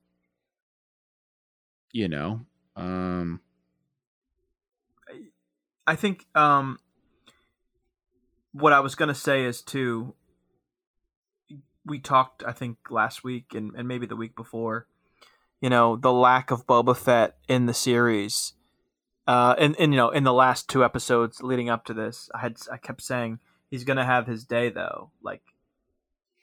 [1.91, 2.41] You know,
[2.75, 3.39] um,
[5.85, 6.79] I think um
[8.51, 10.15] what I was gonna say is too
[11.85, 14.87] we talked I think last week and, and maybe the week before,
[15.61, 18.53] you know, the lack of Boba Fett in the series.
[19.27, 22.39] Uh and, and you know, in the last two episodes leading up to this, I
[22.39, 23.39] had I kept saying
[23.69, 25.11] he's gonna have his day though.
[25.21, 25.41] Like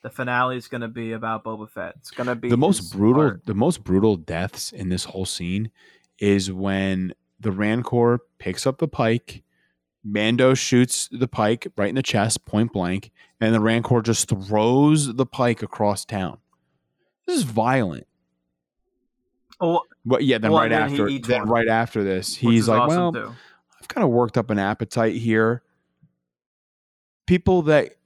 [0.03, 1.95] the finale is gonna be about Boba Fett.
[1.97, 3.45] It's gonna be the most brutal, part.
[3.45, 5.71] the most brutal deaths in this whole scene
[6.19, 9.43] is when the Rancor picks up the pike.
[10.03, 15.13] Mando shoots the pike right in the chest, point blank, and the Rancor just throws
[15.15, 16.39] the pike across town.
[17.27, 18.07] This is violent.
[19.59, 22.97] Oh, But yeah, then Well, right then after, then right after this, he's like, awesome,
[22.97, 23.31] "Well, too.
[23.79, 25.61] I've kind of worked up an appetite here.
[27.27, 27.97] People that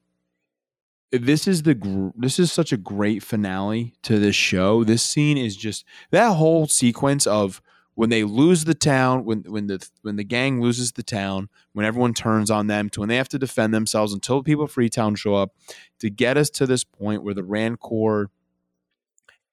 [1.11, 4.83] this is the this is such a great finale to this show.
[4.83, 7.61] This scene is just that whole sequence of
[7.95, 11.85] when they lose the town, when when the when the gang loses the town, when
[11.85, 15.35] everyone turns on them, to when they have to defend themselves until people Freetown show
[15.35, 15.55] up
[15.99, 18.29] to get us to this point where the Rancor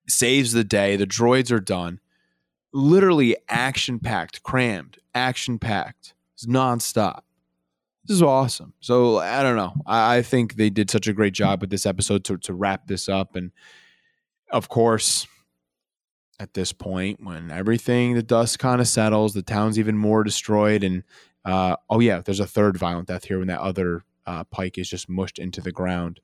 [0.09, 0.97] saves the day.
[0.97, 2.01] The droids are done.
[2.73, 6.15] Literally action packed, crammed, action packed.
[6.35, 7.21] It's nonstop.
[8.05, 8.73] This is awesome.
[8.81, 9.75] So I don't know.
[9.87, 12.89] I, I think they did such a great job with this episode to to wrap
[12.89, 13.37] this up.
[13.37, 13.53] And
[14.51, 15.29] of course,
[16.43, 20.83] at this point, when everything the dust kind of settles, the town's even more destroyed.
[20.83, 21.05] And
[21.45, 24.91] uh, oh yeah, there's a third violent death here when that other uh, pike is
[24.91, 26.19] just mushed into the ground.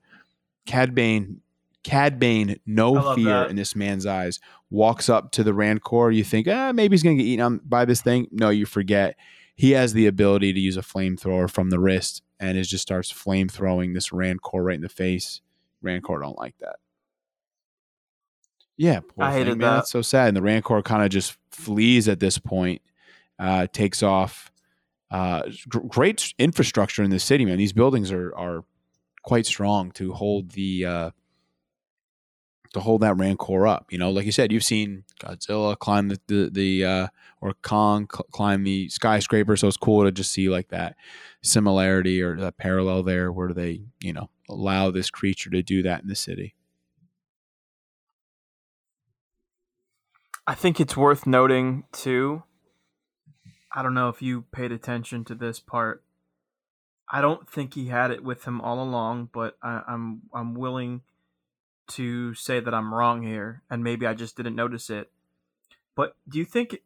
[0.66, 1.40] Cad Bane,
[1.84, 3.50] Cad Bane, no fear that.
[3.50, 4.40] in this man's eyes,
[4.70, 6.10] walks up to the Rancor.
[6.10, 8.26] You think, ah, maybe he's gonna get eaten on by this thing.
[8.32, 9.16] No, you forget.
[9.54, 13.12] He has the ability to use a flamethrower from the wrist, and it just starts
[13.12, 15.42] flame throwing this Rancor right in the face.
[15.80, 16.76] Rancor don't like that.
[18.78, 19.70] Yeah, poor I thing, hated man.
[19.70, 19.74] that.
[19.76, 20.28] That's so sad.
[20.28, 22.80] And the Rancor kind of just flees at this point,
[23.38, 24.50] uh, takes off.
[25.10, 27.58] Uh, gr- great infrastructure in the city, man.
[27.58, 28.64] These buildings are are
[29.22, 31.10] quite strong to hold the uh,
[32.74, 33.86] to hold that Rancor up.
[33.90, 37.06] You know, like you said, you've seen Godzilla climb the the, the uh,
[37.40, 40.94] or Kong cl- climb the skyscraper, so it's cool to just see like that
[41.42, 46.02] similarity or that parallel there, where they you know allow this creature to do that
[46.02, 46.54] in the city.
[50.48, 52.42] I think it's worth noting too.
[53.70, 56.02] I don't know if you paid attention to this part.
[57.10, 61.02] I don't think he had it with him all along, but I, I'm I'm willing
[61.88, 65.10] to say that I'm wrong here, and maybe I just didn't notice it.
[65.94, 66.78] But do you think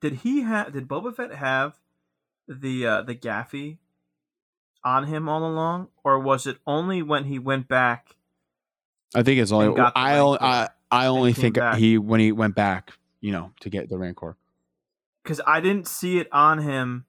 [0.00, 1.74] did he have did Boba Fett have
[2.48, 3.76] the uh, the gaffi
[4.82, 8.16] on him all along, or was it only when he went back?
[9.14, 11.76] I think it's only And got the I only, I, I only think back.
[11.76, 12.92] he when he went back,
[13.22, 14.36] you know, to get the Rancor.
[15.22, 17.06] because I didn't see it on him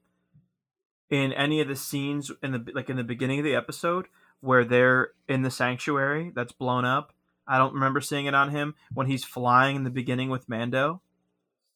[1.10, 4.06] in any of the scenes in the like in the beginning of the episode
[4.40, 7.14] where they're in the sanctuary that's blown up.
[7.48, 11.02] I don't remember seeing it on him when he's flying in the beginning with Mando.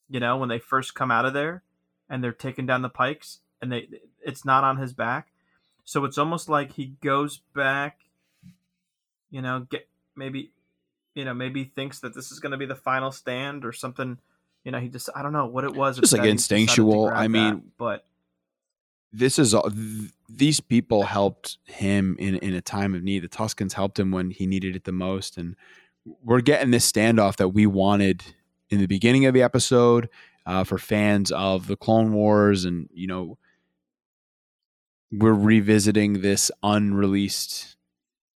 [0.09, 1.63] You know, when they first come out of there
[2.09, 3.89] and they're taking down the pikes and they
[4.23, 5.29] it's not on his back.
[5.83, 7.99] So it's almost like he goes back,
[9.29, 10.51] you know, get maybe
[11.15, 14.19] you know, maybe thinks that this is going to be the final stand or something.
[14.67, 15.97] You know, he just I don't know what it was.
[15.97, 17.07] Just like that he decided to instinctual.
[17.07, 18.05] I that, mean, but
[19.13, 23.19] this is all th- these people helped him in in a time of need.
[23.19, 25.55] The Tuscans helped him when he needed it the most, and
[26.21, 28.25] we're getting this standoff that we wanted
[28.69, 30.09] in the beginning of the episode
[30.45, 33.37] uh, for fans of the Clone Wars, and you know,
[35.13, 37.77] we're revisiting this unreleased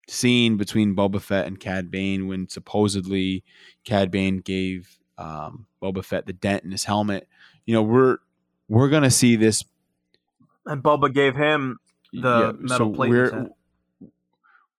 [0.08, 3.44] scene between Boba Fett and Cad Bane when supposedly
[3.84, 7.28] Cad Bane gave um, Boba Fett the dent in his helmet.
[7.66, 8.18] You know, we're
[8.68, 9.64] we're gonna see this
[10.66, 11.80] and Boba gave him
[12.14, 13.50] the metal plate we're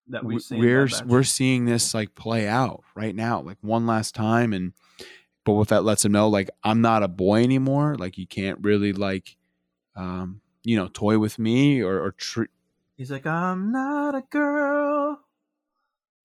[0.09, 0.60] that we've seen.
[0.60, 4.73] We're we're seeing this like play out right now, like one last time, and
[5.47, 7.97] Boba Fett lets him know like I'm not a boy anymore.
[7.97, 9.36] Like you can't really like,
[9.97, 12.51] um, you know, toy with me or or treat.
[12.97, 14.91] He's like, I'm not a girl.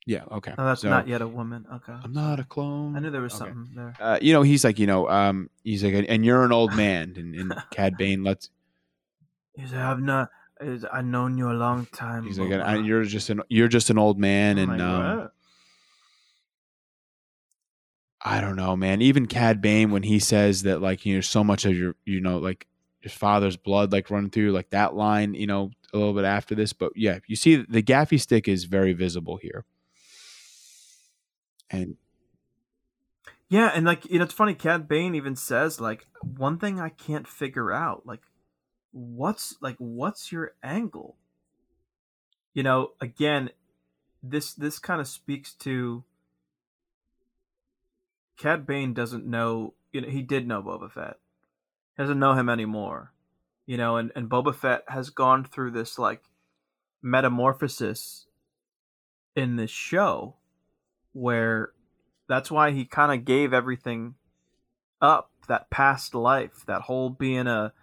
[0.08, 0.54] Yeah, okay.
[0.58, 1.66] No, that's So, not yet a woman.
[1.72, 1.92] Okay.
[1.92, 2.96] I'm not a clone.
[2.96, 3.52] I knew there was Okay.
[3.52, 3.94] something there.
[4.00, 7.14] Uh, you know, he's like, you know, um, he's like, and you're an old man,
[7.18, 8.50] and, and Cad Bane lets.
[9.54, 10.30] He's like, I've not.
[10.60, 12.24] I've known you a long time.
[12.24, 14.88] He's like, Boba." and you're just an you're just an old man, I'm and like,
[14.88, 15.30] um,
[18.22, 19.02] I don't know, man.
[19.02, 22.22] Even Cad Bane, when he says that, like, you know, so much of your, you
[22.22, 22.66] know, like
[23.02, 26.56] your father's blood, like running through, like that line, you know, a little bit after
[26.56, 26.72] this.
[26.74, 29.66] But yeah, you see the gaffi stick is very visible here.
[31.70, 31.98] And
[33.50, 34.54] Yeah, and like you know, it's funny.
[34.54, 38.22] Cad Bane even says like one thing I can't figure out, like
[38.92, 41.18] what's like what's your angle?
[42.54, 43.52] You know, again,
[44.24, 46.04] this this kind of speaks to
[48.38, 49.74] Cad Bane doesn't know.
[49.92, 51.18] You know, he did know Boba Fett.
[51.96, 53.14] He doesn't know him anymore.
[53.66, 56.24] You know, and and Boba Fett has gone through this like
[57.02, 58.26] metamorphosis
[59.36, 60.36] in this show
[61.18, 61.72] where
[62.28, 64.14] that's why he kind of gave everything
[65.02, 67.74] up that past life that whole being a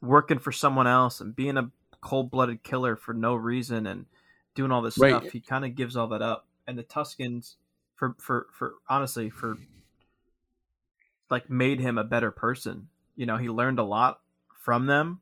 [0.00, 4.06] working for someone else and being a cold-blooded killer for no reason and
[4.54, 5.10] doing all this Right.
[5.10, 6.46] stuff he kind of gives all that up.
[6.66, 7.56] And the tuscans
[7.94, 9.56] for for for honestly for
[11.30, 12.88] like made him a better person.
[13.14, 14.20] You know he learned a lot
[14.64, 15.20] from them.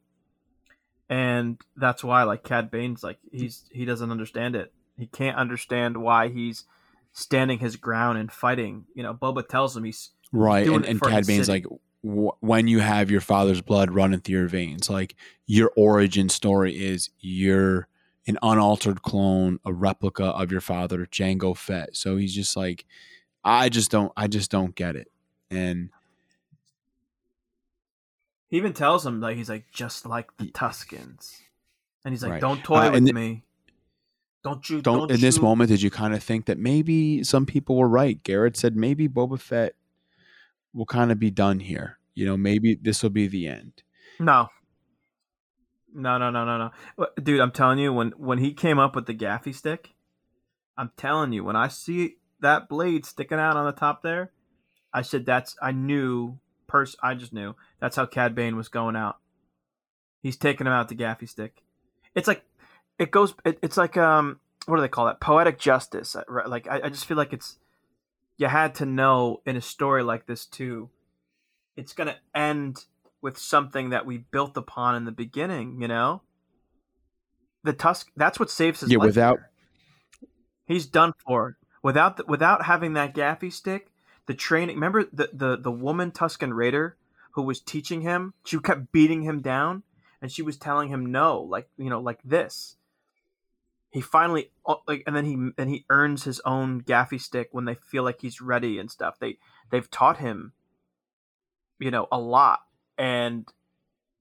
[1.11, 4.73] And that's why like cad bane's like he's he doesn't understand it.
[4.97, 6.65] He can't understand why he's
[7.13, 8.85] standing his ground and fighting.
[8.95, 11.67] You know, Boba tells him he's right, doing and, and Cad Bane's like,
[12.03, 15.17] when you have your father's blood running through your veins, like
[15.47, 17.89] your origin story is you're
[18.27, 21.97] an unaltered clone, a replica of your father, Jango Fett.
[21.97, 22.85] So he's just like,
[23.43, 25.11] I just don't, I just don't get it.
[25.51, 25.91] And
[28.49, 31.41] he even tells him like he's like just like the Tuscans,
[32.05, 32.41] and he's like, Right.
[32.41, 33.45] "Don't toy Uh, with me.
[34.45, 34.81] Don't you?
[34.81, 38.23] don't, in this moment did you kind of think that maybe some people were right
[38.23, 39.75] garrett said maybe boba fett
[40.73, 43.83] will kind of be done here you know maybe this will be the end
[44.19, 44.49] No.
[45.95, 47.41] No, no, no, no, no, dude.
[47.41, 49.95] I'm telling you, when when he came up with the gaffi stick,
[50.77, 54.31] I'm telling you, when I see that blade sticking out on the top there,
[54.93, 55.57] I said that's.
[55.63, 56.39] I knew.
[56.67, 56.95] Pers.
[57.03, 59.17] I just knew that's how Cad Bane was going out.
[60.23, 61.63] He's taking him out the gaffi stick.
[62.15, 62.45] It's like
[62.99, 63.35] it goes.
[63.45, 65.21] It, it's like um, what do they call that?
[65.21, 66.17] Poetic justice.
[66.17, 66.49] uh, right?
[66.49, 67.59] Like I, I just feel like it's.
[68.37, 70.91] You had to know in a story like this too.
[71.77, 72.85] It's gonna end
[73.21, 76.23] with something that we built upon in the beginning, you know?
[77.65, 79.07] The Tusk that's what saves his Yeah, life.
[79.07, 79.41] without-.
[80.67, 81.57] He's done for.
[81.83, 83.91] Without the, without having that gaffi stick,
[84.27, 86.97] the training remember the, the the woman Tuscan Raider
[87.33, 89.83] who was teaching him, she kept beating him down
[90.21, 92.77] and she was telling him no, like you know, like this.
[93.91, 97.65] He finally oh, like and then he and he earns his own gaffi stick when
[97.65, 99.19] they feel like he's ready and stuff.
[99.19, 99.39] They
[99.71, 100.53] they've taught him
[101.79, 102.61] you know a lot
[102.99, 103.47] and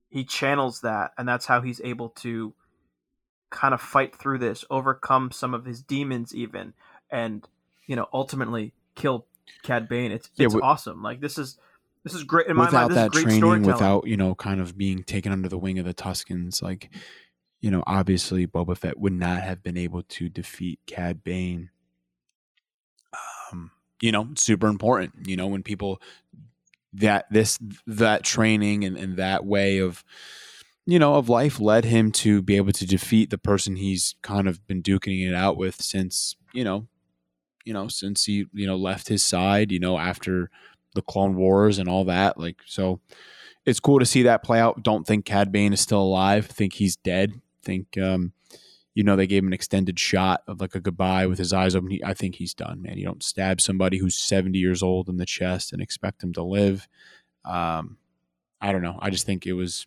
[0.09, 2.53] he channels that and that's how he's able to
[3.49, 6.73] kind of fight through this overcome some of his demons even
[7.09, 7.47] and
[7.87, 9.25] you know ultimately kill
[9.63, 10.11] cad bane.
[10.11, 11.01] It's, Yeah, it's awesome.
[11.01, 11.57] Like this is
[12.03, 14.35] this is great in my without mind this that is great training without you know
[14.35, 16.89] kind of being taken under the wing of the tuscans like
[17.61, 21.69] you know obviously boba fett would not have been able to defeat cad bane
[23.51, 23.71] um
[24.01, 26.01] you know super important you know when people
[26.93, 30.03] that this that training and, and that way of
[30.85, 34.47] you know of life led him to be able to defeat the person he's kind
[34.47, 36.87] of been duking it out with since you know
[37.65, 40.49] you know since he you know left his side you know after
[40.97, 42.37] the Clone Wars and all that.
[42.37, 42.99] Like so,
[43.65, 44.83] it's cool to see that play out.
[44.83, 46.47] Don't think Cad Bane is still alive.
[46.47, 47.39] Think he's dead.
[47.67, 48.31] I think um,
[48.95, 51.75] you know they gave him an extended shot of like a goodbye with his eyes
[51.75, 51.91] open.
[51.91, 52.97] He, I think he's done, man.
[52.97, 56.43] You don't stab somebody who's seventy years old in the chest and expect him to
[56.43, 56.87] live.
[57.43, 57.97] Um,
[58.61, 58.97] I don't know.
[59.01, 59.85] I just think it was.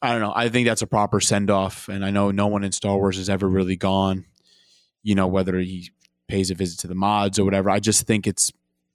[0.00, 0.32] I don't know.
[0.34, 3.16] I think that's a proper send off, and I know no one in Star Wars
[3.16, 4.24] has ever really gone.
[5.02, 5.90] You know whether he
[6.28, 7.70] pays a visit to the mods or whatever.
[7.70, 8.52] I just think it's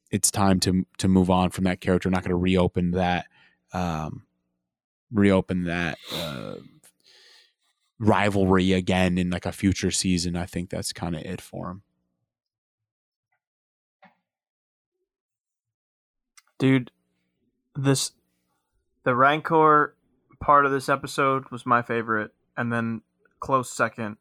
[0.09, 2.07] it's time to to move on from that character.
[2.07, 3.25] I'm not going to reopen that
[3.73, 4.23] um,
[5.11, 6.55] reopen that uh,
[8.03, 10.35] rivalry again in like a future season.
[10.35, 11.83] I think that's kind of it for him.
[16.63, 16.91] dude
[17.75, 18.11] this
[19.03, 19.95] the rancor
[20.39, 23.01] part of this episode was my favorite and then
[23.41, 24.15] close second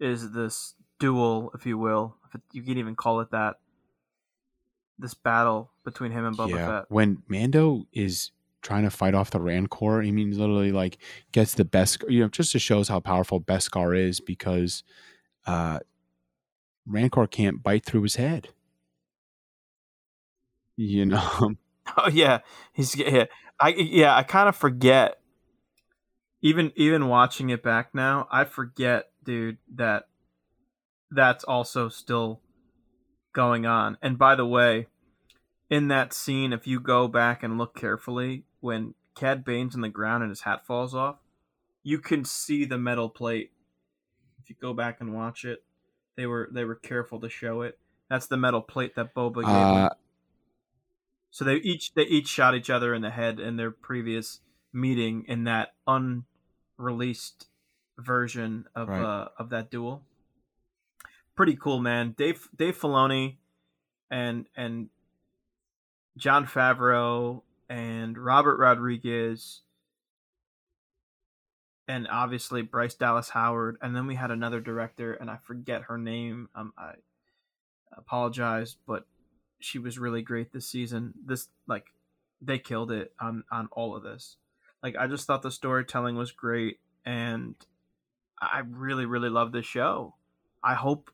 [0.00, 3.60] is this duel if you will if it, you can even call it that
[4.98, 6.84] this battle between him and Boba Fett.
[6.90, 8.32] When Mando is
[8.62, 10.98] trying to fight off the Rancor, I mean, literally like
[11.32, 14.82] gets the best, you know, just to shows how powerful Beskar is because
[15.46, 15.80] uh,
[16.86, 18.48] Rancor can't bite through his head.
[20.76, 21.54] You know.
[21.96, 22.38] Oh yeah,
[22.72, 23.24] he's yeah.
[23.58, 25.20] I yeah, I kind of forget.
[26.40, 30.04] Even even watching it back now, I forget, dude, that
[31.10, 32.42] that's also still
[33.32, 33.98] going on.
[34.00, 34.86] And by the way,
[35.68, 39.88] in that scene, if you go back and look carefully, when Cad Bane's on the
[39.88, 41.16] ground and his hat falls off,
[41.82, 43.52] you can see the metal plate.
[44.42, 45.62] If you go back and watch it,
[46.16, 47.78] they were they were careful to show it.
[48.08, 49.84] That's the metal plate that Boba gave him.
[49.84, 49.88] Uh,
[51.30, 54.40] So they each they each shot each other in the head in their previous
[54.72, 57.46] meeting in that unreleased
[57.98, 59.02] version of Right.
[59.02, 60.02] uh, of that duel.
[61.36, 62.12] Pretty cool, man.
[62.16, 63.36] Dave Dave Filoni
[64.10, 64.88] and and
[66.16, 69.62] Jon Favreau and Robert Rodriguez
[71.86, 75.96] and obviously Bryce Dallas Howard and then we had another director and I forget her
[75.96, 76.48] name.
[76.54, 76.94] Um, I
[77.96, 79.06] apologize, but
[79.60, 81.14] she was really great this season.
[81.24, 81.86] This like
[82.42, 84.36] they killed it on on all of this.
[84.82, 87.54] Like I just thought the storytelling was great and
[88.40, 90.16] I really really love this show.
[90.62, 91.12] I hope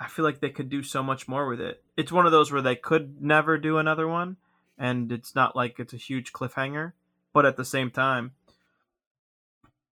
[0.00, 1.84] I feel like they could do so much more with it.
[1.96, 4.38] It's one of those where they could never do another one
[4.78, 6.92] and it's not like it's a huge cliffhanger,
[7.32, 8.32] but at the same time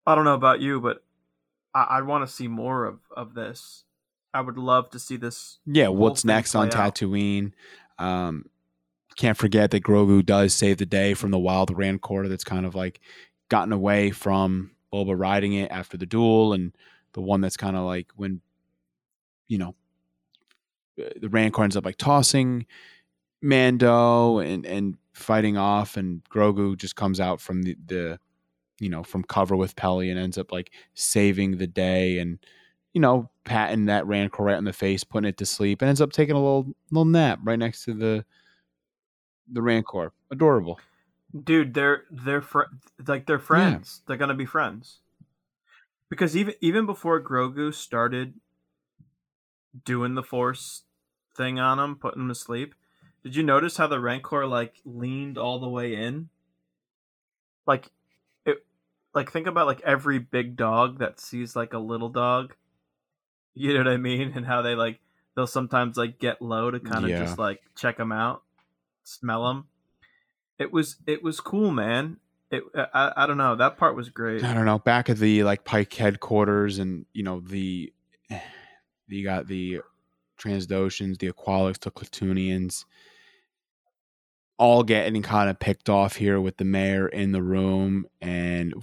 [0.07, 1.03] I don't know about you, but
[1.75, 3.85] I, I want to see more of, of this.
[4.33, 6.73] I would love to see this yeah, what's next on out.
[6.73, 7.53] Tatooine?
[7.99, 8.47] Um,
[9.17, 12.75] can't forget that Grogu does save the day from the wild Rancor that's kind of
[12.75, 13.01] like
[13.49, 16.73] gotten away from Boba riding it after the duel, and
[17.13, 18.41] the one that's kind of like when,
[19.47, 19.75] you know,
[21.01, 22.67] uh, the Rancor ends up like tossing
[23.45, 28.19] Mando and and fighting off, and Grogu just comes out from the the
[28.81, 32.39] you know from cover with Peli and ends up like saving the day and
[32.95, 36.01] you know patting that Rancor right in the face, putting it to sleep, and ends
[36.01, 38.25] up taking a little little nap right next to the
[39.53, 40.13] the Rancor.
[40.31, 40.81] Adorable.
[41.45, 42.73] dude they're they're fr-
[43.07, 45.01] like they're friends they're gonna be friends
[46.09, 48.35] because even even before grogu started
[49.85, 50.85] doing the force
[51.37, 52.75] thing on him putting him to sleep
[53.25, 56.29] did you notice how the rancor like leaned all the way in?
[57.67, 57.91] Like
[58.45, 58.65] it
[59.15, 62.55] like think about like every big dog that sees like a little dog.
[63.55, 64.33] You know what i mean?
[64.35, 65.01] And how they like
[65.35, 67.25] they'll sometimes like get low to kind of Yeah.
[67.25, 68.43] just like check them out
[69.03, 69.67] smell them
[70.59, 72.19] it was it was cool man.
[72.51, 73.57] It I, I don't know.
[73.57, 74.45] That part was great.
[74.45, 74.79] I don't know.
[74.79, 77.93] Back at the like Pike headquarters, and you know the
[79.09, 79.81] you got the
[80.39, 82.85] Trandoshans, the Aqualish, the Klatooinians,
[84.59, 88.75] all getting kind of picked off here with the mayor in the room, and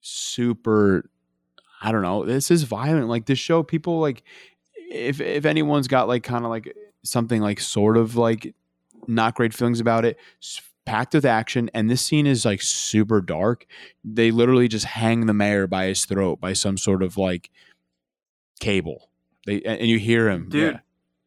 [0.00, 1.08] super.
[1.82, 2.24] I don't know.
[2.24, 3.08] This is violent.
[3.08, 4.22] Like this show, people like
[4.90, 8.54] if if anyone's got like kind of like something like sort of like
[9.08, 10.18] not great feelings about it,
[10.84, 13.66] packed with action, and this scene is like super dark.
[14.04, 17.50] They literally just hang the mayor by his throat by some sort of like
[18.60, 19.08] cable.
[19.46, 20.80] They and you hear him, dude yeah.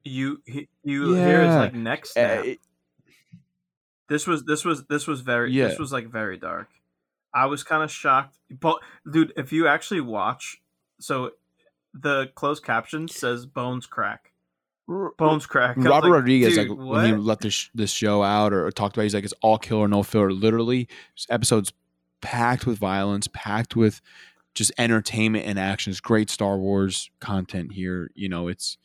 [0.03, 0.41] you
[0.84, 2.59] you hear his like neck snap it-
[4.10, 5.68] this was this was this was very Yeah.
[5.68, 6.69] this was like very dark
[7.34, 8.77] i was kind of shocked but
[9.11, 10.61] dude if you actually watch
[10.99, 11.32] so
[11.94, 14.32] the closed caption says bones crack
[15.18, 17.22] bones crack Robert like, Rodriguez, like when he what?
[17.22, 19.77] let this this show out or, or talked about, it, he's like it's all kill
[19.77, 20.32] or no filler.
[20.32, 20.88] Literally,
[21.30, 21.73] episode's
[22.22, 23.99] packed with violence, packed with
[24.53, 25.90] just entertainment and action.
[25.90, 28.11] It's great Star Wars content here.
[28.14, 28.77] You know, it's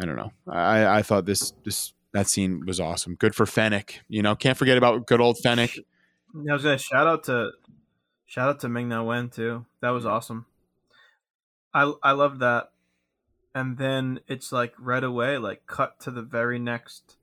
[0.00, 0.32] I don't know.
[0.48, 3.16] I I thought this this that scene was awesome.
[3.16, 4.00] Good for Fennec.
[4.08, 5.76] You know, can't forget about good old Fennec.
[5.76, 7.50] Yeah, I was gonna shout out to
[8.24, 9.66] shout out to Ming Na Wen too.
[9.82, 10.14] That was mm-hmm.
[10.14, 10.46] awesome.
[11.74, 12.70] I I loved that.
[13.52, 17.16] And then it's like right away, like cut to the very next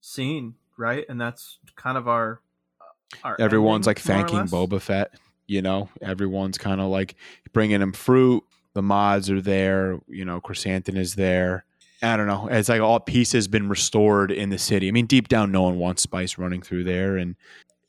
[0.00, 1.04] scene, right?
[1.08, 2.40] And that's kind of our.
[2.80, 4.46] Uh, our Everyone's ending, like thanking.
[4.46, 5.10] Boba Fett.
[5.46, 7.16] You know, everyone's kind of like
[7.52, 8.44] bringing him fruit.
[8.72, 10.00] The mods are there.
[10.08, 11.64] You know, Chrysanthemum is there.
[12.04, 12.48] I don't know.
[12.48, 14.88] It's like all peace has been restored in the city.
[14.88, 17.36] I mean, deep down, no one wants Spice running through there, and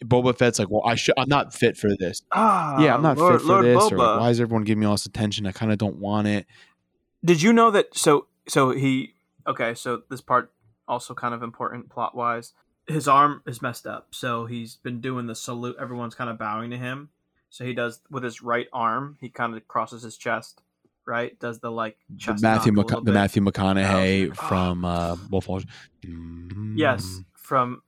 [0.04, 1.16] Boba Fett's like, "Well, I should.
[1.18, 2.22] I'm not fit for this.
[2.32, 3.92] Ah, yeah, I'm not Lord, fit for Lord this.
[3.92, 5.46] Or like, why is everyone giving me all this attention?
[5.46, 6.46] I kind of don't want it.
[7.24, 7.96] Did you know that?
[7.96, 9.16] So so he
[9.48, 9.74] okay.
[9.74, 10.52] So this part
[10.88, 12.54] also kind of important plot wise.
[12.88, 15.76] His arm is messed up, so he's been doing the salute.
[15.80, 17.10] Everyone's kind of bowing to him.
[17.50, 19.18] So he does with his right arm.
[19.22, 20.62] He kind of crosses his chest,
[21.06, 21.38] right?
[21.40, 23.12] Does the like The Matthew, McC- the.
[23.12, 24.34] Matthew McConaughey oh.
[24.34, 25.62] from uh, Wolf Hall.
[26.76, 27.82] Yes, from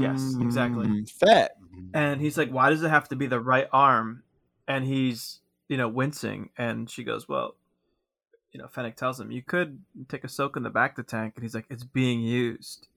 [0.00, 1.04] Yes, exactly.
[1.06, 1.56] Fett.
[1.94, 4.22] and he's like, "Why does it have to be the right arm?"
[4.68, 7.56] And he's you know wincing, and she goes, "Well."
[8.52, 11.10] You know, Fennec tells him you could take a soak in the back of the
[11.10, 12.88] tank, and he's like, "It's being used."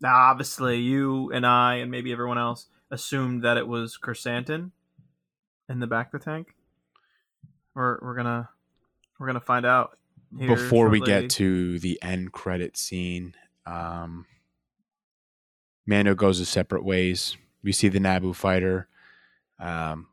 [0.00, 4.72] Now, obviously, you and I, and maybe everyone else, assumed that it was Chrysanthemum
[5.68, 6.54] in the back of the tank.
[7.78, 8.48] We're we're gonna
[9.20, 9.96] we're gonna find out
[10.36, 13.36] Before we get to the end credit scene,
[13.66, 14.26] um,
[15.86, 17.36] Mando goes his separate ways.
[17.62, 18.88] We see the Naboo fighter.
[19.60, 20.08] Um,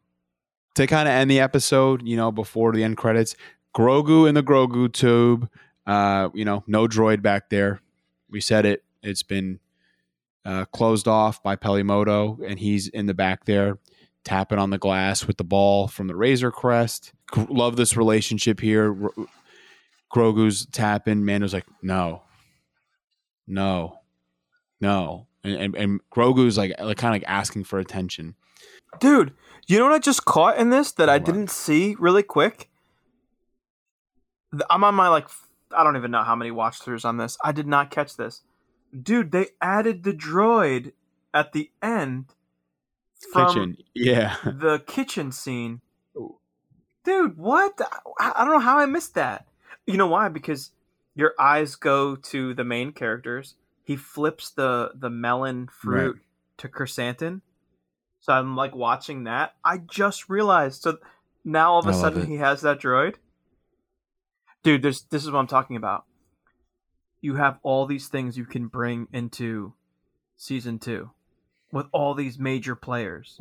[0.75, 3.35] to kind of end the episode, you know, before the end credits,
[3.75, 5.49] Grogu in the Grogu tube.
[5.87, 7.81] Uh, you know, no droid back there.
[8.29, 8.83] We said it.
[9.01, 9.59] It's been
[10.45, 13.79] uh, closed off by Peli Motto, and he's in the back there,
[14.25, 17.13] tapping on the glass with the ball from the Razor Crest.
[17.47, 18.93] Love this relationship here.
[20.13, 21.23] Grogu's tapping.
[21.23, 22.23] Mando's like, no,
[23.47, 23.99] no,
[24.81, 28.35] no, and and, and Grogu's like, like kind of like asking for attention.
[28.99, 29.33] Dude,
[29.67, 31.25] you know what I just caught in this that I What?
[31.25, 32.69] didn't see really quick?
[34.69, 35.27] I'm on my like
[35.75, 37.37] I don't even know how many watch throughs on this.
[37.43, 38.41] I did not catch this.
[38.99, 40.93] Dude, they added the droid
[41.33, 42.27] at the end
[43.33, 44.37] Kitchen, yeah.
[44.43, 45.81] the kitchen scene.
[47.03, 47.79] Dude, what?
[48.19, 49.45] I don't know how I missed that.
[49.85, 50.29] You know why?
[50.29, 50.71] Because
[51.15, 53.55] your eyes go to the main characters.
[53.83, 56.19] He flips the the melon fruit
[56.57, 57.41] to chrysanthemum.
[58.19, 59.53] So I'm like watching that.
[59.63, 60.81] I just realized.
[60.81, 60.97] So
[61.43, 63.15] now all of a I sudden he has that droid.
[64.63, 66.05] Dude, there's this is what I'm talking about.
[67.21, 69.73] You have all these things you can bring into
[70.35, 71.11] season two
[71.75, 73.37] with all these major players.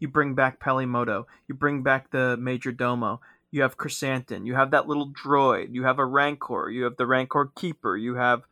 [0.00, 1.26] You bring back Peli Motto.
[1.46, 3.20] You bring back the Major Domo.
[3.50, 4.46] You have Chrysanthemum.
[4.46, 5.74] You have that little droid.
[5.74, 6.70] You have a Rancor.
[6.70, 7.94] You have the Rancor Keeper.
[7.94, 8.44] You have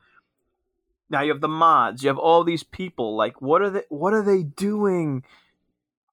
[1.08, 2.02] now you have the mods.
[2.02, 3.16] You have all these people.
[3.16, 3.84] Like what are they?
[3.88, 5.24] What are they doing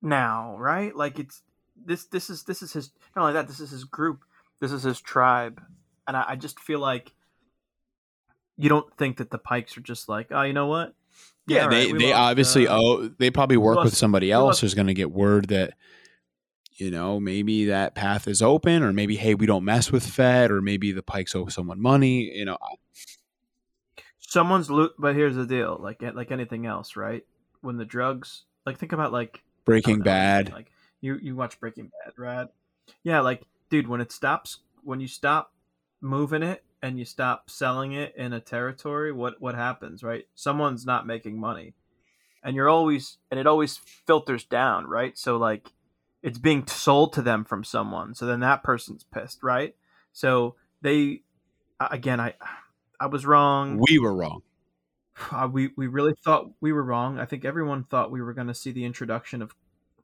[0.01, 0.55] now?
[0.57, 0.95] Right?
[0.95, 1.41] Like it's
[1.75, 2.05] this.
[2.05, 2.91] This is this is his.
[3.17, 3.49] Not only that.
[3.49, 4.23] This is his group.
[4.61, 5.61] This is his tribe.
[6.07, 7.11] And I, I just feel like
[8.55, 10.95] you don't think that the Pikes are just like, oh, you know what?
[11.49, 13.07] Yeah, they right, they lost, obviously uh, owe.
[13.07, 15.73] They probably work with somebody else who's going to get word that
[16.73, 20.51] you know maybe that path is open, or maybe hey, we don't mess with Fett,
[20.51, 22.31] or maybe the Pikes owe someone money.
[22.35, 22.57] You know,
[24.29, 27.25] someone's loot but here's the deal like like anything else right
[27.61, 30.53] when the drugs like think about like Breaking know, Bad.
[30.53, 30.71] like
[31.01, 32.47] you you watch breaking bad right
[33.03, 35.51] yeah like dude when it stops when you stop
[35.99, 40.85] moving it and you stop selling it in a territory what what happens right someone's
[40.85, 41.73] not making money
[42.43, 45.71] and you're always and it always filters down right so like
[46.21, 49.75] it's being sold to them from someone so then that person's pissed right
[50.11, 51.21] so they
[51.79, 52.33] again i
[52.99, 54.41] i was wrong We were wrong.
[55.31, 57.19] uh, we we really thought we were wrong.
[57.19, 59.53] I think everyone thought we were going to see the introduction of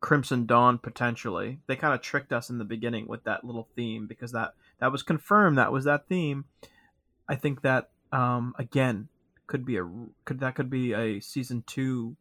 [0.02, 1.60] Crimson Dawn potentially.
[1.68, 4.92] They kind of tricked us in the beginning with that little theme because that that
[4.92, 5.58] was confirmed.
[5.58, 6.46] That was that theme.
[7.28, 9.08] I think that um, again
[9.48, 9.90] could be a
[10.26, 12.16] could that could be a season two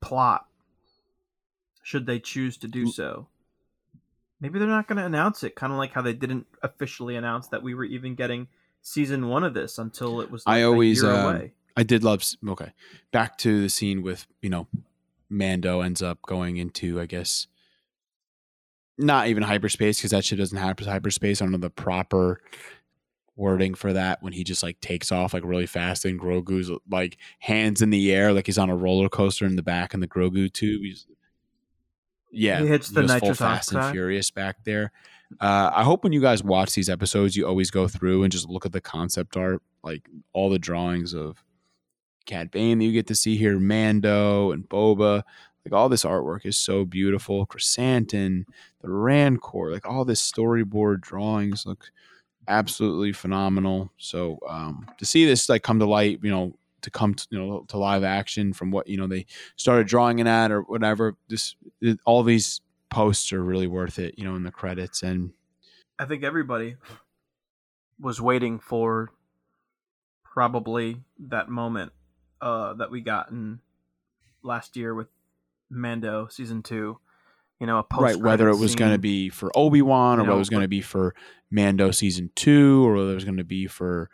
[0.00, 0.46] plot
[1.82, 3.28] should they choose to do so.
[4.40, 7.48] Maybe they're not going to announce it, kind of like how they didn't officially announce
[7.48, 8.46] that we were even getting
[8.82, 10.42] season one of this until it was.
[10.46, 11.52] I like, a always, away.
[11.76, 12.22] I did love.
[12.46, 12.72] Okay,
[13.10, 14.66] back to the scene with you know,
[15.30, 17.46] Mando ends up going into I guess
[18.98, 21.40] not even hyperspace because that shit doesn't have hyperspace.
[21.40, 22.40] I don't know the proper
[23.36, 27.16] wording for that when he just like takes off like really fast and Grogu's like
[27.38, 30.08] hands in the air like he's on a roller coaster in the back in the
[30.08, 30.82] Grogu tube.
[30.82, 31.06] He's,
[32.32, 33.92] Yeah, He hits the goes full Fast and.
[33.92, 34.92] Furious back there.
[35.40, 38.48] Uh, I hope when you guys watch these episodes, you always go through and just
[38.48, 41.44] look at the concept art, like all the drawings of
[42.26, 45.22] Cad Bane that you get to see here, Mando and Boba.
[45.68, 47.44] Like all this artwork is so beautiful.
[47.44, 48.46] Chrysanthemum,
[48.80, 51.90] the Rancor, like all this storyboard drawings look
[52.46, 53.92] absolutely phenomenal.
[53.98, 57.38] So um, to see this like come to light, you know, to come to, you
[57.38, 59.26] know to live action from what you know they
[59.56, 61.54] started drawing it at or whatever, this
[62.06, 64.14] all these posts are really worth it.
[64.16, 65.32] You know, in the credits and
[65.98, 66.76] I think everybody
[68.00, 69.10] was waiting for
[70.24, 71.92] probably that moment
[72.40, 73.58] uh, that we got in
[74.42, 75.08] last year with
[75.70, 76.98] Mando season two.
[77.60, 80.22] You know, a post right whether it was going to be for Obi Wan or
[80.22, 81.14] You whether it was going to be for
[81.50, 84.10] Mando season two or whether it was going to be for.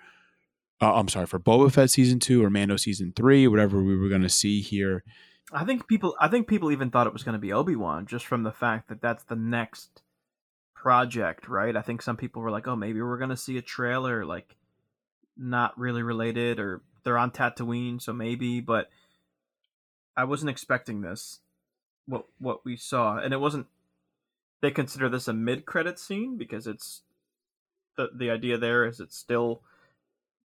[0.81, 4.09] Uh, I'm sorry for Boba Fett season two or Mando season three, whatever we were
[4.09, 5.05] going to see here.
[5.53, 6.17] I think people.
[6.19, 8.53] I think people even thought it was going to be Obi Wan just from the
[8.53, 10.03] fact that that's the next
[10.75, 11.77] project, right?
[11.77, 14.57] I think some people were like, "Oh, maybe we're going to see a trailer like
[15.37, 18.89] not really related, or they're on Tatooine, so maybe." But
[20.17, 21.41] I wasn't expecting this.
[22.07, 23.67] What what we saw, and it wasn't.
[24.61, 27.03] They consider this a mid credit scene because it's
[27.97, 29.63] the the idea there is it's still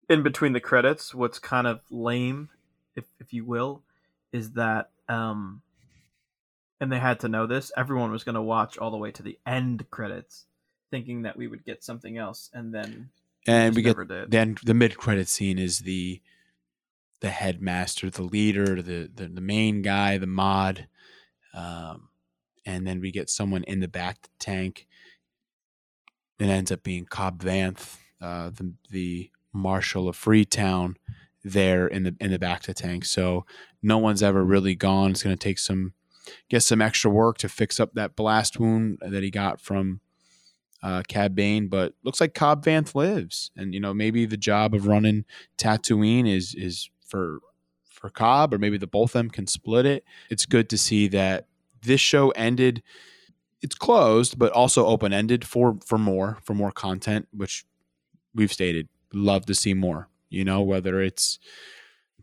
[0.08, 1.14] in between the credits.
[1.14, 2.48] What's kind of lame,
[2.96, 3.82] if if you will,
[4.32, 5.62] is that um
[6.80, 9.22] and they had to know this everyone was going to watch all the way to
[9.22, 10.46] the end credits
[10.90, 13.10] thinking that we would get something else and then
[13.46, 14.30] And we get did.
[14.30, 16.20] then the mid credit scene is the
[17.20, 20.86] the headmaster, the leader, the the, the main guy, the mod,
[21.58, 22.08] um,
[22.64, 24.86] and then we get someone in the bacta tank.
[26.38, 30.96] It ends up being Cobb Vanth, uh, the the marshal of Freetown,
[31.42, 33.04] there in the in the bacta tank.
[33.04, 33.44] So
[33.82, 35.12] no one's ever really gone.
[35.12, 35.94] It's going to take some
[36.48, 40.00] get some extra work to fix up that blast wound that he got from
[40.82, 44.74] uh, Cad Bane, but looks like Cobb Vanth lives, and you know maybe the job
[44.74, 45.24] of running
[45.56, 47.40] Tatooine is is for
[47.98, 50.04] for Cobb, or maybe the both of them can split it.
[50.30, 51.47] It's good to see that
[51.82, 52.82] this show ended.
[53.60, 57.64] It's closed, but also open ended for for more for more content, which
[58.34, 60.08] we've stated love to see more.
[60.30, 61.38] You know whether it's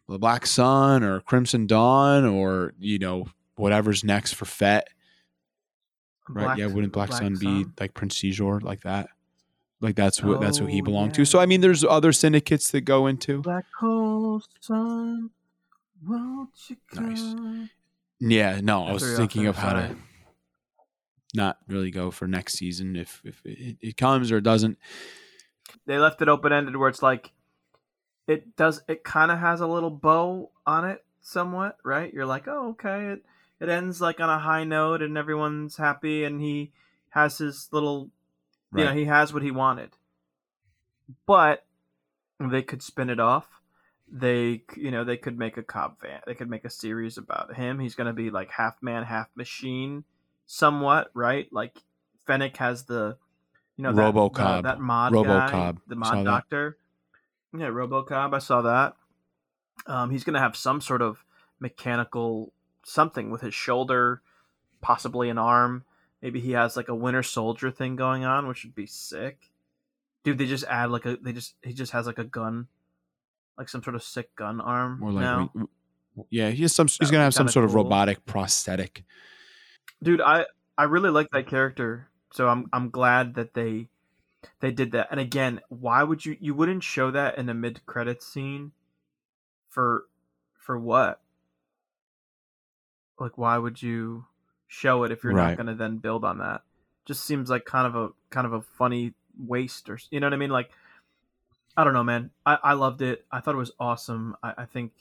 [0.08, 4.88] the Black Sun or Crimson Dawn or you know whatever's next for Fett.
[6.30, 6.44] Right?
[6.46, 9.10] Black- yeah, wouldn't Black, Black Sun, be like Prince Xizor like that?
[9.82, 11.16] Like that's what that's who he Oh, belonged yeah.
[11.18, 11.26] to.
[11.26, 13.42] So I mean, there's other syndicates that go into.
[13.42, 15.32] black hole sun
[16.08, 17.70] won't you Nice.
[18.20, 19.96] Yeah, no, I was threw you off thinking of how to
[21.34, 24.78] not really go for next season if if it, it comes or it doesn't.
[25.86, 27.34] they left it open ended where it's like
[28.28, 32.14] it does it kind of has a little bow on it somewhat right?
[32.14, 33.08] You're like oh okay.
[33.08, 33.26] It
[33.60, 36.72] it ends like on a high note and everyone's happy and he
[37.10, 38.10] has his little
[38.74, 39.92] you know he has what he wanted.
[41.26, 41.66] But
[42.40, 43.55] they could spin it off
[44.12, 47.56] they you know they could make a cobb vanth they could make a series about
[47.56, 47.80] him.
[47.80, 50.04] He's going to be like half man half machine
[50.46, 51.48] somewhat right?
[51.52, 51.78] Like
[52.28, 53.18] fennec has the
[53.78, 54.58] you know that, RoboCobb.
[54.58, 56.24] the, that mod guy, the Saw mod that.
[56.24, 56.78] doctor.
[57.58, 58.96] Yeah robocob i saw that.
[59.88, 61.24] Um, he's going to have some sort of
[61.60, 62.54] mechanical
[62.84, 64.22] something with his shoulder
[64.82, 65.84] possibly an arm.
[66.22, 69.50] Maybe he has like a winter soldier thing going on which would be sick.
[70.24, 72.68] Dude they just add like a they just he just has like a gun
[73.58, 75.52] like some sort of sick gun arm More like now.
[76.30, 76.88] yeah, he has some.
[76.88, 79.04] He's gonna have some sort of robotic prosthetic.
[80.04, 80.46] dude i
[80.78, 83.88] i really like that character so i'm i'm glad that they
[84.60, 87.86] they did that and again why would you you wouldn't show that in a mid
[87.86, 88.72] credits scene
[89.70, 90.06] for
[90.58, 91.22] for what
[93.20, 94.26] like why would you
[94.68, 95.50] show it if you're Right.
[95.52, 96.62] not going to then build on that
[97.06, 100.34] just seems like kind of a kind of a funny waste or you know what
[100.34, 100.70] i mean like
[101.78, 102.32] i don't know man.
[102.46, 103.26] I i loved it.
[103.32, 104.36] I thought it was awesome.
[104.44, 104.92] I, I think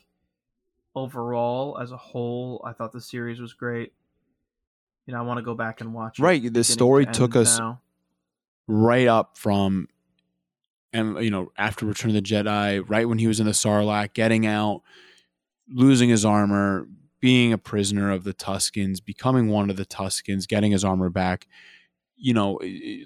[0.96, 3.92] overall as a whole i thought the series was great.
[5.06, 7.36] You know i want to go back and watch it Right, the story to took
[7.36, 7.80] us now.
[8.66, 9.88] right up from
[10.92, 14.14] and you know after return of the jedi right when he was in the sarlacc
[14.14, 14.82] getting out
[15.68, 16.86] losing his armor
[17.20, 21.46] being a prisoner of the tuscans becoming one of the tuscans getting his armor back
[22.16, 22.58] you know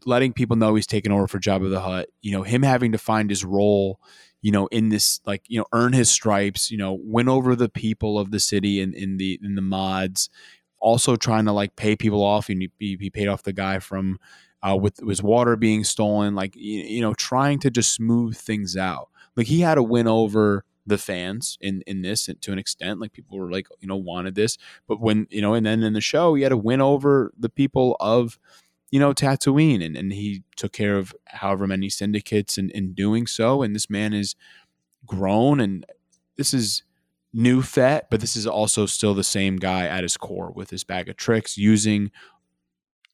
[0.05, 2.99] letting people know he's taken over for Jabba the Hutt, you know him having to
[2.99, 4.01] find his role
[4.43, 7.69] you know in this like you know earn his stripes you know win over the
[7.69, 10.31] people of the city in, in the in the mods
[10.81, 14.19] also trying to like pay people off and he, he paid off the guy from
[14.63, 18.77] uh, with his water being stolen, like you, you know, trying to just smooth things
[18.77, 19.09] out.
[19.37, 23.01] Like he had to win over the fans in in this to an extent.
[23.01, 25.93] Like people were like, you know, wanted this, but when you know, and then in
[25.93, 28.39] the show, he had to win over the people of
[28.91, 33.27] you know Tatooine, and and he took care of however many syndicates in in doing
[33.27, 33.63] so.
[33.63, 34.35] And this man is
[35.07, 35.85] grown, and
[36.37, 36.83] this is
[37.33, 40.85] new Fett, but this is also still the same guy at his core with his
[40.85, 42.11] bag of tricks, using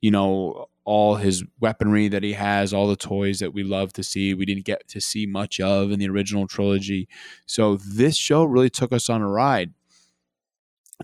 [0.00, 4.02] you know all his weaponry that he has, all the toys that we love to
[4.02, 4.34] see.
[4.34, 7.08] We didn't get to see much of in the original trilogy.
[7.46, 9.72] So this show really took us on a ride.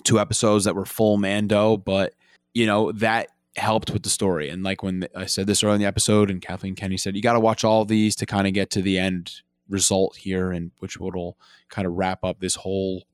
[0.04, 2.14] Two episodes that were full Mando, but
[2.54, 3.28] you know, that
[3.60, 4.48] helped with the story.
[4.48, 7.22] And like when I said this earlier in the episode, and Kathleen Kennedy said, you
[7.22, 10.72] got to watch all these to kind of get to the end result here, and
[10.78, 11.38] which will
[11.68, 13.04] kind of wrap up this whole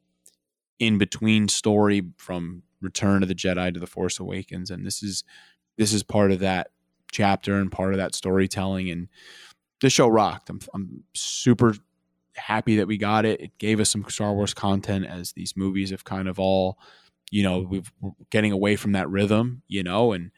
[0.78, 4.70] in between story from Return of the Jedi to the Force Awakens.
[4.70, 5.24] And this is
[5.77, 6.70] this is part of that
[7.12, 8.90] chapter and part of that storytelling.
[8.90, 9.09] And
[9.81, 10.48] the show rocked.
[10.51, 11.74] I'm, I'm super
[12.35, 13.40] happy that we got it.
[13.40, 16.78] It gave us some Star Wars content as these movies have kind of all,
[17.31, 20.31] you know, we've we're getting away from that rhythm, you know, and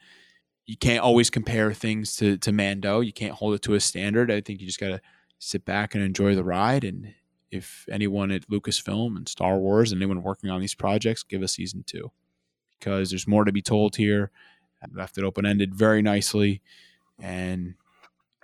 [0.65, 2.99] you can't always compare things to to Mando.
[2.99, 4.31] You can't hold it to a standard.
[4.31, 5.01] I think you just got to
[5.39, 6.83] sit back and enjoy the ride.
[6.83, 7.13] And
[7.51, 11.53] if anyone at Lucasfilm and Star Wars and anyone working on these projects, give us
[11.53, 12.11] season two
[12.79, 14.31] because there's more to be told here
[14.93, 16.61] left it open ended very nicely.
[17.19, 17.75] And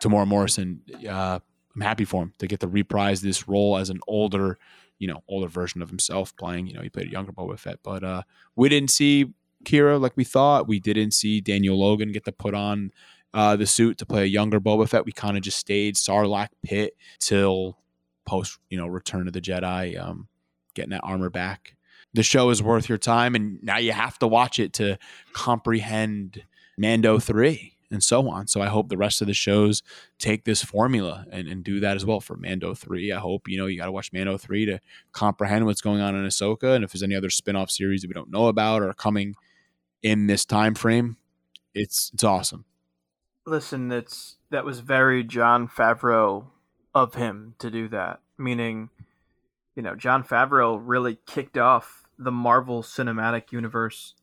[0.01, 1.39] Temuera Morrison, uh,
[1.73, 4.57] I'm happy for him to get to reprise this role as an older,
[4.99, 6.67] you know, older version of himself playing.
[6.67, 8.23] You know, he played a younger Boba Fett, but uh,
[8.55, 10.67] we didn't see Kira like we thought.
[10.67, 12.91] We didn't see Daniel Logan get to put on
[13.33, 15.05] uh, the suit to play a younger Boba Fett.
[15.05, 17.77] We kind of just stayed Sarlacc pit till
[18.25, 20.27] post, you know, Return of the Jedi, um,
[20.73, 21.75] getting that armor back
[22.15, 24.97] the show is worth your time, and now you have to watch it to
[25.33, 26.43] comprehend
[26.77, 28.47] Mando three and so on.
[28.47, 29.83] So I hope the rest of the shows
[30.19, 33.11] take this formula and, and do that as well for Mando three.
[33.11, 34.79] I hope you know you got to watch Mando three to
[35.11, 38.07] comprehend what's going on in Ahsoka, and if there's any other spin off series that
[38.07, 39.35] we don't know about or coming
[40.01, 41.17] in this time frame,
[41.73, 42.65] it's it's awesome.
[43.45, 46.45] Listen, it's that was very Jon Favreau
[46.93, 48.21] of him to do that.
[48.37, 48.89] Meaning,
[49.75, 54.15] you know, Jon Favreau really kicked off the Marvel Cinematic Universe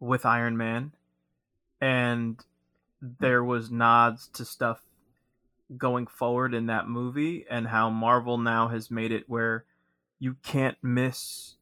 [0.00, 0.92] with Iron Man,
[1.80, 2.44] and
[3.00, 4.80] there was nods to stuff
[5.76, 9.64] going forward in that movie, and how Marvel now has made it where
[10.18, 11.54] you can't miss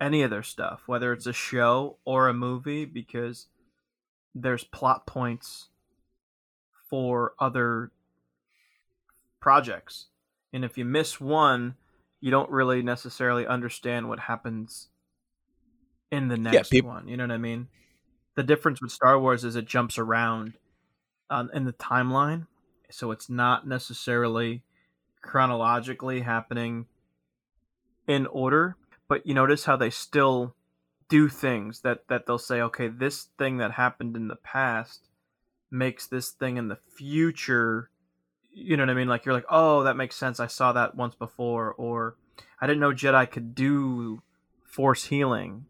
[0.00, 3.46] any of their stuff, whether it's a show or a movie, because
[4.34, 5.68] there's plot points
[6.88, 7.90] for other
[9.40, 10.06] projects.
[10.52, 11.76] And if you miss one,
[12.20, 14.88] you don't really necessarily understand what happens
[16.10, 17.08] in the next yeah, people- one.
[17.08, 17.68] You know what I mean?
[18.40, 20.54] The difference with Star Wars is it jumps around
[21.28, 22.46] um, in the timeline,
[22.88, 24.62] so it's not necessarily
[25.20, 26.86] chronologically happening
[28.08, 28.76] in order.
[29.08, 30.56] But you notice how they still
[31.10, 35.10] do things that that they'll say, okay, this thing that happened in the past
[35.70, 37.90] makes this thing in the future
[38.50, 39.08] you know what I mean?
[39.08, 40.40] Like you're like, oh, that makes sense.
[40.40, 42.16] I saw that once before, or
[42.58, 44.22] I didn't know Jedi could do
[44.64, 45.66] force healing.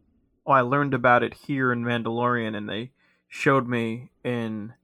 [0.53, 2.93] I learned about it here in Mandalorian, and they
[3.29, 4.75] showed me in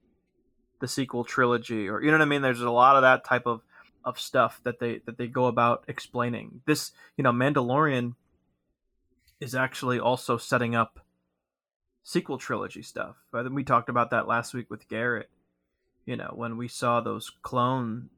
[0.79, 2.41] the sequel trilogy, or you know what I mean.
[2.41, 3.61] There's a lot of that type of
[4.03, 6.61] of stuff that they that they go about explaining.
[6.65, 8.15] This, you know, Mandalorian
[9.39, 10.99] is actually also setting up
[12.03, 13.15] sequel trilogy stuff.
[13.33, 15.29] I think we talked about that last week with Garrett
[16.07, 18.09] you know, when we saw those clones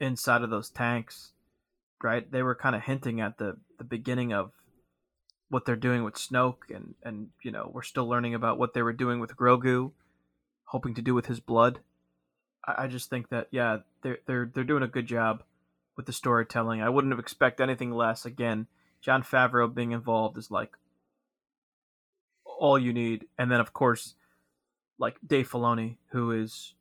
[0.00, 1.32] inside of those tanks,
[2.02, 2.28] right?
[2.28, 4.50] They were kind of hinting at the the beginning of
[5.50, 8.82] what they're doing with Snoke, and and you know, we're still learning about what they
[8.82, 9.90] were doing with Grogu,
[10.64, 11.80] hoping to do with his blood.
[12.64, 15.42] I, I just think that yeah, they're they're they're doing a good job
[15.96, 16.80] with the storytelling.
[16.80, 18.24] I wouldn't have expected anything less.
[18.24, 18.68] Again,
[19.02, 20.76] Jon Favreau being involved is like
[22.44, 24.14] all you need, and then of course,
[24.98, 26.74] like Dave Filoni, who is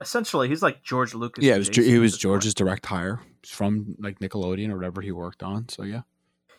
[0.00, 1.44] essentially he's like George Lucas.
[1.44, 5.42] Yeah, it was he was George's direct hire from like Nickelodeon or whatever he worked
[5.42, 5.68] on.
[5.68, 6.02] So yeah.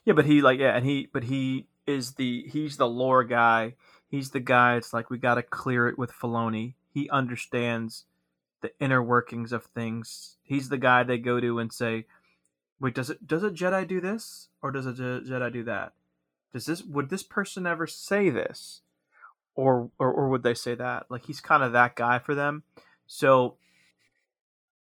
[0.05, 3.75] Yeah, but he like yeah, and he but he is the he's the lore guy.
[4.07, 4.75] He's the guy.
[4.75, 6.75] It's like we got to clear it with Filoni.
[6.93, 8.05] He understands
[8.61, 10.38] the inner workings of things.
[10.43, 12.05] He's the guy they go to and say,
[12.80, 15.93] "Wait, does it does a Jedi do this or does a Jedi do that?
[16.51, 18.81] Does this would this person ever say this?"
[19.55, 21.05] Or, or, or would they say that?
[21.09, 22.63] Like he's kind of that guy for them.
[23.05, 23.57] So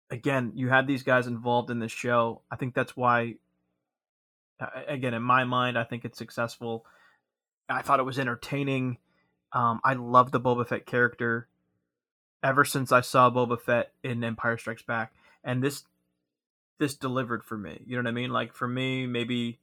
[0.09, 2.43] again, you had these guys involved in this show.
[2.49, 3.35] I think that's why
[4.87, 6.85] again, in my mind, I think it's successful.
[7.69, 8.97] I thought it was entertaining.
[9.51, 11.47] Um, I love the Boba Fett character
[12.43, 15.13] ever since I saw Boba Fett in Empire Strikes Back,
[15.43, 15.83] and this
[16.79, 17.81] this delivered for me.
[17.85, 18.31] You know what I mean?
[18.31, 19.59] Like for me, maybe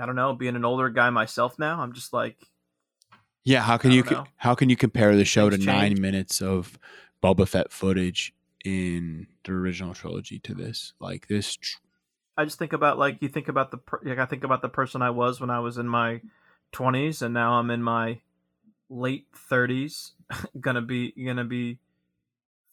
[0.00, 2.36] I don't know, being an older guy myself now, I'm just like
[3.44, 4.24] Yeah, how can you know.
[4.36, 6.78] how can you compare the show Things to nine minutes of
[7.22, 8.34] Boba Fett footage
[8.64, 10.94] in the original trilogy to this?
[10.98, 11.58] Like this,
[12.36, 15.02] I just think about like you think about the like I think about the person
[15.02, 16.20] I was when I was in my
[16.72, 18.20] 20s and now I'm in my
[18.88, 20.12] late 30s
[20.60, 21.78] gonna be gonna be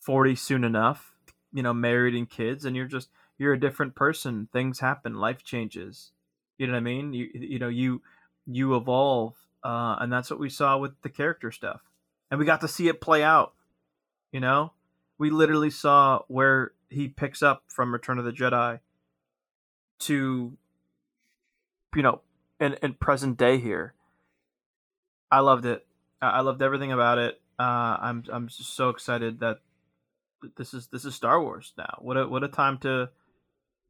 [0.02, 1.14] 40 soon enough
[1.52, 4.50] you know married and kids and you're just you're a different person.
[4.52, 5.16] Things happen.
[5.16, 6.12] Life changes.
[6.58, 7.14] You know what I mean?
[7.14, 8.02] You you know you
[8.46, 11.82] you evolve uh, and that's what we saw with the character stuff.
[12.32, 13.54] And we got to see it play out
[14.32, 14.74] you know?
[15.18, 18.80] We literally saw where he picks up from Return of the Jedi
[20.00, 20.58] to
[21.96, 22.22] you know
[22.60, 23.94] in, in present day here
[25.32, 25.86] i loved it.
[26.22, 27.40] I loved everything about it.
[27.58, 29.60] Uh i'm i'm just so excited that
[30.58, 31.98] this is this is star wars now.
[32.00, 33.10] What a what a time to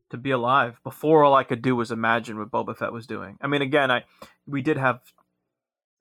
[0.09, 3.37] to be alive before all i could do was imagine what boba fett was doing.
[3.41, 4.03] I mean again i
[4.47, 5.01] we did have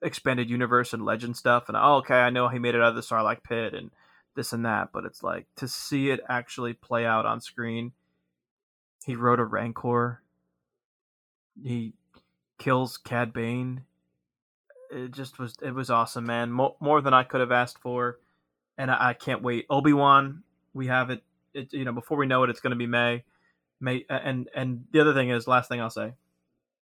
[0.01, 2.95] expanded universe and legend stuff and oh, okay i know he made it out of
[2.95, 3.91] the sarlacc pit and
[4.35, 7.91] this and that but it's like to see it actually play out on screen
[9.09, 10.21] he rode a rancor.
[11.63, 11.93] He
[12.59, 13.81] kills cad bane.
[14.91, 16.51] It just was it was awesome man.
[16.51, 18.19] Mo- more than i could have asked for.
[18.77, 19.65] And i, I can't wait.
[19.67, 20.43] Obi-wan
[20.75, 21.23] we have it,
[21.55, 23.23] it you know before we know it it's going to be may.
[23.81, 26.13] May and and the other thing is last thing i'll say.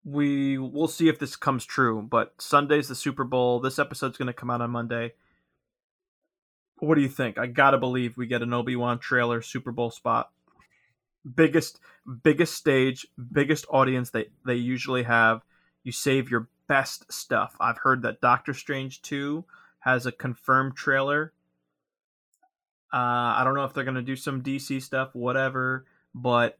[0.04, 3.60] We we'll see if this comes true but sunday's the super bowl.
[3.60, 5.12] This episode's going to come out on monday.
[6.80, 7.38] What do you think?
[7.38, 10.32] I gotta believe we get an obi-wan trailer super bowl spot
[11.34, 11.80] biggest
[12.22, 15.42] biggest stage biggest audience they they usually have.
[15.82, 17.56] You save your best stuff.
[17.60, 19.44] I've heard that doctor strange 2
[19.80, 21.32] has a confirmed trailer.
[22.92, 25.84] Uh i don't know if they're going to do some dc stuff whatever
[26.14, 26.56] but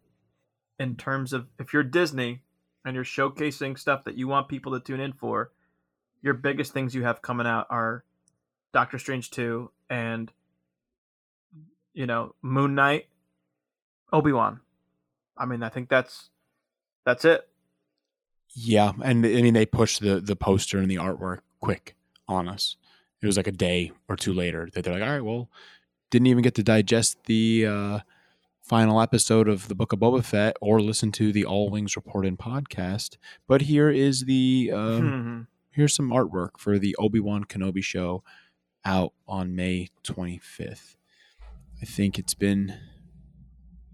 [0.80, 2.42] in terms of if you're disney
[2.84, 5.52] and you're showcasing stuff that you want people to tune in for
[6.22, 8.04] your biggest things you have coming out are
[8.72, 10.32] doctor strange 2 and
[11.94, 13.06] you know moon knight
[14.12, 14.60] obi-wan
[15.36, 16.30] i mean i think that's
[17.04, 17.48] that's it
[18.58, 21.94] yeah, and I mean they pushed the the poster and the artwork quick
[22.26, 22.76] on us.
[23.20, 25.50] It was like a day or two later that they're like, all right, well,
[26.10, 27.98] didn't even get to digest the uh,
[28.62, 32.24] final episode of the Book of Boba Fett or listen to the All Wings Report
[32.24, 37.84] in podcast, but here is the um, here's some artwork for the Obi Wan Kenobi
[37.84, 38.24] show
[38.86, 40.96] out on May 25th.
[41.82, 42.74] I think it's been,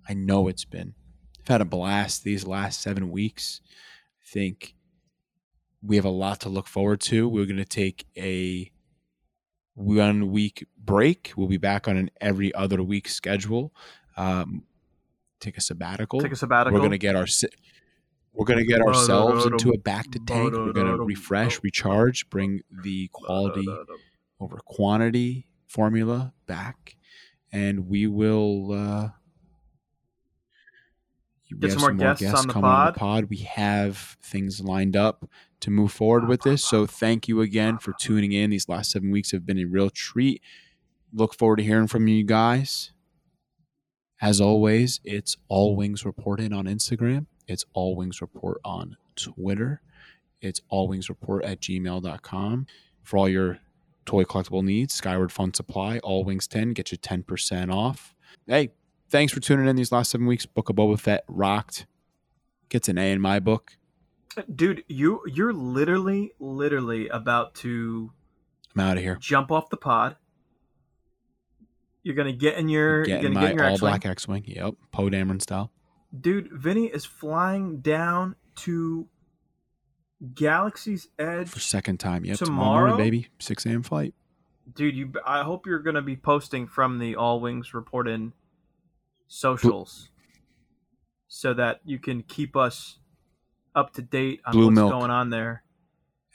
[0.09, 0.95] I know it's been.
[1.41, 3.61] I've had a blast these last seven weeks.
[4.23, 4.75] I think
[5.83, 7.29] we have a lot to look forward to.
[7.29, 8.71] We're going to take a
[9.75, 11.33] one week break.
[11.37, 13.75] We'll be back on an every other week schedule.
[14.17, 14.65] Um,
[15.41, 16.21] take a sabbatical.
[16.21, 17.27] take a sabbatical We're going to get our.
[18.35, 20.53] We're going to get ourselves into a bacta tank.
[20.55, 23.67] We're going to refresh, recharge, bring the quality
[24.41, 26.97] over quantity formula back,
[27.53, 28.73] and we will.
[28.73, 29.09] Uh,
[31.55, 32.95] we Get have some more guests on the coming on the pod.
[32.97, 33.25] pod.
[33.31, 35.29] We have things lined up
[35.61, 36.65] to move forward with this.
[36.65, 38.51] So thank you again for tuning in.
[38.51, 40.43] These last seven weeks have been a real treat.
[41.13, 42.93] Look forward to hearing from you guys.
[44.21, 47.27] As always, it's All Wings Reported on Instagram.
[47.49, 49.83] It's All Wings Report on Twitter.
[50.41, 52.67] It's All Wings Report at gmail.com.
[53.03, 53.59] For all your
[54.07, 58.15] toy collectible needs, Skyward Fun Supply, All Wings 10, get you 10% off.
[58.47, 58.71] Hey,
[59.13, 60.45] thanks for tuning in these last seven weeks.
[60.47, 61.87] Book of Boba Fett rocked.
[62.69, 63.77] Gets an A in my book.
[64.53, 68.11] dude you you're literally literally about to
[68.75, 69.17] I'm out of here.
[69.21, 70.17] jump off the pod
[72.03, 73.91] you're gonna get in your you're Getting my get in your all X-Wing.
[73.91, 74.45] black X Wing.
[74.47, 74.75] Yep.
[74.91, 75.71] Poe Dameron style.
[76.19, 79.07] dude vinny is flying down to
[80.35, 82.25] galaxy's edge For second time.
[82.25, 82.39] Yep.
[82.39, 82.89] Tomorrow, Tomorrow?
[82.93, 83.29] morning, baby.
[83.39, 83.83] 6 a.m.
[83.83, 84.15] flight.
[84.75, 88.33] dude you i hope you're gonna be posting from the all wings report in
[89.33, 90.11] socials
[91.27, 92.99] so that you can keep us
[93.75, 94.93] up to date on Blue what's milk.
[94.93, 95.65] going on there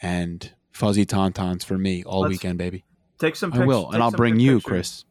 [0.01, 2.85] And fuzzy tauntauns for me all Let's weekend, baby.
[3.19, 3.91] take some I will.
[3.91, 4.69] And I'll bring you, pictures.
[4.69, 5.05] Chris,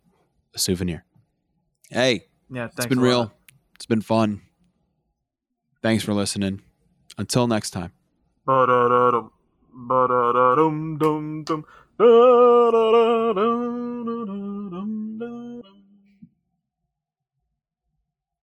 [0.55, 1.05] a souvenir.
[1.91, 3.07] Hey, yeah thanks it's been a lot.
[3.07, 3.33] real.
[3.77, 4.43] It's been fun.
[5.83, 6.63] Thanks for listening.
[7.19, 7.93] Until next time.